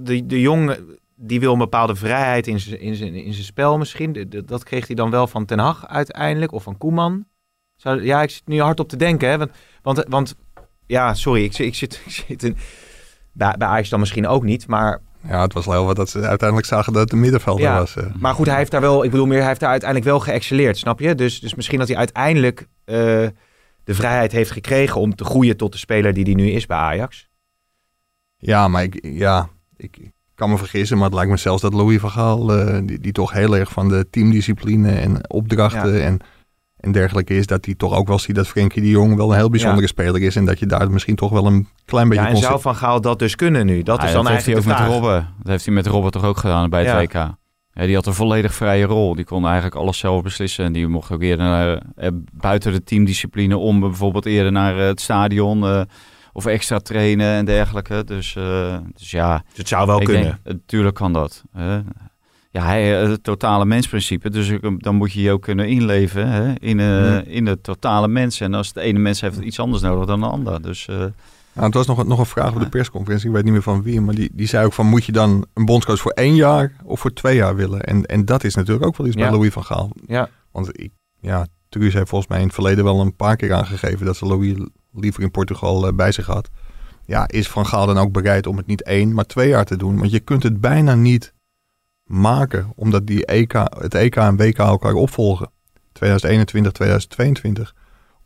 de, 0.00 0.26
de 0.26 0.40
jong 0.40 0.70
eh, 0.70 0.76
die 1.16 1.40
wil 1.40 1.52
een 1.52 1.58
bepaalde 1.58 1.94
vrijheid 1.94 2.46
in 2.46 2.60
zijn 2.60 2.80
in 2.80 2.94
zijn- 2.94 3.14
in 3.14 3.32
zijn 3.32 3.44
spel 3.44 3.78
misschien. 3.78 4.12
De- 4.12 4.28
de- 4.28 4.44
Dat 4.44 4.64
kreeg 4.64 4.86
hij 4.86 4.96
dan 4.96 5.10
wel 5.10 5.26
van 5.26 5.44
Ten 5.44 5.58
Hag 5.58 5.86
uiteindelijk 5.86 6.52
of 6.52 6.62
van 6.62 6.78
Koeman. 6.78 7.24
Zou, 7.76 8.02
ja, 8.04 8.22
ik 8.22 8.30
zit 8.30 8.42
nu 8.46 8.60
hard 8.60 8.80
op 8.80 8.88
te 8.88 8.96
denken. 8.96 9.28
Hè? 9.28 9.38
Want, 9.38 9.50
want, 9.82 10.04
want 10.08 10.34
ja, 10.86 11.14
sorry, 11.14 11.44
ik, 11.44 11.52
zit- 11.52 11.66
ik 11.66 11.74
zit, 11.74 12.00
ik 12.06 12.10
zit 12.26 12.42
in, 12.42 12.56
bij, 13.32 13.54
bij 13.58 13.68
Ajax 13.68 13.88
dan 13.88 14.00
misschien 14.00 14.26
ook 14.26 14.42
niet. 14.42 14.66
Maar, 14.66 15.00
Ja, 15.28 15.42
het 15.42 15.52
was 15.52 15.66
wel 15.66 15.84
wat 15.84 15.96
dat 15.96 16.08
ze 16.10 16.20
uiteindelijk 16.20 16.68
zagen 16.68 16.92
dat 16.92 17.02
het 17.02 17.12
een 17.12 17.20
middenvelder 17.20 17.64
Ja. 17.64 17.78
was. 17.78 17.96
eh. 17.96 18.06
maar 18.16 18.34
goed, 18.34 18.46
hij 18.46 18.56
heeft 18.56 18.70
daar 18.70 18.80
wel, 18.80 19.04
ik 19.04 19.10
bedoel 19.10 19.26
meer, 19.26 19.38
hij 19.38 19.48
heeft 19.48 19.60
daar 19.60 19.70
uiteindelijk 19.70 20.10
wel 20.10 20.20
geëxceleerd, 20.20 20.78
snap 20.78 21.00
je? 21.00 21.14
Dus, 21.14 21.40
dus 21.40 21.54
misschien 21.54 21.78
dat 21.78 21.88
hij 21.88 21.96
uiteindelijk 21.96 22.66
de 23.84 23.94
vrijheid 23.94 24.32
heeft 24.32 24.50
gekregen 24.50 25.00
om 25.00 25.14
te 25.14 25.24
groeien 25.24 25.56
tot 25.56 25.72
de 25.72 25.78
speler 25.78 26.12
die 26.14 26.24
hij 26.24 26.34
nu 26.34 26.50
is 26.50 26.66
bij 26.66 26.76
Ajax. 26.76 27.28
Ja, 28.36 28.68
maar 28.68 28.82
ik, 28.82 28.98
ja, 29.02 29.48
ik 29.76 29.98
kan 30.34 30.50
me 30.50 30.58
vergissen, 30.58 30.96
maar 30.96 31.06
het 31.06 31.14
lijkt 31.14 31.30
me 31.30 31.36
zelfs 31.36 31.62
dat 31.62 31.74
Louis 31.74 32.00
van 32.00 32.10
Gaal, 32.10 32.54
eh, 32.56 32.78
die, 32.84 32.98
die 32.98 33.12
toch 33.12 33.32
heel 33.32 33.56
erg 33.56 33.70
van 33.72 33.88
de 33.88 34.06
teamdiscipline 34.10 34.92
en 34.92 35.30
opdrachten 35.30 35.92
Ja. 35.94 36.04
en, 36.04 36.18
en 36.76 36.92
dergelijke 36.92 37.36
is, 37.36 37.46
dat 37.46 37.64
hij 37.64 37.74
toch 37.74 37.94
ook 37.94 38.08
wel 38.08 38.18
ziet 38.18 38.34
dat 38.34 38.48
Frenkie 38.48 38.82
de 38.82 38.88
Jong 38.88 39.16
wel 39.16 39.30
een 39.30 39.36
heel 39.36 39.50
bijzondere 39.50 39.86
speler 39.86 40.22
is 40.22 40.36
en 40.36 40.44
dat 40.44 40.58
je 40.58 40.66
daar 40.66 40.90
misschien 40.90 41.16
toch 41.16 41.30
wel 41.30 41.46
een 41.46 41.68
klein 41.84 42.08
beetje 42.08 42.24
Ja, 42.24 42.30
en 42.30 42.36
zou 42.36 42.60
Van 42.60 42.76
Gaal 42.76 43.00
dat 43.00 43.18
dus 43.18 43.34
kunnen 43.34 43.66
nu? 43.66 43.82
Dat 43.82 44.00
Ja, 44.00 44.06
is 44.06 44.12
dan 44.12 44.24
dat 44.24 44.32
heeft 44.32 44.44
hij 44.46 44.54
eigenlijk 44.54 44.82
ook 44.82 44.90
met. 44.90 45.00
Robben. 45.02 45.34
Dat 45.38 45.48
heeft 45.48 45.64
hij 45.64 45.74
met 45.74 45.86
Robben 45.86 46.10
toch 46.10 46.24
ook 46.24 46.36
gedaan 46.38 46.70
bij 46.70 46.84
het 46.84 47.12
Ja. 47.12 47.20
WK. 47.28 47.36
Die 47.86 47.94
had 47.94 48.06
een 48.06 48.14
volledig 48.14 48.54
vrije 48.54 48.84
rol. 48.84 49.14
Die 49.14 49.24
kon 49.24 49.44
eigenlijk 49.46 49.74
alles 49.74 49.98
zelf 49.98 50.22
beslissen. 50.22 50.64
En 50.64 50.72
die 50.72 50.86
mocht 50.86 51.10
ook 51.12 51.22
eerder 51.22 51.46
naar, 51.46 51.82
eh, 51.96 52.08
buiten 52.32 52.72
de 52.72 52.82
teamdiscipline 52.84 53.56
om 53.56 53.80
bijvoorbeeld 53.80 54.26
eerder 54.26 54.52
naar 54.52 54.78
eh, 54.78 54.86
het 54.86 55.00
stadion 55.00 55.64
eh, 55.64 55.80
of 56.32 56.46
extra 56.46 56.78
trainen 56.78 57.34
en 57.34 57.44
dergelijke. 57.44 58.04
Dus, 58.04 58.36
eh, 58.36 58.76
dus 58.96 59.10
ja, 59.10 59.42
Dus 59.48 59.58
het 59.58 59.68
zou 59.68 59.86
wel 59.86 59.98
kunnen. 59.98 60.22
denk, 60.44 60.56
natuurlijk 60.56 60.94
kan 60.94 61.12
dat. 61.12 61.42
hè. 61.52 61.74
ja, 62.50 62.62
hij, 62.64 63.02
eh, 63.02 63.08
het 63.08 63.22
totale 63.22 63.64
mensprincipe. 63.64 64.30
Dus 64.30 64.52
dan 64.78 64.94
moet 64.94 65.12
je 65.12 65.20
je 65.22 65.32
ook 65.32 65.42
kunnen 65.42 65.68
inleven 65.68 66.28
hè, 66.28 66.52
in, 66.58 66.80
eh, 66.80 66.86
Mhm. 66.86 67.22
in 67.26 67.44
de 67.44 67.60
totale 67.60 68.08
mens. 68.08 68.40
En 68.40 68.54
als 68.54 68.72
de 68.72 68.80
ene 68.80 68.98
mens 68.98 69.20
heeft 69.20 69.40
iets 69.40 69.60
anders 69.60 69.82
nodig 69.82 70.06
dan 70.06 70.20
de 70.20 70.26
ander. 70.26 70.62
Dus 70.62 70.86
eh, 70.88 71.04
Nou, 71.58 71.66
het 71.70 71.74
was 71.74 71.86
nog, 71.86 71.98
een- 71.98 72.08
nog 72.08 72.18
een 72.18 72.26
vraag 72.26 72.54
op 72.54 72.60
de 72.60 72.68
persconferentie, 72.68 73.28
ik 73.28 73.34
weet 73.34 73.44
niet 73.44 73.52
meer 73.52 73.62
van 73.62 73.82
wie, 73.82 74.00
maar 74.00 74.14
die, 74.14 74.30
die 74.32 74.46
zei 74.46 74.64
ook 74.66 74.72
van 74.72 74.86
moet 74.86 75.04
je 75.04 75.12
dan 75.12 75.46
een 75.54 75.64
bondscoach 75.64 76.00
voor 76.00 76.10
één 76.12 76.34
jaar 76.34 76.72
of 76.84 77.00
voor 77.00 77.12
twee 77.12 77.36
jaar 77.36 77.56
willen? 77.56 77.80
En, 77.82 78.04
en 78.06 78.24
dat 78.24 78.44
is 78.44 78.54
natuurlijk 78.54 78.86
ook 78.86 78.96
wel 78.96 79.06
iets 79.06 79.16
Ja. 79.16 79.22
bij 79.22 79.30
Louis 79.32 79.52
van 79.52 79.64
Gaal. 79.64 79.90
Ja. 80.06 80.28
Want 80.52 80.80
ik, 80.80 80.90
ja, 81.20 81.46
Truus 81.68 81.94
heeft 81.94 82.08
volgens 82.08 82.30
mij 82.30 82.38
in 82.40 82.44
het 82.46 82.54
verleden 82.54 82.84
wel 82.84 83.00
een 83.00 83.16
paar 83.16 83.36
keer 83.36 83.52
aangegeven 83.52 84.06
dat 84.06 84.16
ze 84.16 84.26
Louis 84.26 84.54
liever 84.92 85.22
in 85.22 85.30
Portugal 85.30 85.86
eh, 85.86 85.92
bij 85.94 86.12
zich 86.12 86.26
had. 86.26 86.48
Ja, 87.04 87.28
is 87.28 87.48
Van 87.48 87.66
Gaal 87.66 87.86
dan 87.86 87.98
ook 87.98 88.12
bereid 88.12 88.46
om 88.46 88.56
het 88.56 88.66
niet 88.66 88.82
één, 88.82 89.14
maar 89.14 89.24
twee 89.26 89.48
jaar 89.48 89.64
te 89.64 89.76
doen? 89.76 89.98
Want 89.98 90.10
je 90.10 90.20
kunt 90.20 90.42
het 90.42 90.60
bijna 90.60 90.94
niet 90.94 91.34
maken, 92.04 92.72
omdat 92.76 93.06
die 93.06 93.26
EK, 93.26 93.52
het 93.78 93.94
EK 93.94 94.16
en 94.16 94.36
WK 94.36 94.58
elkaar 94.58 94.92
opvolgen. 94.94 95.50
2021, 95.92 96.72
2022. 96.72 97.74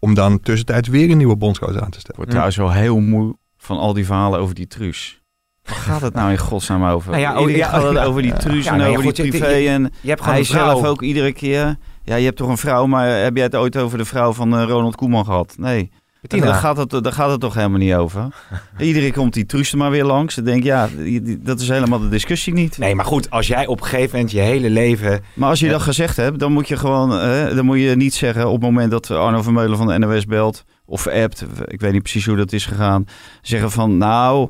Om 0.04 0.14
dan 0.14 0.40
tussentijds 0.40 0.88
weer 0.88 1.10
een 1.10 1.16
nieuwe 1.16 1.36
bondscoach 1.36 1.80
aan 1.80 1.90
te 1.90 1.98
stellen. 1.98 2.16
wordt 2.16 2.30
trouwens 2.30 2.56
wel 2.56 2.72
heel 2.72 2.98
moe 3.00 3.36
van 3.56 3.78
al 3.78 3.92
die 3.92 4.04
verhalen 4.06 4.40
over 4.40 4.54
die 4.54 4.66
truus. 4.66 5.20
Waar 5.62 5.74
gaat 5.74 6.00
het 6.00 6.14
nou 6.14 6.30
in 6.30 6.38
godsnaam 6.38 6.84
over? 6.84 7.10
Nou 7.10 7.22
ja, 7.22 7.32
oh, 7.34 7.40
Iedereen 7.40 7.60
ja, 7.60 7.68
gaat 7.68 7.82
het 7.82 7.98
over 7.98 8.22
die 8.22 8.32
truus 8.36 8.64
Ja, 8.64 8.72
en 8.72 8.78
nee, 8.78 8.88
over 8.90 9.02
goed, 9.02 9.16
die 9.16 9.28
privé. 9.30 9.46
je- 9.48 9.68
en 9.68 9.92
Je 10.00 10.08
hebt 10.08 10.24
hij 10.24 10.44
zelf 10.44 10.84
ook 10.84 11.02
iedere 11.02 11.32
keer. 11.32 11.76
Ja, 12.04 12.16
je 12.16 12.24
hebt 12.24 12.36
toch 12.36 12.48
een 12.48 12.58
vrouw, 12.58 12.86
maar 12.86 13.08
heb 13.08 13.34
jij 13.34 13.44
het 13.44 13.56
ooit 13.56 13.76
over 13.76 13.98
de 13.98 14.04
vrouw 14.04 14.32
van 14.32 14.56
eh, 14.58 14.62
Ronald 14.64 14.96
Koeman 14.96 15.24
gehad? 15.24 15.54
Nee. 15.58 15.90
Bettina. 16.22 16.44
Daar 16.46 16.54
gaat, 16.54 16.76
het, 16.76 16.90
daar 16.90 17.12
gaat 17.12 17.30
het 17.30 17.40
toch 17.40 17.54
helemaal 17.54 17.78
niet 17.78 17.94
over. 17.94 18.26
Iedereen 18.78 19.12
komt 19.12 19.32
die 19.34 19.46
truus 19.46 19.72
er 19.72 19.78
maar 19.78 19.90
weer 19.90 20.04
langs. 20.04 20.34
Ze 20.34 20.42
denkt, 20.42 20.64
ja, 20.64 20.88
dat 21.38 21.60
is 21.60 21.68
helemaal 21.68 21.98
de 21.98 22.08
discussie 22.08 22.52
niet. 22.52 22.78
Nee, 22.78 22.94
maar 22.94 23.04
goed, 23.04 23.30
als 23.30 23.46
jij 23.46 23.66
op 23.66 23.80
een 23.80 23.86
gegeven 23.86 24.10
moment 24.12 24.30
je 24.30 24.40
hele 24.40 24.70
leven... 24.70 25.20
Maar 25.34 25.48
als 25.48 25.60
je 25.60 25.66
Ja. 25.66 25.72
dat 25.72 25.82
gezegd 25.82 26.16
hebt, 26.16 26.38
dan 26.38 26.52
moet 26.52 26.68
je 26.68 26.76
gewoon, 26.76 27.18
eh, 27.18 27.54
dan 27.56 27.64
moet 27.64 27.78
je 27.80 27.96
niet 27.96 28.14
zeggen 28.14 28.46
op 28.46 28.52
het 28.52 28.62
moment 28.62 28.90
dat 28.90 29.10
Arno 29.10 29.42
Vermeulen 29.42 29.76
van 29.76 29.86
de 29.86 29.98
NOS 29.98 30.26
belt 30.26 30.64
of 30.84 31.06
appt, 31.06 31.44
ik 31.64 31.80
weet 31.80 31.92
niet 31.92 32.02
precies 32.02 32.26
hoe 32.26 32.36
dat 32.36 32.52
is 32.52 32.66
gegaan, 32.66 33.06
zeggen 33.42 33.70
van 33.70 33.96
nou, 33.96 34.48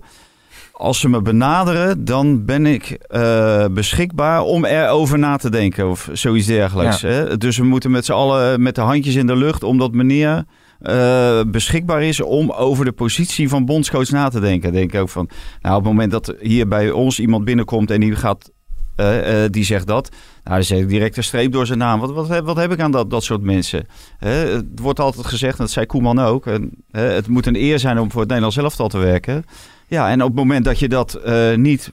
als 0.72 1.00
ze 1.00 1.08
me 1.08 1.22
benaderen, 1.22 2.04
dan 2.04 2.44
ben 2.44 2.66
ik 2.66 2.90
eh, 2.90 3.64
beschikbaar 3.70 4.42
om 4.42 4.64
erover 4.64 5.18
na 5.18 5.36
te 5.36 5.50
denken 5.50 5.88
of 5.90 6.08
zoiets 6.12 6.46
dergelijks. 6.46 7.02
Hè? 7.02 7.36
Dus 7.38 7.56
we 7.56 7.64
moeten 7.64 7.90
met 7.90 8.04
z'n 8.04 8.12
allen 8.12 8.62
met 8.62 8.74
de 8.74 8.80
handjes 8.80 9.14
in 9.14 9.26
de 9.26 9.36
lucht, 9.36 9.62
omdat 9.62 9.92
meneer 9.92 10.44
eh, 10.82 11.40
beschikbaar 11.46 12.02
is 12.02 12.20
om 12.20 12.50
over 12.50 12.84
de 12.84 12.92
positie 12.92 13.48
van 13.48 13.64
bondscoach 13.64 14.10
na 14.10 14.28
te 14.28 14.40
denken. 14.40 14.72
Denk 14.72 14.92
ik 14.92 15.00
ook 15.00 15.08
van, 15.08 15.28
nou 15.60 15.76
op 15.76 15.84
het 15.84 15.92
moment 15.92 16.10
dat 16.10 16.34
hier 16.40 16.68
bij 16.68 16.90
ons 16.90 17.20
iemand 17.20 17.44
binnenkomt 17.44 17.90
en 17.90 18.00
die 18.00 18.16
gaat 18.16 18.50
eh, 18.96 19.44
eh, 19.44 19.50
die 19.50 19.64
zegt 19.64 19.86
dat. 19.86 20.08
Nou, 20.44 20.56
dan 20.56 20.64
zet 20.64 20.78
ik 20.78 20.88
direct 20.88 21.16
een 21.16 21.24
streep 21.24 21.52
door 21.52 21.66
zijn 21.66 21.78
naam. 21.78 22.00
Wat, 22.00 22.12
wat, 22.12 22.28
heb, 22.28 22.44
wat 22.44 22.56
heb 22.56 22.72
ik 22.72 22.80
aan 22.80 22.90
dat, 22.90 23.10
dat 23.10 23.24
soort 23.24 23.42
mensen? 23.42 23.86
Het 24.18 24.78
wordt 24.80 25.00
altijd 25.00 25.26
gezegd, 25.26 25.58
en 25.58 25.64
dat 25.64 25.72
zei 25.72 25.86
Koeman 25.86 26.18
ook... 26.18 26.46
En, 26.46 26.70
het 26.90 27.28
moet 27.28 27.46
een 27.46 27.56
eer 27.56 27.78
zijn 27.78 27.98
om 27.98 28.10
voor 28.10 28.20
het 28.20 28.28
Nederlands 28.28 28.58
elftal 28.58 28.88
te 28.88 28.98
werken. 28.98 29.44
Ja, 29.86 30.10
en 30.10 30.20
op 30.20 30.28
het 30.28 30.36
moment 30.36 30.64
dat 30.64 30.78
je 30.78 30.88
dat 30.88 31.20
niet... 31.56 31.90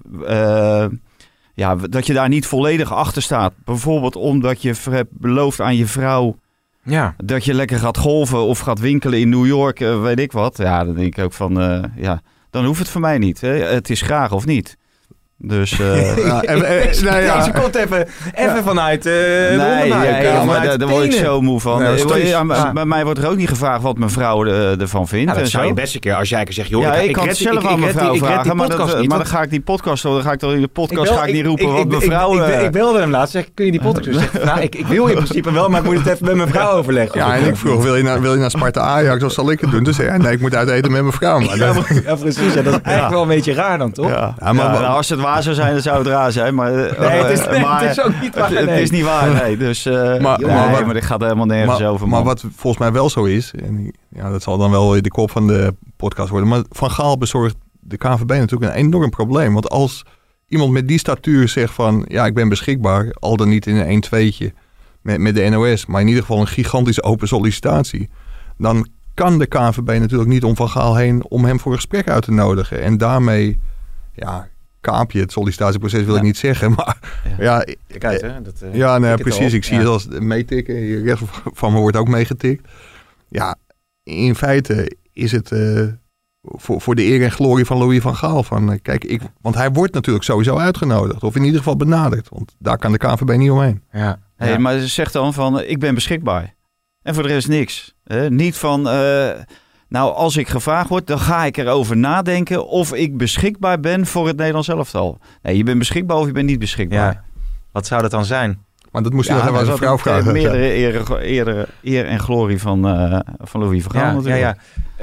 ja, 1.54 1.75
dat 1.75 2.06
je 2.06 2.13
daar 2.13 2.30
niet 2.30 2.45
volledig 2.45 2.93
achter 2.93 3.21
staat. 3.21 3.54
Bijvoorbeeld 3.65 4.15
omdat 4.15 4.62
je 4.62 4.73
hebt 4.89 5.12
beloofd 5.12 5.62
aan 5.62 5.75
je 5.75 5.86
vrouw... 5.86 6.36
Ja, 6.89 7.15
dat 7.17 7.45
je 7.45 7.54
lekker 7.54 7.80
gaat 7.80 7.97
golven 7.97 8.39
of 8.39 8.60
gaat 8.60 8.80
winkelen 8.80 9.19
in 9.19 9.30
New 9.30 9.45
York, 9.45 9.80
eh, 9.80 10.02
weet 10.02 10.19
ik 10.19 10.32
wat. 10.32 10.58
Ja, 10.58 10.84
dan 10.84 10.95
denk 10.95 11.17
ik 11.17 11.23
ook 11.23 11.34
van... 11.34 11.62
eh, 11.62 11.84
ja, 11.95 12.21
dan 12.49 12.65
hoeft 12.65 12.80
het 12.80 12.89
voor 12.89 13.02
mij 13.02 13.17
niet. 13.17 13.41
Hè. 13.41 13.49
Het 13.49 13.89
is 13.89 14.02
graag 14.02 14.32
of 14.32 14.45
niet. 14.45 14.78
Dus... 15.41 15.80
eh, 15.80 16.17
Ja, 16.25 16.41
en- 16.41 16.65
en- 16.65 17.04
nou 17.04 17.21
ja. 17.21 17.38
Deze 17.38 17.52
komt 17.52 17.75
even, 17.75 18.08
even 18.36 18.63
vanuit 18.63 19.06
eh 19.06 19.13
nee, 19.13 19.88
ja, 19.88 20.04
eh, 20.06 20.43
maar 20.43 20.78
daar, 20.78 20.88
word 20.88 21.04
ik 21.04 21.12
zo 21.12 21.41
moe 21.41 21.60
van. 21.60 21.82
Nee. 21.82 22.73
Bij 22.73 22.86
mij 22.86 23.04
wordt 23.04 23.19
er 23.19 23.30
ook 23.30 23.36
niet 23.36 23.49
gevraagd 23.49 23.82
wat 23.82 23.97
mijn 23.97 24.10
vrouw 24.12 24.45
ervan 24.45 25.08
vindt. 25.08 25.28
Dat 25.34 25.38
en 25.41 25.47
zou 25.47 25.63
zo. 25.63 25.69
je 25.69 25.75
best 25.75 25.93
een 25.93 25.99
keer, 25.99 26.15
als 26.15 26.30
jij 26.30 26.43
kan 26.43 26.54
zeggen, 26.54 26.75
joh, 26.75 26.84
ja, 26.86 26.93
ik, 26.95 27.08
ik 27.08 27.13
kan 27.13 27.23
red 27.25 27.32
het 27.32 27.39
die- 27.41 27.47
zelf 27.52 27.63
ik- 27.63 27.69
aan 27.69 27.75
ik 27.75 27.80
mijn 27.80 27.93
vrouw 27.93 28.15
vragen, 28.15 28.56
maar, 28.58 28.67
dat, 28.67 28.78
podcast 28.78 28.99
niet, 28.99 29.10
maar 29.10 29.17
want- 29.17 29.30
dan 29.30 29.38
ga 29.39 29.43
ik 29.43 29.49
die 29.49 29.62
podcast, 29.62 30.04
dan 30.04 30.21
ga 30.21 30.32
ik 30.32 30.39
toch 30.39 30.54
in 30.54 30.62
de 30.62 30.67
podcast 30.67 31.10
bel- 31.10 31.17
ga 31.17 31.25
ik 31.25 31.34
niet 31.34 31.45
roepen 31.45 31.65
ik, 31.65 31.71
wat 31.71 31.80
ik, 31.82 31.88
mijn 31.88 32.02
ik- 32.02 32.08
vrouw... 32.12 32.63
Ik, 32.65 32.71
belde 32.71 32.99
hem 32.99 33.10
laatst, 33.12 33.32
zeg, 33.34 33.45
kun 33.54 33.65
je 33.65 33.71
die 33.71 33.82
podcast 33.91 34.06
doen? 34.06 34.19
Zeg, 34.34 34.43
nou, 34.43 34.60
ik, 34.60 34.75
ik 34.75 34.88
wil 34.88 35.06
in 35.08 35.15
principe 35.15 35.52
wel, 35.52 35.69
maar 35.69 35.80
ik 35.80 35.86
moet 35.86 35.97
het 35.97 36.08
even 36.08 36.25
met 36.25 36.36
mijn 36.36 36.49
vrouw 36.49 36.71
overleggen. 36.71 37.19
Ja, 37.19 37.36
en 37.36 37.45
ik 37.47 37.56
vroeg, 37.56 37.84
wil 37.84 37.95
je 37.95 38.04
naar, 38.04 38.21
wil 38.21 38.34
je 38.34 38.39
naar 38.39 38.49
Sparta 38.52 38.82
Ajax 38.82 39.23
of 39.23 39.32
zal 39.32 39.52
ik 39.52 39.62
het 39.62 39.71
doen? 39.71 39.84
Dus 39.84 39.97
nee, 39.97 40.32
ik 40.32 40.39
moet 40.41 40.56
uit 40.56 40.69
eten 40.69 40.91
met 40.91 41.02
mijn 41.02 41.13
vrouw. 41.13 41.39
Maar 41.39 41.58
Ja, 41.58 42.15
precies. 42.15 42.54
Dat 42.54 42.65
is 42.65 42.71
eigenlijk 42.82 43.10
wel 43.10 43.21
een 43.21 43.28
beetje 43.28 43.54
raar 43.54 43.78
dan, 43.78 43.91
toch? 43.91 44.10
ja. 44.10 44.34
Maar- 44.39 44.54
nou, 44.54 44.84
als 44.86 45.10
het 45.10 45.19
waar 45.34 45.44
zou 45.44 45.56
zijn, 45.56 45.74
dan 45.74 45.82
zou 45.82 45.98
het 45.98 46.08
raar 46.08 46.32
zijn. 46.32 46.56
Maar, 46.56 46.72
Nee, 46.72 46.88
het 47.24 47.32
is, 47.39 47.46
eh, 47.46 47.52
nee, 47.52 47.62
maar 47.62 47.82
het 47.82 47.98
is 47.98 48.04
ook 48.04 48.22
niet 48.22 48.36
waar. 48.36 48.50
het, 48.50 48.58
het 48.60 48.65
nee. 48.70 48.82
is 48.82 48.89
niet 48.92 49.04
waar, 49.04 49.44
nee. 49.44 49.58
Dus, 49.68 49.86
eh, 49.86 49.94
Maar- 49.94 50.39
nee, 50.39 50.48
maar 50.56 50.72
wat- 50.72 50.86
maar 50.86 50.94
dit 50.94 51.06
gaat 51.06 51.22
helemaal 51.22 51.46
nergens 51.46 51.80
maar, 51.80 51.89
over, 51.89 52.08
maar 52.08 52.18
man. 52.18 52.28
wat 52.28 52.44
volgens 52.56 52.78
mij 52.84 52.92
wel 52.92 53.10
zo 53.10 53.24
is, 53.24 53.54
en 53.65 53.94
ja, 54.10 54.30
dat 54.30 54.42
zal 54.44 54.58
dan 54.58 54.72
wel 54.72 55.02
de 55.02 55.10
kop 55.10 55.32
van 55.32 55.48
de 55.48 55.76
podcast 55.98 56.30
worden, 56.30 56.50
maar 56.50 56.62
Van 56.70 56.92
Gaal 56.92 57.18
bezorgt 57.18 57.56
de 57.80 57.98
KVB 57.98 58.30
natuurlijk 58.30 58.72
een 58.72 58.78
enorm 58.86 59.10
probleem. 59.10 59.54
Want 59.54 59.70
als 59.70 60.04
iemand 60.48 60.72
met 60.72 60.88
die 60.88 61.00
statuur 61.00 61.48
zegt 61.48 61.74
van, 61.74 62.06
ja, 62.08 62.26
ik 62.26 62.34
ben 62.34 62.50
beschikbaar, 62.50 63.15
al 63.20 63.36
dan 63.38 63.50
niet 63.50 63.65
in 63.68 63.76
een 63.76 64.04
1-2'tje 64.04 64.54
met, 65.02 65.20
met 65.20 65.36
de 65.36 65.50
NOS, 65.50 65.86
maar 65.86 66.02
in 66.02 66.08
ieder 66.08 66.22
geval 66.22 66.39
een 66.39 66.48
gigantische 66.48 67.04
open 67.04 67.28
sollicitatie, 67.28 68.10
dan 68.58 68.88
kan 69.13 69.38
de 69.39 69.46
KVB 69.46 70.00
natuurlijk 70.00 70.30
niet 70.30 70.44
om 70.44 70.56
Van 70.56 70.70
Gaal 70.70 70.96
heen 70.96 71.26
om 71.30 71.46
hem 71.46 71.60
voor 71.60 71.72
een 71.72 71.78
gesprek 71.78 72.10
uit 72.10 72.24
te 72.24 72.32
nodigen. 72.32 72.82
En 72.82 72.98
daarmee, 72.98 73.60
ja, 74.13 74.48
kaap 74.82 75.12
je 75.12 75.20
het 75.20 75.32
sollicitatieproces, 75.32 76.04
wil 76.04 76.15
ik 76.15 76.22
niet 76.22 76.38
zeggen, 76.38 76.72
maar 76.76 76.98
Ja. 77.38 77.44
ja, 77.44 77.74
Kijk 77.88 78.04
uit, 78.06 78.22
hè. 78.22 78.42
Dat, 78.42 78.62
eh, 78.62 78.74
ja, 78.76 78.98
nee, 78.98 79.18
precies. 79.18 79.54
Ik 79.54 79.63
zie 79.63 79.78
het 79.78 79.88
als 79.88 80.08
meetikken. 80.08 80.76
Hier 80.76 81.04
rechts 81.04 81.24
van 81.44 81.74
me 81.74 81.80
wordt 81.80 81.98
ook 81.98 82.08
meegetikt. 82.08 82.68
Ja, 83.28 83.56
in 84.04 84.36
feite 84.36 84.96
is 85.13 85.32
het 85.32 85.52
eh, 85.52 85.88
voor, 86.42 86.82
voor 86.82 86.96
de 86.96 87.04
eer 87.04 87.24
en 87.24 87.32
glorie 87.32 87.65
van 87.65 87.78
Louis 87.78 88.02
van 88.02 88.15
Gaal. 88.15 88.44
Van, 88.44 88.72
eh, 88.72 88.80
kijk, 88.82 89.04
ik, 89.04 89.22
want 89.42 89.56
hij 89.56 89.72
wordt 89.72 89.94
natuurlijk 89.94 90.26
sowieso 90.26 90.58
uitgenodigd. 90.58 91.24
Of 91.24 91.36
in 91.36 91.44
ieder 91.44 91.58
geval 91.58 91.76
benaderd. 91.76 92.30
Want 92.30 92.56
daar 92.60 92.78
kan 92.78 92.92
de 92.92 92.98
KNVB 92.98 93.38
niet 93.38 93.52
omheen. 93.52 93.84
Ja. 93.92 94.20
Hey, 94.36 94.50
Ja. 94.52 94.58
Maar 94.58 94.80
ze 94.80 94.88
zegt 94.88 95.13
dan 95.13 95.34
van, 95.34 95.62
ik 95.63 95.80
ben 95.80 95.94
beschikbaar. 95.96 96.56
En 97.02 97.13
voor 97.13 97.24
de 97.24 97.30
rest 97.30 97.48
niks. 97.48 97.96
Hè? 98.04 98.30
Niet 98.30 98.56
van, 98.58 98.89
eh, 98.89 99.30
nou 99.89 100.13
als 100.13 100.38
ik 100.38 100.47
gevraagd 100.47 100.89
word, 100.89 101.08
dan 101.08 101.19
ga 101.19 101.45
ik 101.45 101.58
erover 101.58 101.97
nadenken 101.97 102.67
of 102.67 102.93
ik 102.93 103.17
beschikbaar 103.17 103.80
ben 103.80 104.06
voor 104.06 104.28
het 104.28 104.38
Nederlands 104.38 104.67
elftal. 104.67 105.17
Nee, 105.41 105.58
je 105.58 105.63
bent 105.63 105.78
beschikbaar 105.80 106.17
of 106.17 106.25
je 106.25 106.32
bent 106.32 106.45
niet 106.45 106.60
beschikbaar. 106.60 107.13
Ja. 107.13 107.23
Wat 107.71 107.88
zou 107.88 108.02
dat 108.02 108.12
dan 108.12 108.25
zijn? 108.25 108.67
Maar 108.91 109.04
dat 109.04 109.13
moest 109.13 109.30
even 109.30 109.41
aan 109.58 109.65
zijn 109.65 109.78
vrouw 109.78 109.97
vragen. 109.97 110.34
Meerdere 110.34 110.73
eer, 110.73 111.21
eer, 111.21 111.67
eer 111.84 112.06
en 112.06 112.19
glorie 112.19 112.60
van, 112.60 112.88
eh, 112.88 113.19
van 113.39 113.62
Louis 113.62 113.84
van 113.84 113.91
Gaal 113.91 114.02
Ja, 114.02 114.10
ja, 114.10 114.15
natuurlijk. 114.15 114.41
ja. 114.41 114.56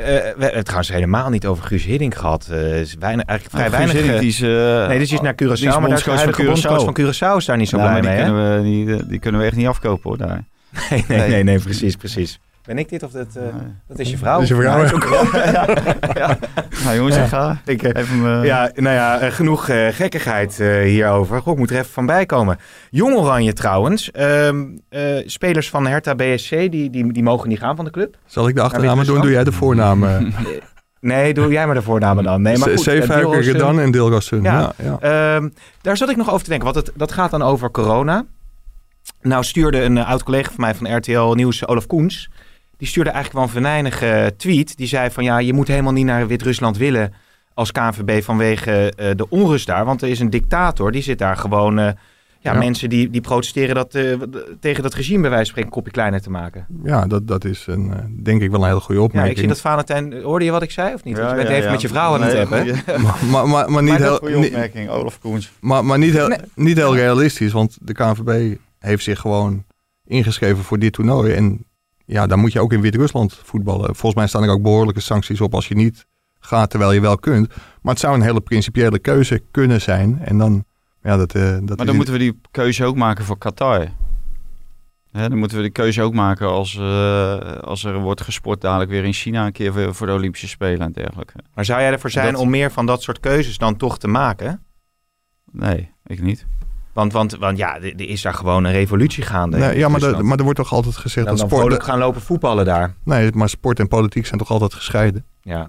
Eh, 0.03 0.05
we 0.05 0.12
hebben 0.22 0.53
het 0.55 0.64
trouwens 0.64 0.90
helemaal 0.90 1.31
niet 1.31 1.46
over 1.46 1.64
Guus 1.64 1.85
Hiddink 1.85 2.14
gehad. 2.14 2.49
Eh, 2.51 2.81
is 2.81 2.94
weinig, 2.99 3.25
eigenlijk 3.27 3.57
vrij 3.57 3.68
Nou, 3.68 3.70
weinig. 3.70 4.03
Hiddink, 4.03 4.20
die 4.20 4.29
is, 4.29 4.38
nee, 4.88 4.99
dus 4.99 5.09
die 5.09 5.16
is 5.18 5.22
naar 5.25 5.37
die 5.37 5.51
is 5.53 5.61
Curaçao, 5.62 5.64
maar 5.81 5.88
daar 5.88 5.99
is 5.99 6.05
de 6.05 6.33
van 6.33 6.44
bondscoach 6.44 6.85
van 6.85 6.96
Curaçao. 7.01 7.14
Curaçao 7.33 7.37
is 7.37 7.44
daar 7.44 7.57
niet 7.57 7.68
zo 7.68 7.77
Ja, 7.79 7.83
blij 7.83 8.01
die 8.01 8.11
mee, 8.11 8.18
hè? 8.18 8.25
kunnen, 8.25 8.57
we, 8.57 8.62
die, 8.62 9.07
die 9.07 9.18
kunnen 9.18 9.40
we 9.40 9.46
echt 9.46 9.57
niet 9.57 9.66
afkopen 9.66 10.09
hoor 10.09 10.18
daar. 10.18 10.44
Nee, 10.90 11.05
nee, 11.09 11.18
Nee. 11.18 11.29
nee, 11.29 11.42
nee, 11.44 11.59
precies, 11.59 11.96
precies. 11.96 12.40
Ben 12.66 12.79
ik 12.79 12.88
dit 12.88 13.02
of 13.02 13.11
dat, 13.11 13.26
eh, 13.37 13.42
dat 13.88 13.98
is 13.98 14.11
je 14.11 14.16
vrouw? 14.18 14.33
Dat 14.33 14.42
is 14.42 14.48
je 14.48 14.55
vrouw, 14.55 14.85
Ja, 15.33 15.50
ja. 15.52 15.66
ja. 16.14 16.38
Nou 16.85 16.96
jongens, 16.96 17.16
Ja. 17.16 17.22
ik 17.22 17.29
ga. 17.29 17.61
Ik, 17.64 17.83
eh, 17.83 18.02
Even, 18.02 18.42
ja, 18.44 18.70
nou 18.74 18.94
ja, 18.94 19.18
eh, 19.18 19.33
genoeg 19.33 19.68
eh, 19.68 19.87
gekkigheid 19.90 20.61
eh, 20.61 20.81
hierover. 20.83 21.40
Goh, 21.40 21.52
ik 21.52 21.59
moet 21.59 21.70
er 21.70 21.76
even 21.76 21.90
van 21.92 22.07
bij 22.07 22.26
komen. 22.26 22.59
Jong 22.90 23.16
Oranje 23.16 23.52
trouwens. 23.52 24.11
ehm, 24.11 24.64
eh, 24.88 25.02
spelers 25.26 25.70
van 25.70 25.87
Hertha 25.87 26.14
BSC, 26.14 26.50
die, 26.50 26.90
die, 26.90 27.12
die 27.12 27.22
mogen 27.22 27.48
niet 27.48 27.59
gaan 27.59 27.76
van 27.76 27.85
de 27.85 27.90
club. 27.90 28.16
Zal 28.26 28.48
ik 28.48 28.55
de 28.55 28.62
je 28.62 29.05
doen? 29.05 29.20
Doe 29.20 29.31
jij 29.31 29.44
de 29.44 29.52
voornamen? 29.52 30.33
Nee, 31.00 31.35
doe 31.35 31.52
jij 31.52 31.66
maar 31.66 31.74
de 31.74 31.83
voornamen 31.83 32.24
dan. 32.24 32.42
Nee, 32.42 32.59
maar 32.59 32.68
goed. 32.68 32.81
Zeefuiker, 32.81 33.42
Gedan 33.42 33.81
en 33.81 33.90
Dilrosun. 33.90 34.42
Ja. 34.42 34.72
Ja, 34.83 34.98
ja. 35.00 35.35
Ehm, 35.37 35.48
daar 35.83 35.96
zat 35.96 36.09
ik 36.11 36.16
nog 36.16 36.31
over 36.31 36.42
te 36.42 36.48
denken, 36.50 36.72
want 36.72 36.87
het, 36.87 36.96
dat 36.96 37.12
gaat 37.12 37.31
dan 37.31 37.42
over 37.42 37.70
corona. 37.70 38.24
Nou 39.22 39.44
stuurde 39.44 39.83
een 39.83 39.98
eh, 39.98 40.09
oud-collega 40.09 40.50
van 40.50 40.61
mij 40.61 40.74
van 40.74 40.96
RTL 40.96 41.33
Nieuws, 41.33 41.66
Olaf 41.66 41.87
Koens... 41.87 42.31
die 42.77 42.89
stuurde 42.89 43.11
eigenlijk 43.11 43.39
wel 43.47 43.57
een 43.57 43.62
venijnige 43.65 44.35
tweet. 44.37 44.77
Die 44.77 44.87
zei 44.87 45.11
van 45.11 45.25
ja, 45.25 45.39
je 45.39 45.53
moet 45.53 45.69
helemaal 45.69 45.93
niet 45.93 46.05
naar 46.05 46.27
Wit-Rusland 46.27 46.77
willen 46.77 47.12
als 47.55 47.73
KNVB 47.73 48.23
vanwege 48.23 48.93
eh, 48.97 49.11
de 49.17 49.29
onrust 49.29 49.67
daar. 49.67 49.85
Want 49.85 50.03
er 50.03 50.09
is 50.09 50.21
een 50.21 50.31
dictator, 50.31 50.93
die 50.93 51.03
zit 51.03 51.19
daar 51.19 51.37
gewoon... 51.37 51.79
eh, 51.79 51.89
ja, 52.41 52.53
Ja. 52.53 52.59
mensen 52.59 52.89
die, 52.89 53.11
die 53.11 53.21
protesteren 53.21 53.75
dat, 53.75 53.95
eh, 53.95 54.12
tegen 54.61 54.83
dat 54.83 54.95
regime 54.95 55.21
bij 55.21 55.31
wijze 55.31 55.45
van 55.45 55.51
spreken 55.51 55.71
een 55.71 55.77
kopje 55.77 55.93
kleiner 55.93 56.21
te 56.23 56.31
maken. 56.31 56.67
ja 56.85 57.07
dat, 57.07 57.27
dat 57.29 57.45
is 57.45 57.65
een, 57.67 57.93
eh, 57.93 57.99
denk 58.23 58.43
ik 58.43 58.51
wel 58.51 58.61
een 58.62 58.69
hele 58.69 58.81
goede 58.81 59.01
Ja, 59.01 59.07
opmerking. 59.07 59.33
ik 59.35 59.39
zie 59.39 59.49
dat 59.49 59.61
Valentijn... 59.61 60.23
Hoorde 60.23 60.45
je 60.45 60.51
wat 60.51 60.62
ik 60.62 60.71
zei 60.71 60.95
of 60.95 61.05
niet? 61.05 61.17
Want 61.19 61.31
je 61.31 61.37
bent 61.37 61.49
Ja, 61.49 61.53
ja, 61.55 61.59
even 61.59 61.67
ja. 61.69 61.73
met 61.73 61.83
je 61.83 61.89
vrouw 61.89 62.15
aan 62.15 62.23
het 62.23 62.33
hebben. 62.33 62.67
Maar, 63.03 63.17
maar, 63.31 63.49
maar, 63.49 63.71
maar 63.71 63.83
niet, 63.83 63.91
Maar 63.93 64.01
heel, 64.01 64.17
goede 64.17 64.37
niet, 64.37 64.47
opmerking, 64.47 64.89
Olaf 64.89 65.19
Koens. 65.19 65.53
maar, 65.61 65.85
maar 65.85 65.99
niet, 65.99 66.12
heel, 66.12 66.29
Nee. 66.29 66.39
niet 66.55 66.77
heel 66.77 66.95
realistisch. 66.97 67.53
Want 67.53 67.77
de 67.81 67.93
KNVB 67.93 68.57
heeft 68.79 69.03
zich 69.05 69.21
gewoon 69.21 69.65
ingeschreven 70.05 70.65
voor 70.65 70.79
dit 70.79 70.93
toernooi. 70.93 71.33
En 71.33 71.65
ja, 72.07 72.27
dan 72.27 72.38
moet 72.38 72.53
je 72.53 72.61
ook 72.61 72.73
in 72.73 72.81
Wit-Rusland 72.81 73.40
voetballen. 73.45 73.85
Volgens 73.85 74.14
mij 74.14 74.27
staan 74.27 74.42
er 74.42 74.51
ook 74.51 74.62
behoorlijke 74.62 75.01
sancties 75.01 75.40
op 75.40 75.55
als 75.55 75.69
je 75.69 75.75
niet 75.75 76.07
gaat 76.40 76.71
terwijl 76.71 76.92
je 76.92 77.01
wel 77.01 77.19
kunt. 77.19 77.49
Maar 77.83 77.92
het 77.92 78.03
zou 78.03 78.14
een 78.14 78.23
hele 78.23 78.40
principiële 78.40 78.99
keuze 78.99 79.42
kunnen 79.51 79.81
zijn. 79.81 80.19
En 80.19 80.38
dan, 80.38 80.64
ja, 81.03 81.16
dat, 81.16 81.35
eh, 81.35 81.42
dat 81.42 81.61
Maar 81.69 81.79
is 81.79 81.85
dan 81.87 81.97
moeten 81.97 82.14
we 82.14 82.21
die 82.21 82.40
keuze 82.51 82.85
ook 82.85 82.97
maken 82.97 83.25
voor 83.25 83.38
Qatar. 83.38 83.88
Hè, 85.12 85.29
dan 85.29 85.38
moeten 85.38 85.57
we 85.57 85.62
die 85.62 85.73
keuze 85.73 86.03
ook 86.03 86.14
maken 86.14 86.49
als, 86.49 86.77
eh, 86.77 87.38
als 87.61 87.85
er 87.85 87.99
wordt 87.99 88.21
gesport 88.21 88.61
dadelijk 88.61 88.90
weer 88.90 89.05
in 89.05 89.12
China 89.12 89.47
een 89.47 89.53
keer 89.53 89.73
voor, 89.73 89.95
voor 89.95 90.07
de 90.07 90.12
Olympische 90.12 90.49
Spelen 90.49 90.81
en 90.81 90.92
dergelijke. 90.92 91.35
Maar 91.55 91.64
zou 91.64 91.81
jij 91.81 91.90
ervoor 91.92 92.11
zijn 92.11 92.33
Dat- 92.33 92.40
om 92.40 92.51
meer 92.51 92.71
van 92.71 92.87
dat 92.87 93.03
soort 93.03 93.21
keuzes 93.21 93.59
dan 93.59 93.77
toch 93.77 93.99
te 93.99 94.09
maken? 94.09 94.62
Nee, 95.53 95.90
ik 96.07 96.23
niet. 96.23 96.47
Want, 96.96 97.12
want, 97.12 97.37
want 97.37 97.59
ja, 97.59 97.76
er 97.80 98.00
is 98.09 98.22
daar 98.22 98.35
gewoon 98.35 98.64
een 98.64 98.72
revolutie 98.72 99.22
gaande. 99.22 99.56
Nee, 99.59 99.78
ja, 99.78 99.88
maar, 99.88 100.00
de- 100.00 100.22
maar 100.22 100.37
er 100.38 100.42
wordt 100.44 100.59
toch 100.59 100.72
altijd 100.72 100.96
gezegd 100.96 101.26
dan, 101.26 101.37
dat 101.37 101.48
dan 101.50 101.59
sport... 101.61 101.82
gaan 101.82 101.98
lopen 101.98 102.20
voetballen 102.20 102.64
daar. 102.64 102.94
Nee, 103.04 103.32
maar 103.32 103.48
sport 103.48 103.78
en 103.80 103.88
politiek 103.88 104.26
zijn 104.26 104.38
toch 104.38 104.50
altijd 104.50 104.74
gescheiden. 104.74 105.24
Ja. 105.42 105.68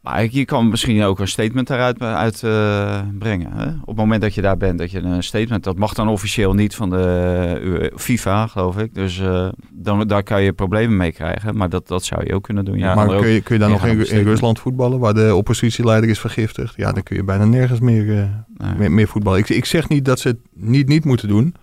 Maar 0.00 0.26
je 0.30 0.44
kan 0.44 0.68
misschien 0.68 1.02
ook 1.02 1.18
een 1.18 1.28
statement 1.28 1.66
daaruit 1.66 2.02
uit, 2.02 2.42
eh, 2.42 3.00
brengen. 3.18 3.52
Hè? 3.52 3.66
Op 3.66 3.86
het 3.86 3.96
moment 3.96 4.22
dat 4.22 4.34
je 4.34 4.40
daar 4.40 4.56
bent, 4.56 4.78
dat 4.78 4.90
je 4.90 5.00
een 5.00 5.22
statement... 5.22 5.64
Dat 5.64 5.76
mag 5.78 5.94
dan 5.94 6.08
officieel 6.08 6.54
niet 6.54 6.74
van 6.74 6.90
de 6.90 7.88
eh, 7.92 7.98
FIFA, 7.98 8.46
geloof 8.46 8.78
ik. 8.78 8.94
Dus 8.94 9.18
eh, 9.20 9.48
dan, 9.72 10.06
daar 10.08 10.22
kan 10.22 10.42
je 10.42 10.52
problemen 10.52 10.96
mee 10.96 11.12
krijgen. 11.12 11.56
Maar 11.56 11.68
dat, 11.68 11.88
dat 11.88 12.04
zou 12.04 12.26
je 12.26 12.34
ook 12.34 12.42
kunnen 12.42 12.64
doen. 12.64 12.78
Ja, 12.78 12.94
maar 12.94 13.06
kun 13.06 13.28
je, 13.28 13.40
kun 13.40 13.54
je 13.54 13.60
dan 13.60 13.70
nog 13.70 13.86
in. 13.86 14.22
Rusland 14.22 14.58
voetballen, 14.58 14.98
waar 14.98 15.14
de 15.14 15.34
oppositieleider 15.34 16.10
is 16.10 16.20
vergiftigd? 16.20 16.74
Ja, 16.76 16.92
dan 16.92 17.02
kun 17.02 17.16
je 17.16 17.24
bijna 17.24 17.44
nergens 17.44 17.80
meer, 17.80 18.04
Nee. 18.04 18.74
meer, 18.78 18.92
meer 18.92 19.08
voetballen. 19.08 19.38
Ik, 19.38 19.48
ik 19.48 19.64
zeg 19.64 19.88
niet 19.88 20.04
dat 20.04 20.20
ze 20.20 20.28
het 20.28 20.38
niet, 20.52 20.88
niet 20.88 21.04
moeten 21.04 21.28
doen. 21.28 21.54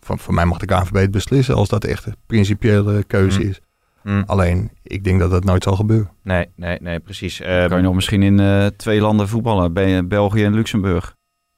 Van, 0.00 0.18
voor 0.18 0.34
mij 0.34 0.44
mag 0.44 0.58
de 0.58 0.66
KNVB 0.66 0.94
het 0.94 1.10
beslissen 1.10 1.54
als 1.54 1.68
dat 1.68 1.84
echt 1.84 2.06
een 2.06 2.16
principiële 2.26 3.04
keuze 3.04 3.40
Hm. 3.40 3.48
is. 3.48 3.60
Hm. 4.02 4.22
Alleen, 4.26 4.70
ik 4.82 5.04
denk 5.04 5.20
dat 5.20 5.30
dat 5.30 5.44
nooit 5.44 5.62
zal 5.62 5.76
gebeuren. 5.76 6.10
Nee, 6.22 6.46
nee, 6.56 6.78
nee, 6.80 6.98
precies. 7.00 7.40
Ehm, 7.40 7.68
kan 7.68 7.76
je 7.78 7.82
nog 7.84 7.94
misschien 7.94 8.22
in 8.22 8.40
eh, 8.40 8.66
twee 8.66 9.00
landen 9.00 9.28
voetballen. 9.28 9.72
Be- 9.72 10.04
België 10.08 10.44
en 10.44 10.54
Luxemburg. 10.54 11.14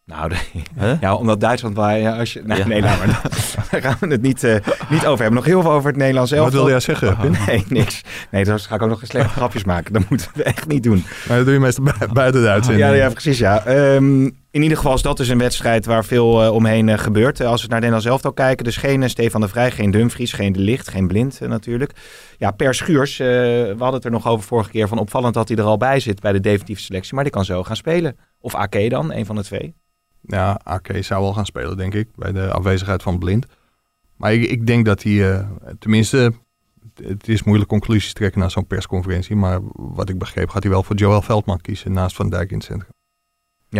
nou, 0.07 0.29
de- 0.29 0.97
ja, 1.01 1.15
omdat 1.23 1.41
Duitsland 1.41 1.77
waar 1.77 1.99
ja, 1.99 2.19
als 2.19 2.33
je. 2.33 2.43
Nee, 2.45 2.59
Ja. 2.59 2.67
nee, 2.67 2.81
laat 2.83 2.99
maar. 3.07 3.21
Daar 3.71 3.83
gaan 3.83 3.97
we 4.01 4.07
het 4.07 4.23
niet, 4.23 4.45
eh, 4.45 4.55
niet 4.91 5.07
over 5.07 5.19
hebben. 5.23 5.35
Nog 5.35 5.45
heel 5.45 5.63
veel 5.63 5.71
over 5.73 5.89
het 5.89 5.97
Nederlands 5.99 6.31
Wat 6.31 6.39
elftal. 6.41 6.57
wilde 6.57 6.71
jij 6.71 6.81
zeggen? 6.81 7.17
Nee, 7.47 7.65
niks. 7.69 8.03
Nee, 8.31 8.45
dan 8.45 8.59
ga 8.61 8.75
ik 8.75 8.83
ook 8.83 8.89
nog 8.89 9.01
eens 9.01 9.11
slechte 9.11 9.33
grapjes 9.39 9.65
maken. 9.65 9.93
Dat 9.93 10.09
moeten 10.09 10.29
we 10.35 10.43
echt 10.43 10.67
niet 10.69 10.83
doen. 10.83 11.05
Maar 11.29 11.37
dat 11.37 11.45
doe 11.45 11.55
je 11.55 11.61
meestal 11.61 11.85
bui- 11.85 12.13
buiten 12.13 12.43
de 12.43 12.49
uitzending. 12.49 12.87
Ja, 12.87 12.93
ja, 12.95 13.09
precies. 13.11 13.39
Ja. 13.39 13.65
Ehm, 13.65 14.31
in 14.53 14.63
ieder 14.63 14.77
geval 14.77 14.95
is 14.95 15.03
dat 15.03 15.17
dus 15.17 15.29
een 15.29 15.39
wedstrijd 15.39 15.87
waar 15.87 16.05
veel 16.05 16.43
eh, 16.43 16.53
omheen 16.53 16.89
eh, 16.89 16.99
gebeurt. 16.99 17.41
Eh, 17.41 17.47
als 17.47 17.63
we 17.63 17.69
naar 17.69 17.79
Nederland 17.79 18.05
zelf 18.05 18.25
al 18.25 18.33
kijken. 18.33 18.65
Dus 18.65 18.77
geen 18.77 19.11
Stefan 19.11 19.41
de 19.41 19.49
Vrij, 19.49 19.71
geen 19.71 19.91
Dumfries, 19.91 20.33
geen 20.33 20.53
De 20.53 20.59
Licht, 20.59 20.89
geen 20.89 21.07
Blind 21.07 21.41
natuurlijk. 21.41 21.93
Ja, 22.39 22.51
Per 22.51 22.75
Schuurs, 22.75 23.17
we 23.17 23.75
hadden 23.79 23.95
het 23.95 24.05
er 24.05 24.11
nog 24.11 24.27
over 24.27 24.47
vorige 24.47 24.71
keer. 24.71 24.89
Van 24.89 24.99
opvallend 24.99 25.35
dat 25.35 25.49
hij 25.49 25.57
er 25.57 25.65
al 25.65 25.77
bij 25.77 26.01
zit 26.01 26.21
bij 26.21 26.33
de 26.33 26.41
definitieve 26.41 26.83
selectie. 26.83 27.15
Maar 27.15 27.25
die 27.25 27.33
kan 27.33 27.45
zo 27.45 27.63
gaan 27.63 27.77
spelen. 27.77 28.17
Of 28.41 28.55
AK 28.55 28.91
dan, 28.91 29.13
een 29.13 29.27
van 29.27 29.37
de 29.37 29.43
twee. 29.43 29.75
Ja, 30.21 30.61
AK 30.63 30.89
zou 31.01 31.23
wel 31.23 31.33
gaan 31.33 31.47
spelen, 31.47 31.77
denk 31.77 31.95
ik, 31.95 32.09
bij 32.17 32.33
de 32.33 32.51
afwezigheid 32.51 33.03
van 33.03 33.19
Blind. 33.19 33.47
Maar 34.17 34.33
ik, 34.33 34.51
ik 34.51 34.67
denk 34.67 34.85
dat 34.85 35.03
hij, 35.03 35.47
tenminste, 35.79 36.33
het 36.95 37.29
is 37.29 37.43
moeilijk 37.43 37.71
conclusies 37.71 38.13
trekken 38.13 38.41
na 38.41 38.49
zo'n 38.49 38.67
persconferentie. 38.67 39.37
Maar 39.37 39.61
wat 39.73 40.09
ik 40.09 40.19
begreep, 40.19 40.49
gaat 40.49 40.63
hij 40.63 40.73
wel 40.73 40.83
voor 40.83 40.97
Joel 40.97 41.23
Veldman 41.23 41.61
kiezen 41.61 41.93
naast 41.93 42.17
Van 42.17 42.31
Dijk 42.31 42.51
in 42.51 42.57
het 42.57 42.67
centrum. 42.67 42.91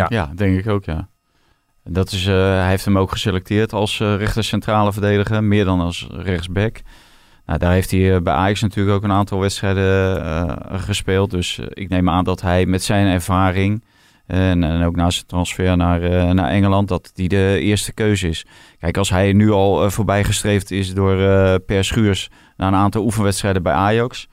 Ja, 0.09 0.31
denk 0.35 0.59
ik 0.59 0.67
ook, 0.67 0.85
ja. 0.85 1.07
Dat 1.83 2.11
is, 2.11 2.25
eh, 2.25 2.33
hij 2.35 2.69
heeft 2.69 2.85
hem 2.85 2.97
ook 2.97 3.11
geselecteerd 3.11 3.73
als 3.73 3.99
eh 3.99 4.15
rechter 4.15 4.43
centrale 4.43 4.93
verdediger, 4.93 5.43
meer 5.43 5.65
dan 5.65 5.79
als 5.79 6.07
rechtsback. 6.11 6.81
Nou, 7.45 7.59
daar 7.59 7.71
heeft 7.71 7.91
hij 7.91 8.15
eh, 8.15 8.21
bij 8.21 8.33
Ajax 8.33 8.61
natuurlijk 8.61 8.95
ook 8.97 9.03
een 9.03 9.11
aantal 9.11 9.39
wedstrijden 9.39 10.21
eh, 10.23 10.79
gespeeld. 10.79 11.31
Dus 11.31 11.59
eh, 11.59 11.65
ik 11.69 11.89
neem 11.89 12.09
aan 12.09 12.23
dat 12.23 12.41
hij 12.41 12.65
met 12.65 12.83
zijn 12.83 13.07
ervaring 13.07 13.83
eh, 14.27 14.49
en, 14.49 14.63
en 14.63 14.83
ook 14.83 14.95
na 14.95 15.09
zijn 15.09 15.25
transfer 15.25 15.77
naar, 15.77 16.01
eh, 16.01 16.31
naar 16.31 16.49
Engeland, 16.49 16.87
dat 16.87 17.11
die 17.13 17.29
de 17.29 17.57
eerste 17.61 17.93
keuze 17.93 18.27
is. 18.27 18.45
Kijk, 18.79 18.97
als 18.97 19.09
hij 19.09 19.33
nu 19.33 19.51
al 19.51 19.83
eh, 19.83 19.89
voorbijgestreefd 19.89 20.71
is 20.71 20.93
door 20.93 21.19
eh, 21.21 21.55
Per 21.65 21.83
Schuurs 21.83 22.29
na 22.57 22.67
een 22.67 22.75
aantal 22.75 23.03
oefenwedstrijden 23.03 23.63
bij 23.63 23.73
Ajax... 23.73 24.27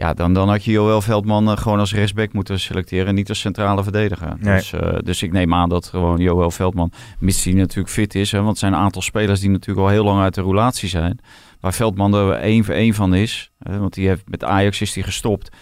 Ja, 0.00 0.14
dan, 0.14 0.34
dan 0.34 0.48
had 0.48 0.64
je 0.64 0.70
Joël 0.70 1.00
Veldman 1.00 1.50
eh, 1.50 1.56
gewoon 1.56 1.78
als 1.78 1.94
rechtsback 1.94 2.32
moeten 2.32 2.60
selecteren 2.60 3.06
en 3.06 3.14
niet 3.14 3.28
als 3.28 3.40
centrale 3.40 3.82
verdediger. 3.82 4.36
Nee. 4.38 4.56
Dus, 4.56 4.72
eh, 4.72 4.98
dus 5.04 5.22
ik 5.22 5.32
neem 5.32 5.54
aan 5.54 5.68
dat 5.68 5.86
gewoon 5.86 6.18
Joël 6.18 6.50
Veldman, 6.50 6.92
mits 7.18 7.44
hij 7.44 7.52
natuurlijk 7.52 7.94
fit 7.94 8.14
is, 8.14 8.32
hè, 8.32 8.38
want 8.38 8.50
het 8.50 8.58
zijn 8.58 8.72
een 8.72 8.78
aantal 8.78 9.02
spelers 9.02 9.40
die 9.40 9.50
natuurlijk 9.50 9.86
al 9.86 9.92
heel 9.92 10.04
lang 10.04 10.20
uit 10.20 10.34
de 10.34 10.40
roulatie 10.40 10.88
zijn, 10.88 11.18
waar 11.60 11.72
Veldman 11.74 12.14
er 12.14 12.32
één 12.32 12.64
voor 12.64 12.74
één 12.74 12.94
van 12.94 13.14
is. 13.14 13.50
hè, 13.58 13.78
want 13.78 13.94
die 13.94 14.08
heeft, 14.08 14.22
met 14.28 14.44
Ajax 14.44 14.80
is 14.80 14.94
hij 14.94 15.02
gestopt. 15.04 15.56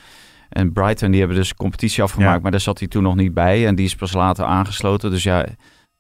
En 0.48 0.72
Brighton, 0.72 1.11
die 1.11 1.18
hebben 1.20 1.37
dus 1.38 1.55
competitie 1.55 2.03
afgemaakt, 2.03 2.35
Ja. 2.35 2.42
maar 2.42 2.51
daar 2.51 2.61
zat 2.61 2.79
hij 2.79 2.88
toen 2.88 3.03
nog 3.03 3.14
niet 3.16 3.35
bij. 3.35 3.66
En 3.66 3.74
die 3.74 3.87
is 3.87 3.94
pas 3.94 4.13
later 4.13 4.44
aangesloten. 4.44 5.10
Dus 5.10 5.23
ja, 5.23 5.46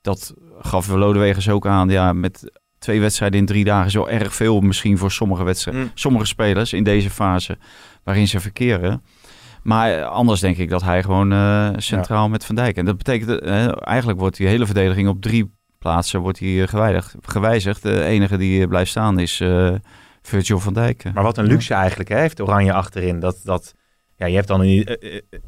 dat 0.00 0.34
gaf 0.60 0.88
Lodewegers 0.88 1.48
ook 1.48 1.66
aan. 1.66 1.88
Ja, 1.88 2.12
met 2.12 2.50
twee 2.78 3.00
wedstrijden 3.00 3.38
in 3.38 3.46
drie 3.46 3.64
dagen 3.64 3.86
is 3.86 3.94
wel 3.94 4.10
erg 4.10 4.34
veel 4.34 4.60
misschien 4.60 4.98
voor 4.98 5.10
sommige 5.10 5.44
wedstrijden. 5.44 5.82
Mm. 5.82 5.90
Sommige 5.94 6.26
spelers 6.26 6.72
in 6.72 6.84
deze 6.84 7.10
fase 7.10 7.58
waarin 8.08 8.28
ze 8.28 8.40
verkeren. 8.40 9.02
Maar 9.62 10.04
anders 10.04 10.40
denk 10.40 10.56
ik 10.56 10.68
dat 10.70 10.82
hij 10.82 11.02
gewoon 11.02 11.32
eh, 11.32 11.68
centraal 11.76 12.28
met 12.28 12.44
Van 12.44 12.54
Dijk. 12.54 12.76
En 12.76 12.84
dat 12.84 12.96
betekent, 12.96 13.40
eh, 13.40 13.86
eigenlijk 13.86 14.18
wordt 14.18 14.36
die 14.36 14.46
hele 14.46 14.66
verdediging 14.66 15.08
op 15.08 15.22
drie 15.22 15.54
plaatsen 15.78 16.20
wordt 16.20 16.38
die, 16.38 16.62
eh, 16.62 16.68
gewijzigd. 16.68 17.14
gewijzigd. 17.22 17.82
De 17.82 18.04
enige 18.04 18.36
die 18.36 18.68
blijft 18.68 18.90
staan 18.90 19.18
is 19.18 19.40
eh 19.40 19.74
Virgil 20.22 20.58
van 20.58 20.72
Dijk. 20.72 21.04
Maar 21.14 21.22
wat 21.22 21.38
een 21.38 21.46
luxe 21.46 21.74
eigenlijk 21.74 22.08
hè, 22.08 22.18
heeft 22.18 22.40
Oranje 22.40 22.72
achterin. 22.72 23.20
Dat, 23.20 23.40
dat, 23.44 23.74
ja, 24.16 24.26
je 24.26 24.34
hebt 24.34 24.48
dan 24.48 24.60
een, 24.60 24.98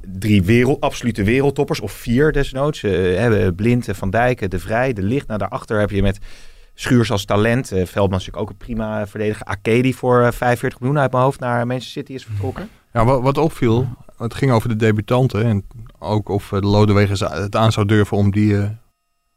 drie 0.03 0.43
wereld, 0.43 0.81
absolute 0.81 1.25
wereldtoppers, 1.25 1.81
of 1.81 1.93
vier 1.93 2.33
desnoods. 2.33 2.81
Hebben 2.81 3.55
Blind, 3.55 3.89
Van 3.91 4.11
Dijk, 4.11 4.51
De 4.51 4.59
Vrij, 4.59 4.93
De 4.93 5.03
Licht. 5.03 5.27
Nou, 5.27 5.39
daarachter 5.39 5.81
heb 5.81 5.91
je 5.91 6.03
met 6.03 6.19
Schuurs 6.75 7.11
als 7.11 7.25
talent. 7.25 7.73
eh, 7.73 7.87
Veldman 7.87 8.19
is 8.19 8.27
natuurlijk 8.27 8.43
ook 8.43 8.51
een 8.51 8.67
prima 8.67 9.07
verdediger. 9.07 9.47
Ake 9.47 9.83
die 9.83 9.97
voor 9.97 10.21
eh, 10.23 10.33
45 10.33 10.81
miljoen 10.81 10.99
uit 10.99 11.13
mijn 11.13 11.25
hoofd 11.25 11.41
naar 11.41 11.67
Manchester 11.67 11.93
City 11.93 12.13
is 12.13 12.25
vertrokken. 12.25 12.69
Ja, 12.93 13.05
wat, 13.05 13.23
wat 13.23 13.39
opviel, 13.39 13.89
het 14.19 14.35
ging 14.35 14.53
over 14.53 14.69
de 14.69 14.77
debutanten. 14.77 15.45
En 15.45 15.65
ook 15.99 16.29
of 16.29 16.53
eh, 16.53 16.61
de 16.61 16.67
Lodewegen 16.67 17.33
het 17.43 17.57
aan 17.57 17.73
zou 17.73 17.87
durven 17.87 18.17
om 18.17 18.31
die, 18.31 18.59
eh, 18.59 18.69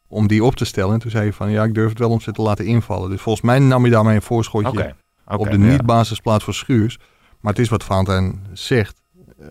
om 0.08 0.28
die 0.28 0.44
op 0.44 0.56
te 0.56 0.66
stellen. 0.66 0.94
En 0.94 1.00
toen 1.00 1.12
zei 1.12 1.24
hij 1.24 1.34
van 1.34 1.52
ja, 1.52 1.64
ik 1.64 1.74
durf 1.74 1.90
het 1.90 2.00
wel 2.00 2.10
om 2.10 2.20
ze 2.22 2.32
te 2.32 2.42
laten 2.42 2.66
invallen. 2.66 3.10
Dus 3.10 3.22
volgens 3.22 3.46
mij 3.46 3.60
nam 3.60 3.82
hij 3.82 3.92
daarmee 3.92 4.16
een 4.16 4.22
voorschotje 4.22 4.96
op 5.26 5.50
de 5.50 5.58
niet-basisplaats 5.58 6.44
voor 6.44 6.54
Schuurs. 6.54 6.98
Maar 7.40 7.52
het 7.54 7.62
is 7.62 7.70
wat 7.70 7.84
Valentijn 7.84 8.46
zegt. 8.54 9.02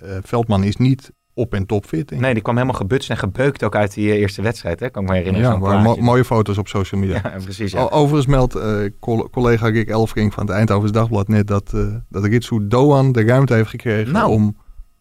Eh, 0.01 0.17
Veldman 0.23 0.65
is 0.65 0.77
niet 0.77 1.13
op 1.35 1.55
en 1.55 1.67
top 1.67 1.85
fit. 1.85 2.09
denk 2.09 2.11
ik. 2.11 2.21
Nee, 2.21 2.33
die 2.35 2.43
kwam 2.43 2.55
helemaal 2.55 2.77
gebutst 2.77 3.11
en 3.11 3.17
gebeukt 3.17 3.63
ook 3.65 3.77
uit 3.77 3.95
die 3.95 4.11
eh, 4.11 4.19
eerste 4.19 4.43
wedstrijd. 4.43 4.81
Hè? 4.81 4.91
Kan 4.91 5.03
ik 5.03 5.09
me 5.09 5.15
herinneren. 5.17 5.51
ja, 5.51 5.57
maar 5.57 5.79
mo- 5.81 5.97
mooie 5.97 6.25
foto's 6.25 6.59
op 6.59 6.69
social 6.69 7.01
media. 7.01 7.21
Ja, 7.33 7.37
precies. 7.43 7.73
Ja. 7.73 7.83
Overigens 7.83 8.27
meldt 8.27 8.55
eh, 8.55 8.77
col- 9.01 9.29
collega 9.31 9.67
Rick 9.69 9.89
Elfring 9.89 10.35
van 10.35 10.47
het 10.47 10.55
Eindhovens 10.57 10.93
Dagblad 10.93 11.29
net 11.29 11.47
dat, 11.47 11.73
uh, 11.75 11.95
dat 12.09 12.25
Ritsu 12.25 12.67
Doan 12.67 13.13
de 13.13 13.25
ruimte 13.25 13.55
heeft 13.55 13.71
gekregen 13.71 14.13
Nou. 14.13 14.31
om, 14.31 14.57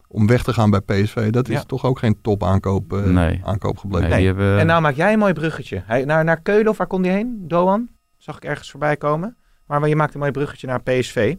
om 0.07 0.27
weg 0.27 0.43
te 0.43 0.53
gaan 0.53 0.69
bij 0.69 0.79
PSV. 0.79 1.29
Dat 1.29 1.49
is 1.49 1.55
Ja. 1.55 1.63
toch 1.63 1.86
ook 1.86 1.99
geen 1.99 2.17
top 2.21 2.43
aankoop, 2.43 2.93
eh, 2.93 3.03
Nee. 3.03 3.41
aankoop 3.43 3.77
gebleken. 3.77 4.09
Nee, 4.09 4.25
hebben, 4.25 4.59
En 4.59 4.65
nou 4.65 4.82
maak 4.82 4.95
jij 4.95 5.13
een 5.13 5.19
mooi 5.19 5.34
bruggetje. 5.34 5.84
Hij, 5.86 6.05
naar, 6.05 6.23
naar 6.23 6.41
Keulen 6.41 6.67
of 6.67 6.77
waar 6.77 6.88
kon 6.88 7.01
die 7.01 7.11
heen? 7.11 7.43
Doan? 7.47 7.89
Zag 8.17 8.36
ik 8.36 8.43
ergens 8.45 8.71
voorbij 8.71 8.97
komen. 8.97 9.36
Maar 9.65 9.88
je 9.88 9.95
maakt 9.95 10.13
een 10.13 10.19
mooi 10.19 10.32
bruggetje 10.32 10.67
naar 10.67 10.82
PSV. 10.82 11.36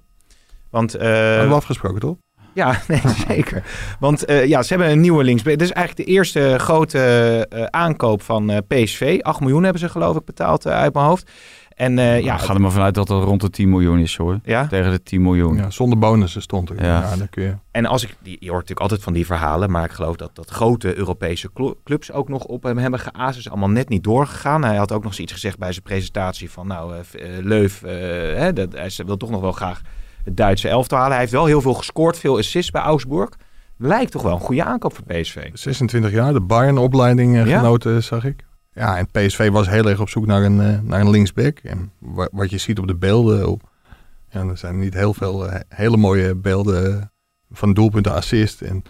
Want 0.71 0.95
eh, 0.95 1.09
Hadden 1.09 1.49
we 1.49 1.55
afgesproken, 1.55 2.01
toch? 2.01 2.17
Ja, 2.55 2.79
nee, 2.89 3.01
zeker. 3.29 3.63
Want 4.01 4.25
eh, 4.25 4.47
ja, 4.47 4.63
ze 4.63 4.69
hebben 4.75 4.93
een 4.93 5.01
nieuwe 5.01 5.25
linksback. 5.25 5.53
Dit 5.59 5.69
is 5.69 5.73
eigenlijk 5.75 6.07
de 6.09 6.15
eerste 6.15 6.55
grote 6.59 6.99
eh, 7.51 7.65
aankoop 7.65 8.23
van 8.23 8.51
eh, 8.51 8.59
PSV. 8.69 9.19
8 9.23 9.41
miljoen 9.41 9.63
hebben 9.63 9.81
ze 9.81 9.89
geloof 9.89 10.17
ik 10.17 10.25
betaald 10.25 10.67
eh, 10.67 10.73
uit 10.73 10.95
mijn 10.95 11.07
hoofd. 11.07 11.31
En 11.77 11.99
eh, 11.99 12.19
ja, 12.19 12.25
ja, 12.25 12.37
ga 12.37 12.55
er 12.55 12.61
maar 12.61 12.71
vanuit 12.71 12.95
dat 12.95 13.09
het 13.09 13.23
rond 13.25 13.41
de 13.41 13.51
10 13.51 13.69
miljoen 13.69 13.99
is 13.99 14.17
hoor. 14.17 14.39
ja, 14.45 14.67
Tegen 14.67 14.91
de 14.91 15.03
10 15.03 15.23
miljoen. 15.23 15.57
Ja, 15.57 15.71
zonder 15.71 15.99
bonussen 15.99 16.43
stond 16.43 16.71
er. 16.71 16.77
Ja. 16.85 17.01
Ja. 17.01 17.17
dan 17.17 17.29
kun 17.29 17.43
je. 17.43 17.55
en 17.71 17.87
als 17.87 18.03
ik, 18.03 18.17
die, 18.23 18.37
je 18.41 18.47
hoort 18.47 18.61
natuurlijk 18.61 18.81
altijd 18.81 19.03
van 19.03 19.13
die 19.13 19.27
verhalen, 19.27 19.71
maar 19.71 19.85
ik 19.85 19.91
geloof 19.91 20.17
dat, 20.17 20.31
dat 20.33 20.51
grote 20.51 20.97
Europese 20.97 21.51
cl- 21.55 21.73
clubs 21.85 22.13
ook 22.13 22.29
nog 22.29 22.45
op 22.45 22.63
hem 22.63 22.79
hebben 22.79 23.01
geaasd. 23.01 23.39
is 23.39 23.49
allemaal 23.51 23.71
net 23.71 23.89
niet 23.89 24.05
doorgegaan. 24.05 24.65
Hij 24.65 24.77
had 24.77 24.93
ook 24.93 25.03
nog 25.03 25.11
eens 25.13 25.21
iets 25.21 25.33
gezegd 25.33 25.59
bij 25.59 25.73
zijn 25.73 25.83
presentatie 25.85 26.51
van, 26.51 26.67
nou, 26.67 26.93
eh, 26.95 27.39
eh, 27.39 27.45
Leuf, 27.45 27.83
eh, 27.83 27.93
hè, 28.39 28.53
dat, 28.53 28.73
hij 28.73 28.91
wil 29.07 29.17
toch 29.17 29.31
nog 29.31 29.41
wel 29.41 29.53
graag 29.53 29.81
het 30.25 30.37
Duitse 30.37 30.69
elftal 30.69 30.97
halen. 30.99 31.13
Hij 31.13 31.21
heeft 31.21 31.33
wel 31.33 31.47
heel 31.47 31.61
veel 31.61 31.75
gescoord, 31.75 32.19
veel 32.19 32.37
assists 32.39 32.71
bij 32.71 32.83
Augsburg. 32.83 33.29
Lijkt 33.79 34.13
toch 34.13 34.23
wel 34.23 34.33
een 34.33 34.41
goede 34.41 34.65
aankoop 34.65 34.95
voor 34.95 35.05
PSV. 35.05 35.51
26 35.53 36.11
jaar, 36.11 36.33
de 36.33 36.41
Bayern-opleiding 36.41 37.37
eh, 37.37 37.47
Ja? 37.47 37.59
genoten, 37.59 38.03
zag 38.03 38.25
ik. 38.25 38.45
Ja, 38.75 38.97
en 38.99 39.07
PSV 39.11 39.51
was 39.51 39.69
heel 39.69 39.89
erg 39.89 40.01
op 40.01 40.09
zoek 40.09 40.27
naar 40.27 40.43
een, 40.43 40.61
eh, 40.61 40.79
naar 40.83 41.01
een 41.01 41.11
linksback. 41.11 41.59
En 41.59 41.93
wa- 41.99 42.29
wat 42.33 42.51
je 42.51 42.59
ziet 42.59 42.79
op 42.79 42.87
de 42.87 42.95
beelden, 42.97 43.49
op, 43.49 43.63
ja, 44.31 44.41
er 44.41 44.57
zijn 44.59 44.79
niet 44.79 44.95
heel 44.95 45.15
veel 45.15 45.49
eh, 45.51 45.61
hele 45.69 45.97
mooie 45.97 46.35
beelden 46.35 47.13
van 47.51 47.73
doelpunten, 47.75 48.13
assist. 48.15 48.61
En, 48.61 48.83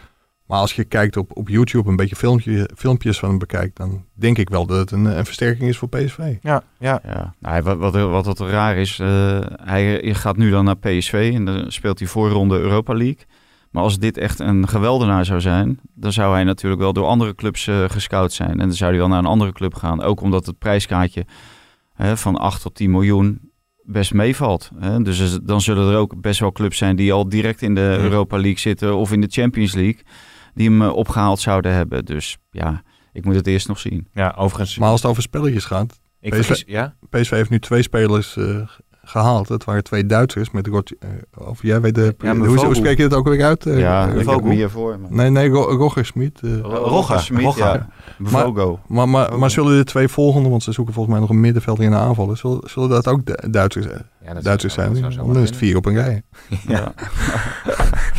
maar 0.53 0.61
als 0.61 0.75
je 0.75 0.85
kijkt 0.85 1.17
op, 1.17 1.37
op 1.37 1.49
YouTube 1.49 1.89
een 1.89 1.97
beetje 1.97 2.17
filmpje, 2.17 2.71
filmpjes 2.77 3.19
van 3.19 3.29
hem 3.29 3.39
bekijkt, 3.39 3.77
dan 3.77 4.05
denk 4.15 4.39
ik 4.39 4.49
wel 4.49 4.67
dat 4.67 4.79
het 4.79 4.91
een, 4.91 5.05
een 5.05 5.25
versterking 5.25 5.69
is 5.69 5.79
voor 5.79 5.89
PSV. 5.89 6.19
Ja, 6.43 6.63
ja. 6.79 7.01
Ja, 7.05 7.35
nou, 7.39 7.63
wat, 7.63 7.77
wat, 7.77 7.95
wat, 7.95 8.27
wat 8.27 8.41
raar 8.41 8.77
is, 8.77 8.99
eh, 8.99 9.41
hij 9.57 10.15
gaat 10.15 10.37
nu 10.37 10.51
dan 10.51 10.65
naar 10.65 10.77
PSV 10.77 11.33
en 11.35 11.45
dan 11.45 11.73
speelt 11.73 11.99
hij 11.99 12.09
voorronde 12.09 12.59
Europa 12.59 12.95
League. 12.95 13.25
Maar 13.71 13.83
als 13.83 13.99
dit 13.99 14.19
echt 14.19 14.39
een 14.39 14.69
geweldenaar 14.69 15.25
zou 15.25 15.41
zijn, 15.41 15.81
dan 15.95 16.13
zou 16.13 16.35
hij 16.35 16.45
natuurlijk 16.45 16.83
wel 16.83 16.93
door 16.93 17.07
andere 17.07 17.35
clubs 17.35 17.67
eh, 17.67 17.85
gescout 17.89 18.33
zijn. 18.33 18.61
En 18.61 18.67
dan 18.67 18.73
zou 18.73 18.91
hij 18.91 19.01
wel 19.01 19.09
naar 19.09 19.19
een 19.19 19.27
andere 19.27 19.53
club 19.53 19.75
gaan. 19.75 20.03
Ook 20.03 20.21
omdat 20.21 20.47
het 20.47 20.59
prijskaartje 20.59 21.27
hè, 21.95 22.17
van 22.17 22.37
8 22.37 22.63
tot 22.63 22.75
10 22.75 22.91
miljoen 22.91 23.51
best 23.83 24.15
meevalt. 24.15 24.71
Hè. 24.79 25.03
Dus 25.03 25.39
dan 25.43 25.61
zullen 25.61 25.93
er 25.93 25.99
ook 25.99 26.21
best 26.21 26.41
wel 26.41 26.53
clubs 26.53 26.79
zijn 26.79 26.97
die 26.97 27.13
al 27.13 27.29
direct 27.29 27.63
in 27.63 27.75
de. 27.75 27.97
Europa 28.01 28.37
League 28.37 28.59
zitten 28.59 28.97
of 28.97 29.13
in 29.13 29.21
de 29.21 29.29
Champions 29.31 29.75
League. 29.75 30.03
Die 30.55 30.69
hem 30.71 30.83
eh, 30.83 30.93
opgehaald 30.97 31.41
zouden 31.41 31.73
hebben. 31.75 32.05
Dus 32.05 32.39
ja, 32.51 32.83
ik 33.13 33.25
moet 33.25 33.35
het 33.35 33.47
eerst 33.47 33.69
nog 33.69 33.79
zien. 33.79 34.09
ja 34.15 34.35
overigens. 34.39 34.79
Maar 34.79 34.89
als 34.91 35.03
het 35.03 35.11
over 35.11 35.23
spelletjes 35.23 35.65
gaat, 35.65 36.01
ik 36.21 36.33
PSV 36.33 36.45
vergis, 36.45 36.65
ja? 36.67 36.95
PSV 37.11 37.31
heeft 37.31 37.51
nu 37.51 37.59
twee 37.61 37.83
spelers 37.83 38.37
eh, 38.37 38.57
gehaald. 39.05 39.49
Het 39.49 39.65
waren 39.65 39.85
twee 39.85 40.07
Duitsers 40.07 40.51
met 40.51 40.67
Rot, 40.67 40.93
eh, 40.99 41.09
of 41.49 41.63
jij 41.63 41.81
weet 41.81 41.95
de, 41.95 42.15
Ja, 42.19 42.37
hoe, 42.37 42.65
hoe 42.65 42.75
spreek 42.75 42.97
je 42.97 43.03
het 43.03 43.15
ook 43.15 43.29
weer 43.29 43.45
uit? 43.45 43.65
Ja, 43.65 44.07
ik 44.09 44.29
heb 44.29 44.43
meer 44.43 44.71
voor. 44.71 44.99
Maar... 45.01 45.13
Nee, 45.13 45.31
nee, 45.31 45.49
Ro- 45.49 45.77
Roger 45.77 46.05
Smit. 46.05 46.41
eh. 46.43 46.59
Rogge, 46.61 47.19
Smit, 47.19 47.43
Rogge. 47.45 47.61
ja. 47.61 47.89
Vogo. 48.23 48.81
Maar, 48.89 49.09
maar, 49.09 49.39
maar 49.39 49.51
zullen 49.51 49.77
de 49.77 49.85
twee 49.85 50.09
volgende, 50.09 50.49
want 50.49 50.63
ze 50.63 50.73
zoeken 50.73 50.95
volgens 50.95 51.15
mij 51.15 51.25
nog 51.25 51.35
een 51.35 51.41
middenvelder 51.41 51.85
in 51.85 51.91
de 51.91 51.97
aanvallen, 51.97 52.37
zullen, 52.37 52.61
zullen 52.71 52.89
dat 52.89 53.09
ook 53.09 53.27
Du- 53.27 53.51
Duitsers, 53.51 53.87
eh, 53.87 54.01
Ja, 54.25 54.35
dat 54.35 54.45
Duitsers 54.45 54.75
zijn? 54.75 54.97
zou 54.97 55.15
Dan 55.33 55.43
is 55.43 55.49
het 55.49 55.59
vier 55.59 55.77
op 55.77 55.87
een 55.87 55.95
rij. 55.95 56.23
Ja. 56.69 56.95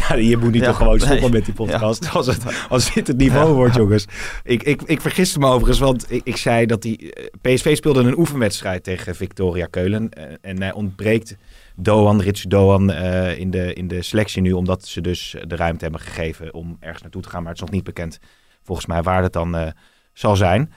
Ja, 0.09 0.15
je 0.15 0.37
moet 0.37 0.51
niet 0.51 0.61
Ja, 0.61 0.67
toch 0.67 0.77
gewoon 0.77 0.97
nee. 0.97 1.07
stoppen 1.07 1.31
met 1.31 1.45
die 1.45 1.53
podcast. 1.53 2.09
Als, 2.13 2.27
het, 2.27 2.65
als 2.69 2.93
dit 2.93 3.07
het 3.07 3.17
niveau 3.17 3.53
wordt, 3.53 3.75
jongens. 3.75 4.05
Ik, 4.43 4.63
ik, 4.63 4.81
ik 4.81 5.01
vergiste 5.01 5.39
me 5.39 5.47
overigens, 5.47 5.79
want 5.79 6.11
ik, 6.11 6.21
ik 6.23 6.37
zei 6.37 6.65
dat 6.65 6.81
die 6.81 7.13
eh, 7.13 7.25
PSV 7.41 7.75
speelde 7.75 7.99
een 8.03 8.17
oefenwedstrijd 8.17 8.83
tegen 8.83 9.15
Victoria 9.15 9.65
Keulen. 9.65 10.09
eh, 10.09 10.23
en 10.41 10.61
hij 10.61 10.73
ontbreekt 10.73 11.35
Doan, 11.75 12.21
Ritsu 12.21 12.47
Doan 12.47 12.91
eh, 12.91 13.39
in, 13.39 13.51
de, 13.51 13.73
in 13.73 13.87
de 13.87 14.01
selectie 14.01 14.41
nu. 14.41 14.51
Omdat 14.51 14.85
ze 14.85 15.01
dus 15.01 15.35
de 15.47 15.55
ruimte 15.55 15.83
hebben 15.83 16.01
gegeven 16.01 16.53
om 16.53 16.77
ergens 16.79 17.01
naartoe 17.01 17.21
te 17.21 17.29
gaan. 17.29 17.41
Maar 17.43 17.51
het 17.51 17.61
is 17.61 17.65
nog 17.65 17.75
niet 17.75 17.83
bekend 17.83 18.19
volgens 18.63 18.87
mij 18.87 19.01
waar 19.03 19.21
dat 19.21 19.33
dan 19.33 19.55
eh, 19.55 19.67
zal 20.13 20.35
zijn. 20.35 20.73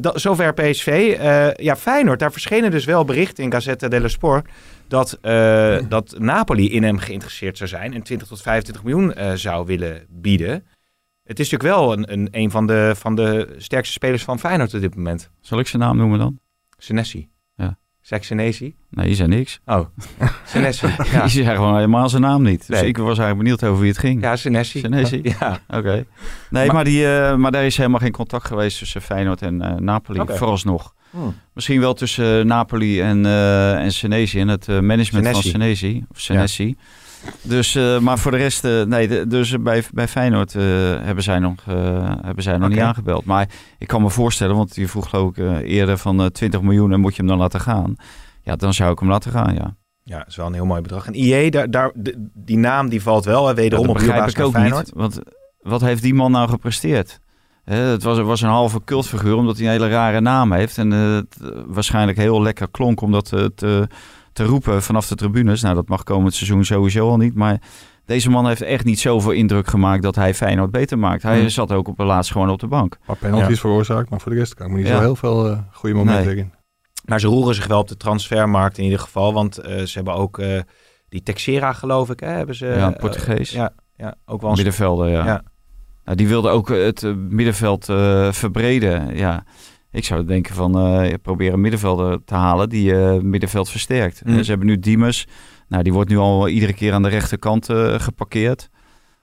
Da- 0.00 0.18
zover 0.18 0.54
PSV. 0.54 1.16
Eh, 1.18 1.54
ja, 1.54 1.76
Feyenoord, 1.76 2.18
daar 2.18 2.32
verschenen 2.32 2.70
dus 2.70 2.84
wel 2.84 3.04
berichten 3.04 3.44
in 3.44 3.52
Gazzetta 3.52 3.88
dello 3.88 4.08
Sport... 4.08 4.48
Dat, 4.88 5.18
eh, 5.20 5.78
dat 5.88 6.14
Napoli 6.18 6.70
in 6.72 6.82
hem 6.82 6.98
geïnteresseerd 6.98 7.56
zou 7.56 7.68
zijn... 7.68 7.94
en 7.94 8.02
20 8.02 8.28
tot 8.28 8.42
25 8.42 8.84
miljoen 8.84 9.38
zou 9.38 9.66
willen 9.66 10.06
bieden. 10.08 10.66
Het 11.24 11.40
is 11.40 11.50
natuurlijk 11.50 11.78
wel 11.78 11.92
een, 11.92 12.12
een, 12.12 12.28
een 12.30 12.50
van, 12.50 12.66
de, 12.66 12.92
van 12.96 13.14
de 13.14 13.54
sterkste 13.56 13.92
spelers 13.92 14.24
van 14.24 14.38
Feyenoord 14.38 14.74
op 14.74 14.80
dit 14.80 14.94
moment. 14.94 15.30
Zal 15.40 15.58
ik 15.58 15.66
zijn 15.66 15.82
naam 15.82 15.96
noemen 15.96 16.18
dan? 16.18 16.38
Senesi. 16.78 17.28
Ja. 18.08 18.16
Zeg 18.16 18.24
Senesi? 18.24 18.74
Nee, 18.90 19.08
je 19.08 19.14
zei 19.14 19.28
niks. 19.28 19.60
Oh, 19.66 19.86
Senesi. 20.52 20.86
Ja, 21.12 21.22
Je 21.22 21.28
zei 21.28 21.56
gewoon 21.56 21.74
helemaal 21.74 22.08
zijn 22.08 22.22
naam 22.22 22.42
niet. 22.42 22.66
Dus 22.66 22.80
Nee. 22.80 22.88
ik 22.88 22.96
was 22.96 23.06
eigenlijk 23.06 23.38
benieuwd 23.38 23.64
over 23.64 23.80
wie 23.80 23.90
het 23.90 23.98
ging. 23.98 24.22
ja 24.22 24.36
Senesi. 24.36 24.78
Senesi? 24.80 25.20
Ja. 25.40 25.60
Oké. 25.68 26.04
Nee, 26.50 26.72
maar, 26.72 26.84
die, 26.84 27.06
eh, 27.16 27.34
maar 27.36 27.50
daar 27.52 27.64
is 27.64 27.76
helemaal 27.76 28.00
geen 28.00 28.12
contact 28.12 28.46
geweest 28.46 28.78
tussen 28.78 29.02
Feyenoord 29.02 29.42
en 29.42 29.62
eh, 29.62 29.74
Napoli, 29.76 30.20
vooralsnog. 30.26 30.94
Hmm. 31.10 31.34
Misschien 31.52 31.80
wel 31.80 31.94
tussen 31.94 32.38
eh, 32.40 32.44
Napoli 32.44 33.00
en, 33.00 33.26
eh 33.26 33.74
en 33.78 33.92
Senesi 33.92 34.40
en 34.40 34.48
het 34.48 34.66
management 34.66 35.26
Senesi. 35.26 35.32
van 35.32 35.60
Senesi. 35.60 36.04
Of 36.10 36.20
Senesi. 36.20 36.76
Dus, 37.42 37.74
eh, 37.74 37.98
maar 37.98 38.18
voor 38.18 38.30
de 38.30 38.36
rest, 38.36 38.64
eh, 38.64 38.82
nee, 38.82 39.08
de- 39.08 39.26
dus 39.26 39.62
bij, 39.62 39.84
bij 39.92 40.08
Feyenoord 40.08 40.54
eh, 40.54 40.62
hebben 41.00 41.24
zij 41.24 41.38
nog, 41.38 41.54
hebben 42.22 42.42
zij 42.42 42.56
nog 42.58 42.68
niet 42.68 42.78
aangebeld. 42.80 43.24
Maar 43.24 43.48
ik 43.78 43.86
kan 43.86 44.02
me 44.02 44.10
voorstellen, 44.10 44.56
want 44.56 44.74
je 44.74 44.88
vroeg 44.88 45.08
geloof 45.10 45.36
ik 45.36 45.62
eerder 45.64 45.98
van 45.98 46.20
eh, 46.20 46.26
20 46.26 46.62
miljoen 46.62 46.92
en 46.92 47.00
moet 47.00 47.12
je 47.16 47.18
hem 47.22 47.30
dan 47.30 47.38
laten 47.38 47.60
gaan. 47.60 47.96
Ja, 48.42 48.56
dan 48.56 48.74
zou 48.74 48.92
ik 48.92 48.98
hem 48.98 49.08
laten 49.08 49.32
gaan, 49.32 49.54
ja. 49.54 49.76
ja, 50.02 50.18
dat 50.18 50.26
is 50.28 50.36
wel 50.36 50.46
een 50.46 50.52
heel 50.54 50.66
mooi 50.66 50.80
bedrag. 50.80 51.06
En 51.06 51.14
IE, 51.14 51.50
daar, 51.50 51.70
daar, 51.70 51.92
die 52.34 52.58
naam 52.58 52.88
die 52.88 53.02
valt 53.02 53.24
wel 53.24 53.46
hè, 53.46 53.54
wederom 53.54 53.86
dat 53.86 53.96
op 53.96 54.02
begrijp 54.02 54.28
ik 54.28 54.40
ook 54.40 54.52
Feyenoord. 54.52 54.84
niet. 54.84 54.94
Want 54.94 55.18
wat 55.60 55.80
heeft 55.80 56.02
die 56.02 56.14
man 56.14 56.30
nou 56.30 56.48
gepresteerd? 56.48 57.18
Het 57.64 58.02
was, 58.02 58.18
was 58.18 58.40
een 58.40 58.48
halve 58.48 58.84
cultfiguur 58.84 59.34
omdat 59.36 59.56
hij 59.56 59.66
een 59.66 59.72
hele 59.72 59.88
rare 59.88 60.20
naam 60.20 60.52
heeft. 60.52 60.78
En 60.78 60.90
het 60.90 61.36
waarschijnlijk 61.66 62.18
heel 62.18 62.42
lekker 62.42 62.68
klonk 62.70 63.00
om 63.00 63.12
dat 63.12 63.32
eh, 63.32 63.82
te, 64.44 64.50
roepen 64.50 64.82
vanaf 64.82 65.06
de 65.08 65.14
tribunes. 65.14 65.62
Nou, 65.62 65.74
dat 65.74 65.88
mag 65.88 66.02
komend 66.02 66.34
seizoen 66.34 66.64
sowieso 66.64 67.08
al 67.08 67.16
niet. 67.16 67.34
Maar 67.34 67.60
deze 68.04 68.30
man 68.30 68.46
heeft 68.46 68.62
echt 68.62 68.84
niet 68.84 69.00
zoveel 69.00 69.30
indruk 69.30 69.66
gemaakt 69.68 70.02
dat 70.02 70.14
hij 70.14 70.34
Feyenoord 70.34 70.70
beter 70.70 70.98
maakt. 70.98 71.22
Hij 71.22 71.38
Hmm. 71.38 71.48
zat 71.48 71.72
ook 71.72 71.88
op 71.88 71.98
het 71.98 72.06
laatst 72.06 72.32
gewoon 72.32 72.50
op 72.50 72.58
de 72.60 72.66
bank. 72.66 72.98
Maar 73.06 73.16
penalties 73.16 73.48
Ja. 73.54 73.60
veroorzaakt, 73.60 74.10
maar 74.10 74.20
voor 74.20 74.32
de 74.32 74.38
rest 74.38 74.54
kan 74.54 74.66
ik 74.66 74.72
me 74.72 74.78
niet 74.78 74.86
Ja. 74.86 74.94
zo 74.94 75.00
heel 75.00 75.16
veel 75.16 75.48
eh, 75.50 75.58
goede 75.72 75.94
momenten 75.96 76.24
Nee. 76.24 76.34
erin. 76.34 76.52
Maar 77.04 77.20
ze 77.20 77.26
roeren 77.26 77.54
zich 77.54 77.66
wel 77.66 77.78
op 77.80 77.88
de 77.88 77.96
transfermarkt 77.96 78.78
in 78.78 78.84
ieder 78.84 78.98
geval. 78.98 79.32
Want 79.32 79.58
eh, 79.58 79.82
ze 79.82 79.92
hebben 79.94 80.14
ook 80.14 80.38
eh, 80.38 80.60
die 81.08 81.22
Texera, 81.22 81.72
geloof 81.72 82.10
ik, 82.10 82.20
hè, 82.20 82.28
hebben 82.28 82.54
ze. 82.54 82.66
Ja, 82.66 82.86
een 82.86 82.96
Portugees. 82.96 83.50
ja, 83.50 83.70
ja, 83.96 84.14
ook 84.26 84.40
wel 84.40 84.50
een 84.50 84.56
Middenvelder, 84.56 85.08
ja. 85.08 85.24
Ja. 85.24 85.42
Nou, 86.04 86.16
die 86.16 86.28
wilde 86.28 86.48
ook 86.48 86.68
het 86.68 87.02
middenveld 87.16 87.88
eh, 87.88 88.32
verbreden. 88.32 89.16
Ja. 89.16 89.44
Ik 89.90 90.04
zou 90.04 90.24
denken 90.24 90.54
van 90.54 90.78
eh 90.78 91.14
probeer 91.22 91.52
een 91.52 91.60
middenvelder 91.60 92.24
te 92.24 92.34
halen 92.34 92.68
die 92.68 92.94
eh 93.00 93.20
middenveld 93.20 93.70
versterkt. 93.70 94.22
Mm. 94.24 94.36
Eh, 94.36 94.42
Ze 94.42 94.48
hebben 94.50 94.66
nu 94.66 94.78
Diemers. 94.78 95.26
Nou, 95.68 95.82
die 95.82 95.92
wordt 95.92 96.10
nu 96.10 96.16
al 96.16 96.48
iedere 96.48 96.72
keer 96.74 96.92
aan 96.92 97.02
de 97.02 97.08
rechterkant 97.08 97.68
eh, 97.68 97.94
geparkeerd. 98.00 98.68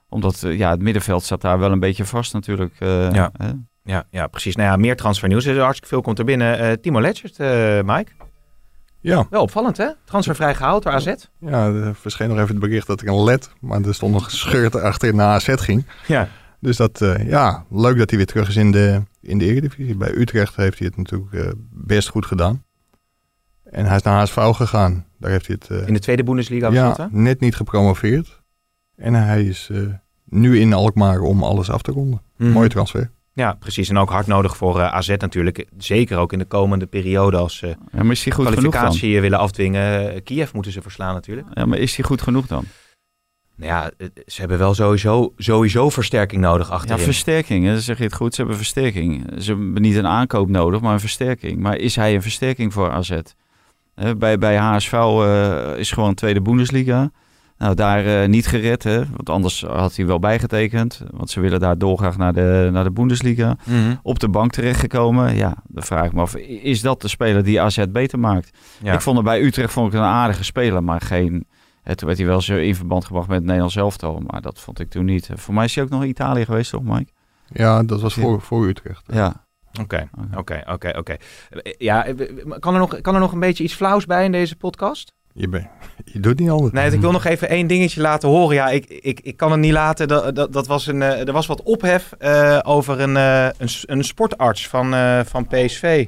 Omdat 0.08 0.42
eh, 0.42 0.56
ja, 0.58 0.70
het 0.70 0.80
middenveld 0.82 1.22
staat 1.22 1.40
daar 1.40 1.58
wel 1.58 1.72
een 1.72 1.80
beetje 1.80 2.04
vast 2.04 2.32
natuurlijk. 2.32 2.74
eh, 2.78 3.12
Ja. 3.12 3.30
hè. 3.36 3.50
Ja, 3.84 4.04
ja, 4.10 4.26
precies. 4.26 4.56
Nou 4.56 4.68
ja, 4.68 4.76
meer 4.76 4.96
transfernieuws. 4.96 5.44
Er 5.44 5.54
is 5.54 5.60
hartstikke 5.60 5.88
veel 5.88 6.00
komt 6.02 6.18
er 6.18 6.24
binnen. 6.24 6.58
Eh, 6.58 6.72
Timo 6.72 7.00
Letchert, 7.00 7.38
eh 7.38 7.80
Mike. 7.84 8.10
Ja, 9.00 9.26
Wel 9.30 9.42
opvallend, 9.42 9.76
hè? 9.76 9.88
Transfervrij 10.04 10.54
gehaald 10.54 10.82
door 10.82 10.92
AZ. 10.92 11.12
ja, 11.40 11.66
er 11.72 11.94
verscheen 11.94 12.28
nog 12.28 12.36
even 12.38 12.48
het 12.50 12.58
bericht 12.58 12.86
dat 12.86 13.02
ik 13.02 13.08
een 13.08 13.24
led, 13.24 13.50
maar 13.60 13.80
er 13.82 13.94
stond 13.94 14.12
nog 14.12 14.30
scheurt 14.30 14.74
achter 14.76 15.14
naar 15.14 15.26
AZ 15.34 15.48
ging. 15.56 15.84
Ja. 16.06 16.28
Dus 16.60 16.76
dat, 16.76 17.00
eh, 17.00 17.28
ja, 17.28 17.64
leuk 17.70 17.98
dat 17.98 18.08
hij 18.08 18.18
weer 18.18 18.26
terug 18.26 18.48
is 18.48 18.56
in 18.56 18.70
de, 18.70 19.02
in 19.26 19.38
de 19.38 19.44
Eredivisie. 19.44 19.96
Bij 19.96 20.14
Utrecht 20.14 20.56
heeft 20.56 20.78
hij 20.78 20.86
het 20.86 20.96
natuurlijk 20.96 21.32
eh, 21.32 21.52
best 21.70 22.08
goed 22.08 22.26
gedaan. 22.26 22.64
En 23.64 23.86
hij 23.86 23.96
is 23.96 24.02
naar 24.02 24.20
HSV 24.20 24.34
gegaan. 24.56 25.06
Daar 25.18 25.30
heeft 25.30 25.46
hij 25.46 25.56
het 25.58 25.70
eh, 25.70 25.86
In 25.86 25.92
de 25.92 25.98
tweede 26.00 26.22
Bundesliga 26.22 26.70
ja, 26.70 26.94
ja. 26.96 27.08
net 27.12 27.40
niet 27.40 27.56
gepromoveerd. 27.56 28.42
En 28.96 29.14
hij 29.14 29.44
is 29.44 29.68
eh, 29.72 29.80
nu 30.24 30.60
in 30.60 30.72
Alkmaar 30.72 31.20
om 31.20 31.42
alles 31.42 31.70
af 31.70 31.82
te 31.82 31.92
ronden. 31.92 32.22
Mhm. 32.36 32.50
Mooie 32.50 32.68
transfer. 32.68 33.10
Ja, 33.32 33.52
precies. 33.52 33.88
En 33.88 33.98
ook 33.98 34.10
hard 34.10 34.26
nodig 34.26 34.56
voor 34.56 34.82
AZ 34.82 35.08
natuurlijk. 35.08 35.66
Zeker 35.78 36.18
ook 36.18 36.32
in 36.32 36.38
de 36.38 36.44
komende 36.44 36.86
periode 36.86 37.36
als 37.36 37.56
ze 37.56 37.66
Ja, 37.66 38.02
maar 38.02 38.10
is 38.10 38.24
hij 38.24 38.32
goed 38.32 38.46
genoeg 38.46 38.62
dan? 38.62 38.70
kwalificatie 38.70 39.20
willen 39.20 39.38
afdwingen. 39.38 40.22
Kiev 40.22 40.52
moeten 40.52 40.72
ze 40.72 40.82
verslaan 40.82 41.14
natuurlijk. 41.14 41.46
Ja, 41.54 41.66
maar 41.66 41.78
is 41.78 41.96
hij 41.96 42.04
goed 42.04 42.22
genoeg 42.22 42.46
dan? 42.46 42.64
Nou 43.56 43.70
ja, 43.70 43.90
ze 44.26 44.40
hebben 44.40 44.58
wel 44.58 44.74
sowieso, 44.74 45.32
sowieso 45.36 45.90
versterking 45.90 46.42
nodig 46.42 46.68
Ja, 46.68 46.74
achterin. 46.74 47.04
versterking. 47.04 47.64
hè, 47.64 47.72
Dan 47.72 47.80
zeg 47.80 47.98
je 47.98 48.04
het 48.04 48.14
goed. 48.14 48.34
Ze 48.34 48.40
hebben 48.40 48.56
versterking. 48.58 49.32
Ze 49.38 49.50
hebben 49.50 49.82
niet 49.82 49.96
een 49.96 50.06
aankoop 50.06 50.48
nodig, 50.48 50.80
maar 50.80 50.92
een 50.92 51.00
versterking. 51.00 51.58
Maar 51.60 51.76
is 51.76 51.96
hij 51.96 52.14
een 52.14 52.22
versterking 52.22 52.72
voor 52.72 52.90
AZ? 52.90 53.18
Hè, 53.94 54.16
bij, 54.16 54.38
bij 54.38 54.56
HSV 54.56 54.92
eh, 54.92 55.78
is 55.78 55.90
gewoon 55.90 56.14
tweede 56.14 56.40
Bundesliga. 56.42 57.10
Nou, 57.58 57.74
daar 57.74 58.06
eh, 58.22 58.28
niet 58.28 58.46
gered, 58.46 58.82
hè? 58.82 58.98
want 58.98 59.30
anders 59.30 59.62
had 59.62 59.96
hij 59.96 60.06
wel 60.06 60.18
bijgetekend. 60.18 61.02
Want 61.10 61.30
ze 61.30 61.40
willen 61.40 61.60
daar 61.60 61.78
dolgraag 61.78 62.16
naar 62.16 62.32
de, 62.32 62.68
naar 62.72 62.84
de 62.84 62.90
Bundesliga. 62.90 63.56
Mhm. 63.64 63.94
Op 64.02 64.18
de 64.18 64.28
bank 64.28 64.52
terechtgekomen. 64.52 65.36
Ja, 65.36 65.54
dan 65.68 65.82
vraag 65.82 66.04
ik 66.06 66.12
me 66.12 66.20
af, 66.20 66.36
is 66.36 66.80
dat 66.80 67.00
de 67.02 67.08
speler 67.08 67.44
die 67.44 67.60
AZ 67.60 67.84
beter 67.88 68.18
maakt? 68.18 68.50
Ja. 68.82 68.92
Ik 68.92 69.00
vond 69.00 69.16
hem 69.16 69.24
bij 69.24 69.42
Utrecht 69.42 69.72
vond 69.72 69.92
ik 69.92 69.98
een 69.98 70.04
aardige 70.04 70.44
speler, 70.44 70.84
maar 70.84 71.00
geen... 71.00 71.46
toen 71.94 72.06
werd 72.06 72.18
hij 72.18 72.26
wel 72.26 72.40
zo 72.40 72.56
in 72.56 72.74
verband 72.74 73.04
gebracht 73.04 73.26
met 73.26 73.36
het 73.36 73.44
Nederlands 73.44 73.76
elftal, 73.76 74.22
maar 74.26 74.40
dat 74.40 74.60
vond 74.60 74.80
ik 74.80 74.90
toen 74.90 75.04
niet. 75.04 75.28
Voor 75.34 75.54
mij 75.54 75.64
is 75.64 75.74
hij 75.74 75.84
ook 75.84 75.90
nog 75.90 76.02
in 76.02 76.08
Italië 76.08 76.44
geweest, 76.44 76.70
toch 76.70 76.82
Mike? 76.82 77.12
Ja, 77.52 77.82
dat 77.82 78.00
was 78.00 78.14
voor, 78.14 78.40
voor 78.40 78.66
Utrecht. 78.66 79.02
Ja. 79.06 79.46
Oké, 79.80 80.08
oké, 80.36 80.62
oké, 80.66 80.92
oké. 80.98 81.16
Ja, 81.78 82.06
eh, 82.06 82.14
kan 82.58 82.74
er, 82.74 82.80
nog, 82.80 83.00
kan 83.00 83.14
er 83.14 83.20
nog 83.20 83.32
een 83.32 83.40
beetje 83.40 83.64
iets 83.64 83.74
flauws 83.74 84.06
bij 84.06 84.24
in 84.24 84.32
deze 84.32 84.56
podcast? 84.56 85.12
Je, 85.32 85.48
ben, 85.48 85.70
je 86.12 86.20
doet 86.20 86.38
niet 86.38 86.50
anders. 86.50 86.72
Nee, 86.72 86.90
ik 86.90 87.00
wil 87.00 87.12
nog 87.12 87.24
even 87.24 87.48
één 87.48 87.66
dingetje 87.66 88.00
laten 88.00 88.28
horen. 88.28 88.54
Ja, 88.54 88.68
ik, 88.68 88.86
ik, 88.86 89.20
ik 89.20 89.36
kan 89.36 89.50
het 89.50 89.60
niet 89.60 89.72
laten. 89.72 90.08
Dat, 90.08 90.34
dat, 90.34 90.52
dat 90.52 90.66
was 90.66 90.86
een, 90.86 91.02
eh, 91.02 91.26
er 91.26 91.32
was 91.32 91.46
wat 91.46 91.62
ophef 91.62 92.12
eh, 92.18 92.58
over 92.62 93.00
een, 93.00 93.16
eh, 93.16 93.48
een, 93.58 93.68
een 93.82 94.04
sportarts 94.04 94.68
van, 94.68 94.94
eh, 94.94 95.20
van 95.24 95.46
PSV. 95.46 96.06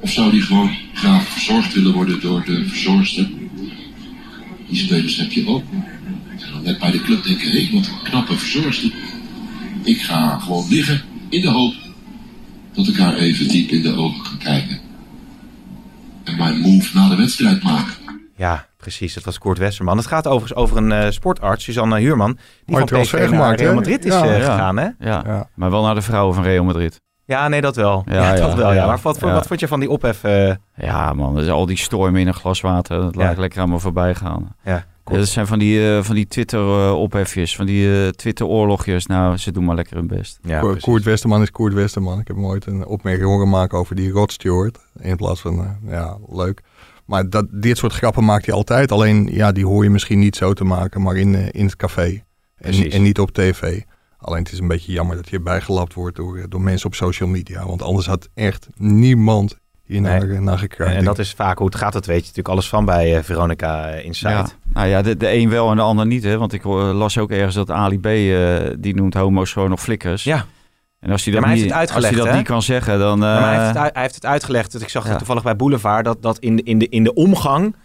Of 0.00 0.10
zou 0.10 0.30
die 0.30 0.42
gewoon 0.42 0.70
graag 0.94 1.22
verzorgd 1.28 1.74
willen 1.74 1.92
worden 1.92 2.20
door 2.20 2.44
de 2.44 2.68
verzorgster? 2.68 3.28
Die 4.68 4.76
spelers 4.78 5.16
heb 5.16 5.32
je 5.32 5.46
ook. 5.48 5.62
En 6.38 6.52
dan 6.52 6.62
net 6.62 6.78
bij 6.78 6.90
de 6.90 7.00
club 7.02 7.24
denken, 7.24 7.50
hé, 7.50 7.68
wat 7.72 7.86
een 7.86 8.02
knappe 8.10 8.36
verzorgster. 8.38 8.92
Ik 9.84 10.00
ga 10.00 10.38
gewoon 10.38 10.66
liggen 10.68 11.02
in 11.28 11.40
de 11.40 11.48
hoop 11.50 11.74
dat 12.72 12.88
ik 12.88 12.96
haar 12.96 13.14
even 13.14 13.48
diep 13.48 13.70
in 13.70 13.82
de 13.82 13.94
ogen 13.96 14.22
kan 14.22 14.38
kijken. 14.38 14.78
En 16.24 16.36
mijn 16.36 16.58
move 16.60 16.96
na 16.96 17.08
de 17.08 17.16
wedstrijd 17.16 17.62
maken. 17.62 17.94
Ja, 18.36 18.66
precies. 18.76 19.14
Dat 19.14 19.24
was 19.24 19.38
Koert 19.38 19.58
Westerman. 19.58 19.96
Het 19.96 20.06
gaat 20.06 20.26
overigens 20.26 20.54
over 20.60 20.76
een 20.76 20.92
eh, 20.92 21.10
sportarts, 21.10 21.64
Suzanne 21.64 21.98
Huurman. 21.98 22.32
Die 22.32 22.40
Mooi 22.66 22.78
van 22.78 22.86
transfer 22.86 23.20
PSV 23.20 23.30
naar 23.30 23.54
Real? 23.56 23.74
Madrid 23.74 24.04
is 24.04 24.12
Ja. 24.12 24.24
eh, 24.24 24.38
Ja. 24.40 24.52
gegaan, 24.52 24.76
hè? 24.76 24.84
Ja. 24.98 25.22
Ja. 25.26 25.48
maar 25.54 25.70
wel 25.70 25.82
naar 25.82 25.94
de 25.94 26.02
vrouwen 26.02 26.34
van 26.34 26.44
Real 26.44 26.64
Madrid. 26.64 27.00
Ja, 27.28 27.48
nee, 27.48 27.60
dat 27.60 27.76
wel. 27.76 28.02
Ja, 28.06 28.14
Ja, 28.14 28.30
dat 28.40 28.50
ja, 28.50 28.56
wel, 28.56 28.68
ja. 28.68 28.74
ja. 28.74 28.86
Maar 28.86 28.98
wat, 29.02 29.20
Ja. 29.20 29.32
wat 29.32 29.46
vond 29.46 29.60
je 29.60 29.68
van 29.68 29.80
die 29.80 29.90
ophef? 29.90 30.24
eh, 30.24 30.54
Ja 30.76 31.12
man, 31.12 31.34
dus 31.34 31.48
al 31.48 31.66
die 31.66 31.76
stormen 31.78 32.20
in 32.20 32.26
een 32.26 32.34
glas 32.34 32.60
water, 32.60 33.00
dat 33.00 33.14
laat 33.14 33.32
ik 33.32 33.38
lekker 33.38 33.60
aan 33.60 33.68
me 33.70 33.78
voorbij 33.78 34.14
gaan. 34.14 34.54
ja, 34.64 34.84
Ja, 35.04 35.16
dat 35.16 35.26
zijn 35.28 35.46
van 35.46 35.58
die, 35.58 35.96
eh, 35.96 36.02
van 36.02 36.14
die 36.14 36.26
Twitter-ophefjes, 36.26 37.56
van 37.56 37.66
die 37.66 38.02
eh, 38.04 38.08
Twitter-oorlogjes. 38.08 39.06
Nou, 39.06 39.36
ze 39.36 39.52
doen 39.52 39.64
maar 39.64 39.74
lekker 39.74 39.96
hun 39.96 40.06
best. 40.06 40.38
ja, 40.42 40.60
Ko- 40.60 40.66
precies. 40.66 40.84
Koert 40.84 41.02
Westerman 41.04 41.42
is 41.42 41.50
Koert 41.50 41.74
Westerman. 41.74 42.18
Ik 42.20 42.26
heb 42.26 42.36
hem 42.36 42.44
ooit 42.46 42.66
een 42.66 42.86
opmerking 42.86 43.26
horen 43.28 43.48
maken 43.48 43.78
over 43.78 43.94
die 43.96 44.10
Rod 44.10 44.32
Stewart. 44.32 44.78
In 45.00 45.16
plaats 45.16 45.40
van, 45.40 45.58
eh, 45.58 45.90
ja, 45.92 46.16
leuk. 46.28 46.60
Maar 47.04 47.30
dat, 47.30 47.46
dit 47.50 47.76
soort 47.78 47.92
grappen 47.92 48.24
maakt 48.24 48.46
hij 48.46 48.54
altijd. 48.54 48.92
Alleen, 48.92 49.28
ja, 49.32 49.52
die 49.52 49.66
hoor 49.66 49.84
je 49.84 49.90
misschien 49.90 50.18
niet 50.18 50.36
zo 50.36 50.52
te 50.52 50.64
maken, 50.64 51.02
maar 51.02 51.16
in, 51.16 51.34
eh, 51.34 51.46
in 51.50 51.64
het 51.64 51.76
café. 51.76 52.22
En 52.90 53.02
niet 53.02 53.18
op 53.20 53.30
tv. 53.30 53.80
Alleen 54.28 54.42
het 54.42 54.52
is 54.52 54.58
een 54.58 54.68
beetje 54.68 54.92
jammer 54.92 55.16
dat 55.16 55.28
je 55.28 55.40
bijgelapt 55.40 55.94
wordt 55.94 56.16
door, 56.16 56.36
eh, 56.36 56.44
door 56.48 56.60
mensen 56.60 56.86
op 56.86 56.94
social 56.94 57.28
media. 57.28 57.66
Want 57.66 57.82
anders 57.82 58.06
had 58.06 58.28
echt 58.34 58.68
niemand 58.76 59.58
hier 59.84 60.00
naar, 60.00 60.26
Nee. 60.26 60.36
eh, 60.36 60.42
naar 60.42 60.58
gekruid. 60.58 60.96
En 60.96 61.04
dat 61.04 61.18
is 61.18 61.32
vaak 61.32 61.58
hoe 61.58 61.66
het 61.66 61.76
gaat, 61.76 61.92
dat 61.92 62.06
weet 62.06 62.16
je 62.16 62.20
natuurlijk 62.22 62.48
alles 62.48 62.68
van 62.68 62.84
bij 62.84 63.16
eh, 63.16 63.22
Veronica 63.22 63.86
Inside. 63.88 64.30
Ja. 64.32 64.46
Nou 64.72 64.86
ja, 64.88 65.02
de, 65.02 65.16
de 65.16 65.32
een 65.32 65.48
wel 65.50 65.70
en 65.70 65.76
de 65.76 65.82
ander 65.82 66.06
niet. 66.06 66.22
Hè? 66.24 66.38
Want 66.38 66.52
ik 66.52 66.64
las 66.64 67.18
ook 67.18 67.30
ergens 67.30 67.54
dat 67.54 67.70
Ali 67.70 67.98
B. 68.00 68.06
eh, 68.06 68.56
die 68.78 68.94
noemt 68.94 69.14
homo's 69.14 69.52
gewoon 69.52 69.70
nog 69.70 69.80
flikkers. 69.80 70.24
Ja. 70.24 70.44
En 71.00 71.10
als 71.10 71.24
hij 71.24 71.32
Ja, 71.34 71.38
dat, 71.38 71.48
maar 71.48 71.56
hij 71.56 71.64
niet, 71.66 71.74
heeft 71.74 71.88
het 71.88 71.96
als 72.04 72.08
hij 72.14 72.24
dat 72.24 72.34
niet 72.36 72.46
kan 72.46 72.62
zeggen, 72.62 72.98
dan... 72.98 73.20
Ja, 73.20 73.40
maar 73.40 73.54
hij, 73.54 73.56
eh, 73.56 73.58
heeft 73.58 73.66
het, 73.68 73.76
uit- 73.78 73.92
hij 73.94 74.02
heeft 74.02 74.14
het 74.14 74.26
uitgelegd. 74.26 74.72
Dat 74.72 74.82
ik 74.82 74.88
zag 74.88 75.02
het 75.02 75.12
Ja. 75.12 75.18
toevallig 75.18 75.42
bij 75.42 75.56
Boulevard. 75.56 76.04
Dat, 76.04 76.22
dat 76.22 76.38
in, 76.38 76.64
in, 76.64 76.78
de, 76.78 76.88
in 76.88 77.04
de 77.04 77.14
omgang 77.14 77.76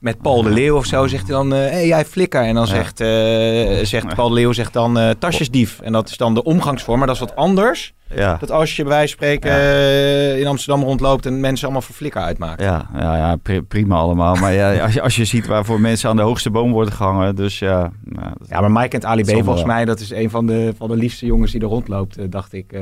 met 0.00 0.22
Paul 0.22 0.42
de 0.42 0.50
Leeuw 0.50 0.76
of 0.76 0.84
zo 0.86 1.06
zegt 1.06 1.26
hij 1.26 1.36
dan... 1.36 1.50
Hé, 1.50 1.58
hey, 1.58 1.86
jij 1.86 2.04
flikker. 2.04 2.42
En 2.42 2.54
dan 2.54 2.66
zegt, 2.66 3.00
eh, 3.00 3.84
zegt 3.84 4.14
Paul 4.14 4.28
de 4.28 4.34
Leeuw 4.34 4.52
zegt 4.52 4.72
dan 4.72 4.98
eh, 4.98 5.10
tasjesdief. 5.18 5.80
En 5.80 5.92
dat 5.92 6.08
is 6.08 6.16
dan 6.16 6.34
de 6.34 6.42
omgangsvorm. 6.42 6.98
Maar 6.98 7.06
dat 7.06 7.16
is 7.16 7.22
wat 7.22 7.36
anders. 7.36 7.94
ja. 8.14 8.36
Dat 8.40 8.50
als 8.50 8.76
je 8.76 8.82
bij 8.82 8.92
wijze 8.92 9.16
van 9.16 9.26
spreken 9.26 9.50
Ja. 9.50 9.56
eh, 9.58 10.38
in 10.40 10.46
Amsterdam 10.46 10.82
rondloopt... 10.84 11.26
en 11.26 11.40
mensen 11.40 11.64
allemaal 11.64 11.82
voor 11.82 11.94
flikker 11.94 12.20
uitmaakt. 12.20 12.60
Ja, 12.62 12.86
ja, 12.98 13.16
ja 13.16 13.36
pri- 13.36 13.62
prima 13.62 13.96
allemaal. 13.96 14.34
Maar 14.34 14.52
ja, 14.52 14.82
als, 14.82 14.92
je, 14.94 15.02
als 15.02 15.16
je 15.16 15.24
ziet 15.24 15.46
waarvoor 15.46 15.80
mensen 15.80 16.08
aan 16.10 16.16
de 16.16 16.22
hoogste 16.22 16.50
boom 16.50 16.72
worden 16.72 16.94
gehangen. 16.94 17.36
Dus 17.36 17.58
ja, 17.58 17.90
nou, 18.04 18.32
Ja, 18.48 18.60
maar 18.60 18.72
Mike 18.72 18.88
kent 18.88 19.04
Ali 19.04 19.22
B. 19.22 19.28
Volgens 19.30 19.64
mij. 19.64 19.84
Dat 19.84 20.00
is 20.00 20.10
een 20.10 20.30
van 20.30 20.46
de, 20.46 20.74
van 20.76 20.88
de 20.88 20.96
liefste 20.96 21.26
jongens 21.26 21.52
die 21.52 21.60
er 21.60 21.66
rondloopt, 21.66 22.16
eh, 22.16 22.24
dacht 22.28 22.52
ik, 22.52 22.72
eh, 22.72 22.80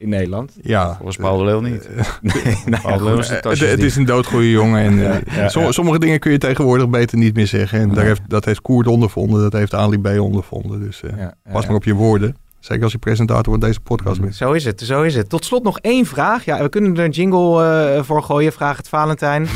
in 0.00 0.08
Nederland. 0.08 0.52
ja, 0.62 0.94
volgens 0.96 1.16
Paul 1.16 1.38
de 1.38 1.44
Leeuw 1.44 1.60
niet. 1.60 1.88
Nee, 2.22 2.56
nou, 2.66 2.82
Paul 2.82 2.98
de 2.98 3.04
Leeuw 3.04 3.18
is 3.18 3.28
de 3.28 3.40
tasjes 3.40 3.70
het, 3.70 3.82
is 3.82 3.96
een 3.96 4.04
doodgoeie 4.04 4.50
jongen. 4.50 4.82
En, 4.82 4.92
eh, 4.98 5.34
Ja, 5.36 5.42
ja, 5.42 5.48
som- 5.48 5.62
ja. 5.62 5.72
Sommige 5.72 5.98
dingen 5.98 6.18
kun 6.18 6.32
je 6.32 6.38
tegenwoordig 6.38 6.88
beter 6.88 7.18
niet 7.18 7.34
meer 7.34 7.46
zeggen. 7.46 7.80
En 7.80 7.94
daar 7.94 8.04
heeft, 8.04 8.20
dat 8.26 8.44
heeft 8.44 8.60
Koert 8.60 8.86
ondervonden. 8.86 9.42
Dat 9.42 9.52
heeft 9.52 9.74
Ali 9.74 9.98
B 9.98 10.06
ondervonden. 10.06 10.80
Dus 10.80 11.02
eh, 11.02 11.10
ja, 11.18 11.34
pas 11.52 11.60
ja. 11.62 11.66
maar 11.66 11.76
op 11.76 11.84
je 11.84 11.94
woorden. 11.94 12.36
Zeker 12.60 12.82
als 12.82 12.92
je 12.92 12.98
presentator 12.98 13.52
van 13.52 13.60
deze 13.60 13.80
podcast 13.80 14.20
bent. 14.20 14.34
Zo 14.36 14.52
is 14.52 14.64
het, 14.64 14.80
zo 14.80 15.02
is 15.02 15.14
het. 15.14 15.28
Tot 15.28 15.44
slot 15.44 15.62
nog 15.62 15.78
één 15.78 16.06
vraag. 16.06 16.44
Ja, 16.44 16.62
we 16.62 16.68
kunnen 16.68 16.96
er 16.96 17.04
een 17.04 17.10
jingle 17.10 17.64
eh, 17.64 18.02
voor 18.02 18.22
gooien. 18.22 18.52
Vraag 18.52 18.76
het 18.76 18.88
Valentijn. 18.88 19.46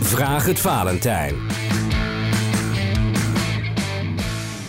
Vraag 0.00 0.46
het 0.46 0.60
Valentijn. 0.60 1.34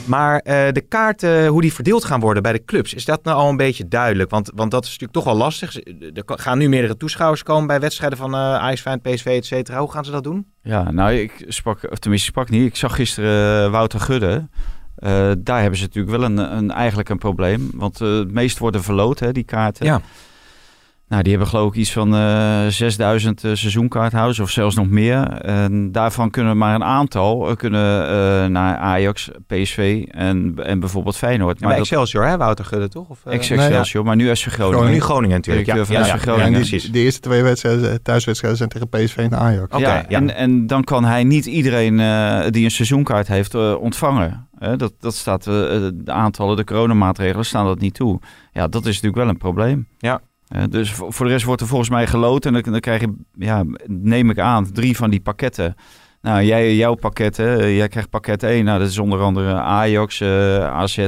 Maar 0.06 0.40
eh, 0.40 0.72
de 0.72 0.82
kaarten, 0.82 1.48
hoe 1.48 1.62
die 1.62 1.74
verdeeld 1.74 2.06
gaan 2.06 2.20
worden 2.20 2.44
bij 2.44 2.52
de 2.54 2.66
clubs, 2.66 2.94
is 2.94 3.06
dat 3.06 3.24
nou 3.24 3.38
al 3.38 3.50
een 3.50 3.58
beetje 3.58 3.88
duidelijk? 3.88 4.30
Want, 4.30 4.52
want 4.56 4.72
dat 4.72 4.84
is 4.84 4.90
natuurlijk 4.90 5.14
toch 5.14 5.24
wel 5.24 5.36
lastig. 5.36 5.76
Er 6.14 6.24
gaan 6.26 6.58
nu 6.58 6.70
meerdere 6.70 6.98
toeschouwers 6.98 7.44
komen 7.44 7.68
bij 7.68 7.80
wedstrijden 7.80 8.18
van 8.18 8.34
eh 8.34 8.40
Ajax, 8.40 8.82
Feyenoord, 8.82 9.16
PSV, 9.16 9.26
et 9.26 9.46
cetera. 9.46 9.80
Hoe 9.80 9.92
gaan 9.92 10.06
ze 10.06 10.12
dat 10.12 10.24
doen? 10.24 10.46
Ja, 10.62 10.92
nou, 10.92 11.14
ik 11.14 11.46
sprak, 11.48 11.92
of 11.92 12.00
tenminste, 12.00 12.28
ik 12.28 12.34
sprak 12.34 12.50
niet. 12.50 12.68
Ik 12.68 12.76
zag 12.76 12.96
gisteren 12.96 13.66
eh, 13.66 13.72
Wouter 13.72 14.00
Gudde. 14.00 14.48
Daar 15.40 15.62
hebben 15.62 15.80
ze 15.80 15.86
natuurlijk 15.86 16.18
wel 16.18 16.24
een, 16.24 16.38
een, 16.38 16.72
eigenlijk 16.72 17.10
een 17.10 17.18
probleem. 17.18 17.70
Want 17.74 18.00
het 18.00 18.32
meest 18.32 18.58
worden 18.58 18.84
verloot, 18.84 19.20
hè, 19.20 19.32
die 19.32 19.44
kaarten. 19.44 19.86
Ja. 19.86 20.02
Nou, 21.14 21.26
die 21.26 21.34
hebben 21.34 21.52
geloof 21.52 21.70
ik 21.70 21.80
iets 21.80 21.92
van 21.92 22.16
eh 22.16 22.68
6000 22.68 23.44
eh, 23.44 23.54
seizoenkaarthouders 23.54 24.40
of 24.40 24.50
zelfs 24.50 24.76
nog 24.76 24.90
meer. 24.90 25.28
En 25.42 25.92
daarvan 25.92 26.30
kunnen 26.30 26.58
maar 26.58 26.76
een 26.76 26.84
aantal 26.84 27.50
eh, 27.50 27.56
kunnen, 27.56 28.08
eh, 28.08 28.46
naar 28.50 28.78
Ajax, 28.78 29.30
PSV 29.48 30.06
en, 30.10 30.54
en 30.64 30.80
bijvoorbeeld 30.80 31.18
Feyenoord. 31.18 31.60
Maar 31.60 31.70
bij 31.70 31.80
Excelsior, 31.80 32.26
hè, 32.26 32.38
Wouter 32.38 32.66
Gudde, 32.66 32.90
toch? 32.90 33.10
Of, 33.10 33.26
eh, 33.26 33.34
Ex-Excelsior, 33.34 34.04
maar 34.06 34.16
nu 34.16 34.36
SV 34.36 34.48
Groningen. 34.48 34.74
Groningen. 34.74 34.94
Nu 34.94 35.02
Groningen 35.02 35.36
natuurlijk. 35.36 35.68
Ja, 35.68 35.76
ja, 35.76 35.86
van 35.86 35.96
ja, 35.96 36.04
SV 36.04 36.14
ja, 36.14 36.18
Groningen. 36.18 36.92
De 36.92 37.00
eerste 37.00 37.20
twee 37.20 37.44
wedstrijden, 37.44 38.02
thuiswedstrijden 38.02 38.58
zijn 38.58 38.70
tegen 38.70 38.90
PSV 38.90 39.18
en 39.18 39.36
Ajax. 39.36 39.64
Oké, 39.64 39.78
ja, 39.78 40.06
ja. 40.08 40.18
En, 40.18 40.36
en 40.36 40.68
dan 40.68 40.84
kan 40.84 41.04
hij 41.04 41.24
niet 41.24 41.46
iedereen 41.46 42.00
eh, 42.00 42.42
die 42.50 42.64
een 42.64 42.72
seizoenkaart 42.72 43.28
heeft 43.28 43.54
eh, 43.54 43.76
ontvangen. 43.80 44.48
Hè, 44.60 44.76
dat, 44.76 44.94
dat 45.00 45.16
staat, 45.16 45.48
eh, 45.48 45.54
de 45.94 46.12
aantallen, 46.12 46.56
de 46.56 46.64
coronamaatregelen 46.64 47.46
staan 47.46 47.66
dat 47.66 47.80
niet 47.80 47.94
toe. 47.94 48.20
Ja, 48.52 48.68
dat 48.68 48.82
is 48.82 48.94
natuurlijk 48.94 49.16
wel 49.16 49.28
een 49.28 49.38
probleem. 49.38 49.88
Ja. 49.98 50.22
Eh, 50.54 50.64
dus 50.70 50.92
voor, 50.92 51.26
de 51.26 51.32
rest 51.32 51.46
wordt 51.46 51.62
er 51.62 51.68
volgens 51.68 51.90
mij 51.90 52.08
geloot. 52.08 52.46
En 52.46 52.54
dan, 52.54 52.62
dan 52.62 52.80
krijg 52.80 53.02
je, 53.02 53.14
ja, 53.38 53.64
neem 53.86 54.30
ik 54.30 54.40
aan, 54.40 54.72
drie 54.72 54.96
van 54.96 55.10
die 55.10 55.22
pakketten. 55.22 55.76
Nou, 56.22 56.44
jij, 56.44 56.76
jouw 56.76 56.94
pakketten, 56.96 57.60
eh, 57.60 57.78
jij 57.78 57.88
krijgt 57.88 58.10
pakket 58.10 58.44
1. 58.44 58.66
Nou, 58.66 58.80
dat 58.80 58.88
is 58.88 58.98
onder 58.98 59.20
andere 59.22 59.54
Ajax, 59.54 60.22
eh, 60.22 60.68
AZ, 60.68 61.08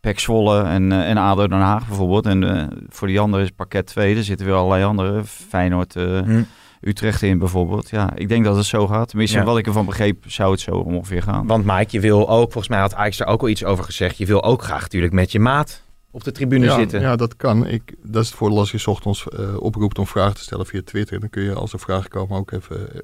PEC 0.00 0.18
Zwolle 0.18 0.62
en, 0.62 0.92
eh, 0.92 1.10
en 1.10 1.16
ADO 1.16 1.46
Den 1.48 1.58
Haag 1.60 1.86
bijvoorbeeld. 1.86 2.26
En 2.26 2.68
voor 2.88 3.08
die 3.08 3.20
andere 3.20 3.42
is 3.42 3.50
pakket 3.50 3.86
2. 3.86 4.16
Er 4.16 4.24
zitten 4.24 4.46
weer 4.46 4.54
allerlei 4.54 4.84
andere. 4.84 5.24
Feyenoord, 5.24 5.94
Hm. 5.94 6.42
Utrecht 6.80 7.22
in 7.22 7.38
bijvoorbeeld. 7.38 7.90
Ja, 7.90 8.10
ik 8.14 8.28
denk 8.28 8.44
dat 8.44 8.56
het 8.56 8.64
zo 8.64 8.86
gaat. 8.86 9.08
Tenminste, 9.08 9.38
Ja. 9.38 9.44
wat 9.44 9.58
ik 9.58 9.66
ervan 9.66 9.86
begreep, 9.86 10.24
zou 10.26 10.50
het 10.50 10.60
zo 10.60 10.70
ongeveer 10.70 11.22
gaan. 11.22 11.46
Want 11.46 11.64
Mike, 11.64 11.86
je 11.90 12.00
wil 12.00 12.28
ook, 12.28 12.42
volgens 12.52 12.68
mij 12.68 12.78
had 12.78 12.94
Ajax 12.94 13.20
er 13.20 13.26
ook 13.26 13.40
al 13.40 13.48
iets 13.48 13.64
over 13.64 13.84
gezegd. 13.84 14.18
Je 14.18 14.26
wil 14.26 14.44
ook 14.44 14.62
graag 14.62 14.80
natuurlijk 14.80 15.12
met 15.12 15.32
je 15.32 15.40
maat 15.40 15.82
op 16.16 16.24
de 16.24 16.32
tribune 16.32 16.64
ja, 16.64 16.74
zitten. 16.74 17.00
Ja, 17.00 17.16
dat 17.16 17.36
kan. 17.36 17.66
Ik, 17.66 17.94
dat 18.02 18.22
is 18.22 18.28
het 18.28 18.38
voordeel 18.38 18.58
als 18.58 18.70
je 18.70 18.86
ochtends 18.86 19.28
eh, 19.28 19.56
oproept 19.56 19.98
om 19.98 20.06
vragen 20.06 20.34
te 20.34 20.40
stellen 20.42 20.66
via 20.66 20.80
Twitter. 20.84 21.20
Dan 21.20 21.30
kun 21.30 21.42
je 21.42 21.54
als 21.54 21.72
er 21.72 21.78
vragen 21.78 22.10
komen 22.10 22.38
ook 22.38 22.50
even, 22.50 22.92
eh, 22.94 23.00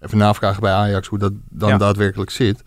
even 0.00 0.18
navragen 0.18 0.60
bij 0.60 0.72
Ajax 0.72 1.08
hoe 1.08 1.18
dat 1.18 1.32
dan 1.48 1.68
Ja. 1.68 1.76
daadwerkelijk 1.76 2.30
zit. 2.30 2.62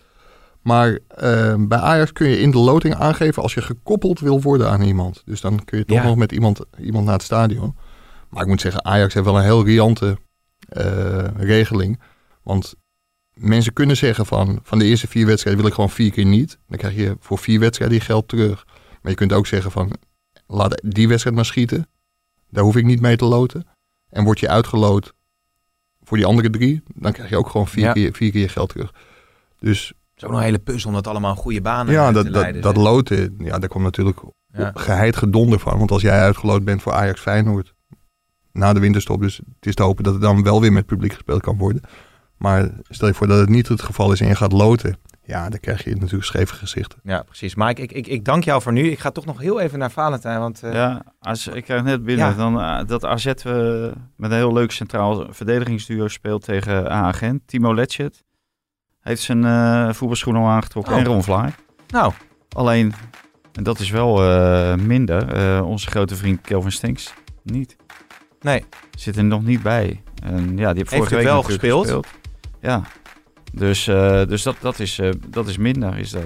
Maar 0.61 0.99
eh, 1.07 1.55
bij 1.57 1.77
Ajax 1.77 2.13
kun 2.13 2.27
je 2.27 2.39
in 2.39 2.51
de 2.51 2.57
loting 2.57 2.95
aangeven 2.95 3.43
als 3.43 3.53
je 3.53 3.61
gekoppeld 3.61 4.19
wil 4.19 4.41
worden 4.41 4.69
aan 4.69 4.81
iemand. 4.81 5.21
Dus 5.25 5.41
dan 5.41 5.65
kun 5.65 5.77
je 5.77 5.85
toch 5.85 5.97
Ja. 5.97 6.03
nog 6.03 6.15
met 6.15 6.31
iemand, 6.31 6.59
iemand 6.79 7.05
naar 7.05 7.13
het 7.13 7.23
stadion. 7.23 7.75
Maar 8.29 8.41
ik 8.41 8.47
moet 8.47 8.61
zeggen, 8.61 8.85
Ajax 8.85 9.13
heeft 9.13 9.25
wel 9.25 9.37
een 9.37 9.43
heel 9.43 9.65
riante 9.65 10.17
eh, 10.69 11.25
regeling. 11.37 11.99
Want 12.43 12.73
mensen 13.33 13.73
kunnen 13.73 13.97
zeggen 13.97 14.25
van, 14.25 14.59
van 14.63 14.79
de 14.79 14.85
eerste 14.85 15.07
vier 15.07 15.25
wedstrijden 15.25 15.61
wil 15.61 15.69
ik 15.69 15.75
gewoon 15.75 15.89
vier 15.89 16.11
keer 16.11 16.25
niet. 16.25 16.57
Dan 16.67 16.77
krijg 16.77 16.95
je 16.95 17.15
voor 17.19 17.37
vier 17.37 17.59
wedstrijden 17.59 17.97
je 17.97 18.03
geld 18.03 18.27
terug. 18.27 18.65
Maar 19.03 19.11
je 19.11 19.17
kunt 19.17 19.33
ook 19.33 19.47
zeggen 19.47 19.71
van, 19.71 19.91
laat 20.47 20.81
die 20.85 21.07
wedstrijd 21.07 21.35
maar 21.35 21.45
schieten. 21.45 21.87
Daar 22.49 22.63
hoef 22.63 22.75
ik 22.75 22.85
niet 22.85 23.01
mee 23.01 23.15
te 23.15 23.25
loten. 23.25 23.67
En 24.09 24.23
word 24.23 24.39
je 24.39 24.49
uitgeloot 24.49 25.13
voor 26.03 26.17
die 26.17 26.25
andere 26.25 26.49
drie, 26.49 26.83
dan 26.95 27.11
krijg 27.11 27.29
je 27.29 27.37
ook 27.37 27.49
gewoon 27.49 27.67
vier, 27.67 27.83
Ja. 27.83 27.91
keer, 27.93 28.13
vier 28.13 28.31
keer 28.31 28.41
je 28.41 28.49
geld 28.49 28.69
terug. 28.69 28.93
Dus 29.59 29.87
Het 29.87 29.97
is 30.17 30.23
ook 30.23 30.29
nog 30.29 30.39
een 30.39 30.45
hele 30.45 30.59
puzzel 30.59 30.89
om 30.89 30.95
dat 30.95 31.07
allemaal 31.07 31.31
een 31.31 31.37
goede 31.37 31.61
banen 31.61 31.93
ja, 31.93 32.07
te 32.07 32.13
dat, 32.13 32.33
dat, 32.33 32.61
dat 32.63 32.75
loten, 32.77 33.35
ja, 33.37 33.59
daar 33.59 33.69
komt 33.69 33.83
natuurlijk 33.83 34.19
Ja. 34.53 34.71
geheid 34.73 35.15
gedonder 35.15 35.59
van. 35.59 35.77
Want 35.77 35.91
als 35.91 36.01
jij 36.01 36.19
uitgeloot 36.19 36.63
bent 36.63 36.81
voor 36.81 36.93
Ajax 36.93 37.19
Feyenoord 37.21 37.73
na 38.51 38.73
de 38.73 38.79
winterstop, 38.79 39.21
dus 39.21 39.37
het 39.37 39.65
is 39.65 39.75
te 39.75 39.83
hopen 39.83 40.03
dat 40.03 40.13
het 40.13 40.21
dan 40.21 40.43
wel 40.43 40.61
weer 40.61 40.73
met 40.73 40.85
publiek 40.85 41.13
gespeeld 41.13 41.41
kan 41.41 41.57
worden. 41.57 41.81
Maar 42.37 42.71
stel 42.89 43.07
je 43.07 43.13
voor 43.13 43.27
dat 43.27 43.39
het 43.39 43.49
niet 43.49 43.67
het 43.67 43.81
geval 43.81 44.11
is 44.11 44.21
en 44.21 44.27
je 44.27 44.35
gaat 44.35 44.51
loten, 44.51 44.97
ja, 45.25 45.49
dan 45.49 45.59
krijg 45.59 45.83
je 45.83 45.95
natuurlijk 45.95 46.23
scheve 46.23 46.53
gezichten. 46.53 46.99
Ja, 47.03 47.21
precies. 47.23 47.55
Mike, 47.55 47.81
ik, 47.81 47.91
ik, 47.91 48.07
ik 48.07 48.25
dank 48.25 48.43
jou 48.43 48.61
voor 48.61 48.73
nu. 48.73 48.89
Ik 48.91 48.99
ga 48.99 49.11
toch 49.11 49.25
nog 49.25 49.39
heel 49.39 49.59
even 49.59 49.79
naar 49.79 49.91
Valentijn, 49.91 50.39
want... 50.39 50.63
eh, 50.63 50.73
Ja, 50.73 51.01
als, 51.19 51.47
ik 51.47 51.63
krijg 51.63 51.83
net 51.83 52.03
binnen 52.03 52.27
Ja. 52.27 52.33
dan, 52.33 52.59
eh, 52.61 52.87
dat 52.87 53.05
AZ 53.05 53.25
eh, 53.25 53.33
met 54.15 54.31
een 54.31 54.37
heel 54.37 54.53
leuk 54.53 54.71
centraal 54.71 55.27
verdedigingsduo 55.29 56.07
speelt 56.07 56.43
tegen 56.43 56.91
A-agent. 56.91 57.41
Timo 57.47 57.73
Letchet 57.75 58.23
heeft 59.01 59.21
zijn 59.21 59.45
eh 59.45 59.93
voetbalschoen 59.93 60.35
al 60.35 60.47
aangetrokken 60.47 60.93
Oh. 60.93 60.99
en 60.99 61.05
Ron 61.05 61.23
Vlaar. 61.23 61.55
Nou, 61.87 62.13
Alleen, 62.55 62.93
en 63.53 63.63
dat 63.63 63.79
is 63.79 63.89
wel 63.89 64.23
eh, 64.23 64.75
minder, 64.75 65.33
eh, 65.33 65.65
onze 65.67 65.87
grote 65.89 66.15
vriend 66.15 66.41
Kelvin 66.41 66.71
Stinks 66.71 67.13
niet. 67.43 67.75
nee. 68.41 68.63
Zit 68.97 69.17
er 69.17 69.23
nog 69.23 69.43
niet 69.43 69.61
bij. 69.61 70.01
En 70.23 70.57
ja, 70.57 70.73
die 70.73 70.77
heeft 70.77 70.95
vorige 70.95 71.15
week 71.15 71.23
wel 71.23 71.43
gespeeld? 71.43 72.07
Ja, 72.61 72.81
dus, 73.55 73.87
eh, 73.87 74.21
dus 74.27 74.43
dat, 74.43 74.55
dat, 74.61 74.79
is, 74.79 74.99
eh, 74.99 75.09
dat 75.27 75.47
is 75.47 75.57
minder, 75.57 75.97
is 75.97 76.09
dat. 76.09 76.23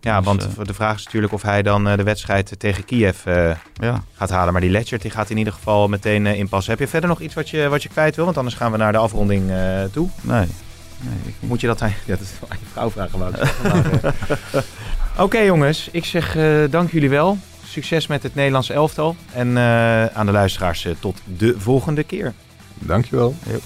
Ja, 0.00 0.16
Dus, 0.16 0.26
want 0.26 0.42
eh, 0.58 0.64
de 0.64 0.74
vraag 0.74 0.96
is 0.98 1.04
natuurlijk 1.04 1.32
of 1.32 1.42
hij 1.42 1.62
dan 1.62 1.88
eh, 1.88 1.96
de 1.96 2.02
wedstrijd 2.02 2.54
tegen 2.58 2.84
Kiev 2.84 3.26
eh, 3.26 3.50
Ja. 3.74 4.02
gaat 4.14 4.30
halen. 4.30 4.52
Maar 4.52 4.60
die 4.62 4.70
Ledger 4.70 4.98
die 4.98 5.10
gaat 5.10 5.30
in 5.30 5.36
ieder 5.36 5.52
geval 5.52 5.88
meteen 5.88 6.26
eh, 6.26 6.38
inpassen. 6.38 6.70
Heb 6.70 6.80
je 6.80 6.88
verder 6.88 7.08
nog 7.08 7.20
iets 7.20 7.34
wat 7.34 7.50
je, 7.50 7.68
wat 7.68 7.82
je 7.82 7.88
kwijt 7.88 8.16
wil? 8.16 8.24
Want 8.24 8.36
anders 8.36 8.56
gaan 8.56 8.72
we 8.72 8.78
naar 8.78 8.92
de 8.92 8.98
afronding 8.98 9.50
eh, 9.50 9.82
toe. 9.92 10.08
Nee. 10.20 10.46
nee 11.00 11.14
ik, 11.24 11.34
Moet 11.40 11.60
je 11.60 11.66
dat 11.66 11.82
aan, 11.82 11.88
ja, 12.06 12.14
dat 12.16 12.20
is 12.20 12.30
wel 12.40 12.50
aan 12.50 12.58
je 12.60 12.66
vrouw 12.72 12.90
vragen. 12.90 13.48
Oké 15.24 15.38
jongens, 15.38 15.88
ik 15.92 16.04
zeg 16.04 16.36
eh, 16.36 16.44
dank 16.70 16.90
jullie 16.90 17.10
wel. 17.10 17.38
Succes 17.64 18.06
met 18.06 18.22
het 18.22 18.34
Nederlandse 18.34 18.72
elftal. 18.72 19.16
En 19.32 19.56
eh, 19.56 20.04
aan 20.06 20.26
de 20.26 20.32
luisteraars 20.32 20.86
tot 21.00 21.20
de 21.24 21.54
volgende 21.58 22.02
keer. 22.04 22.32
Dankjewel. 22.78 23.34
Yep. 23.46 23.60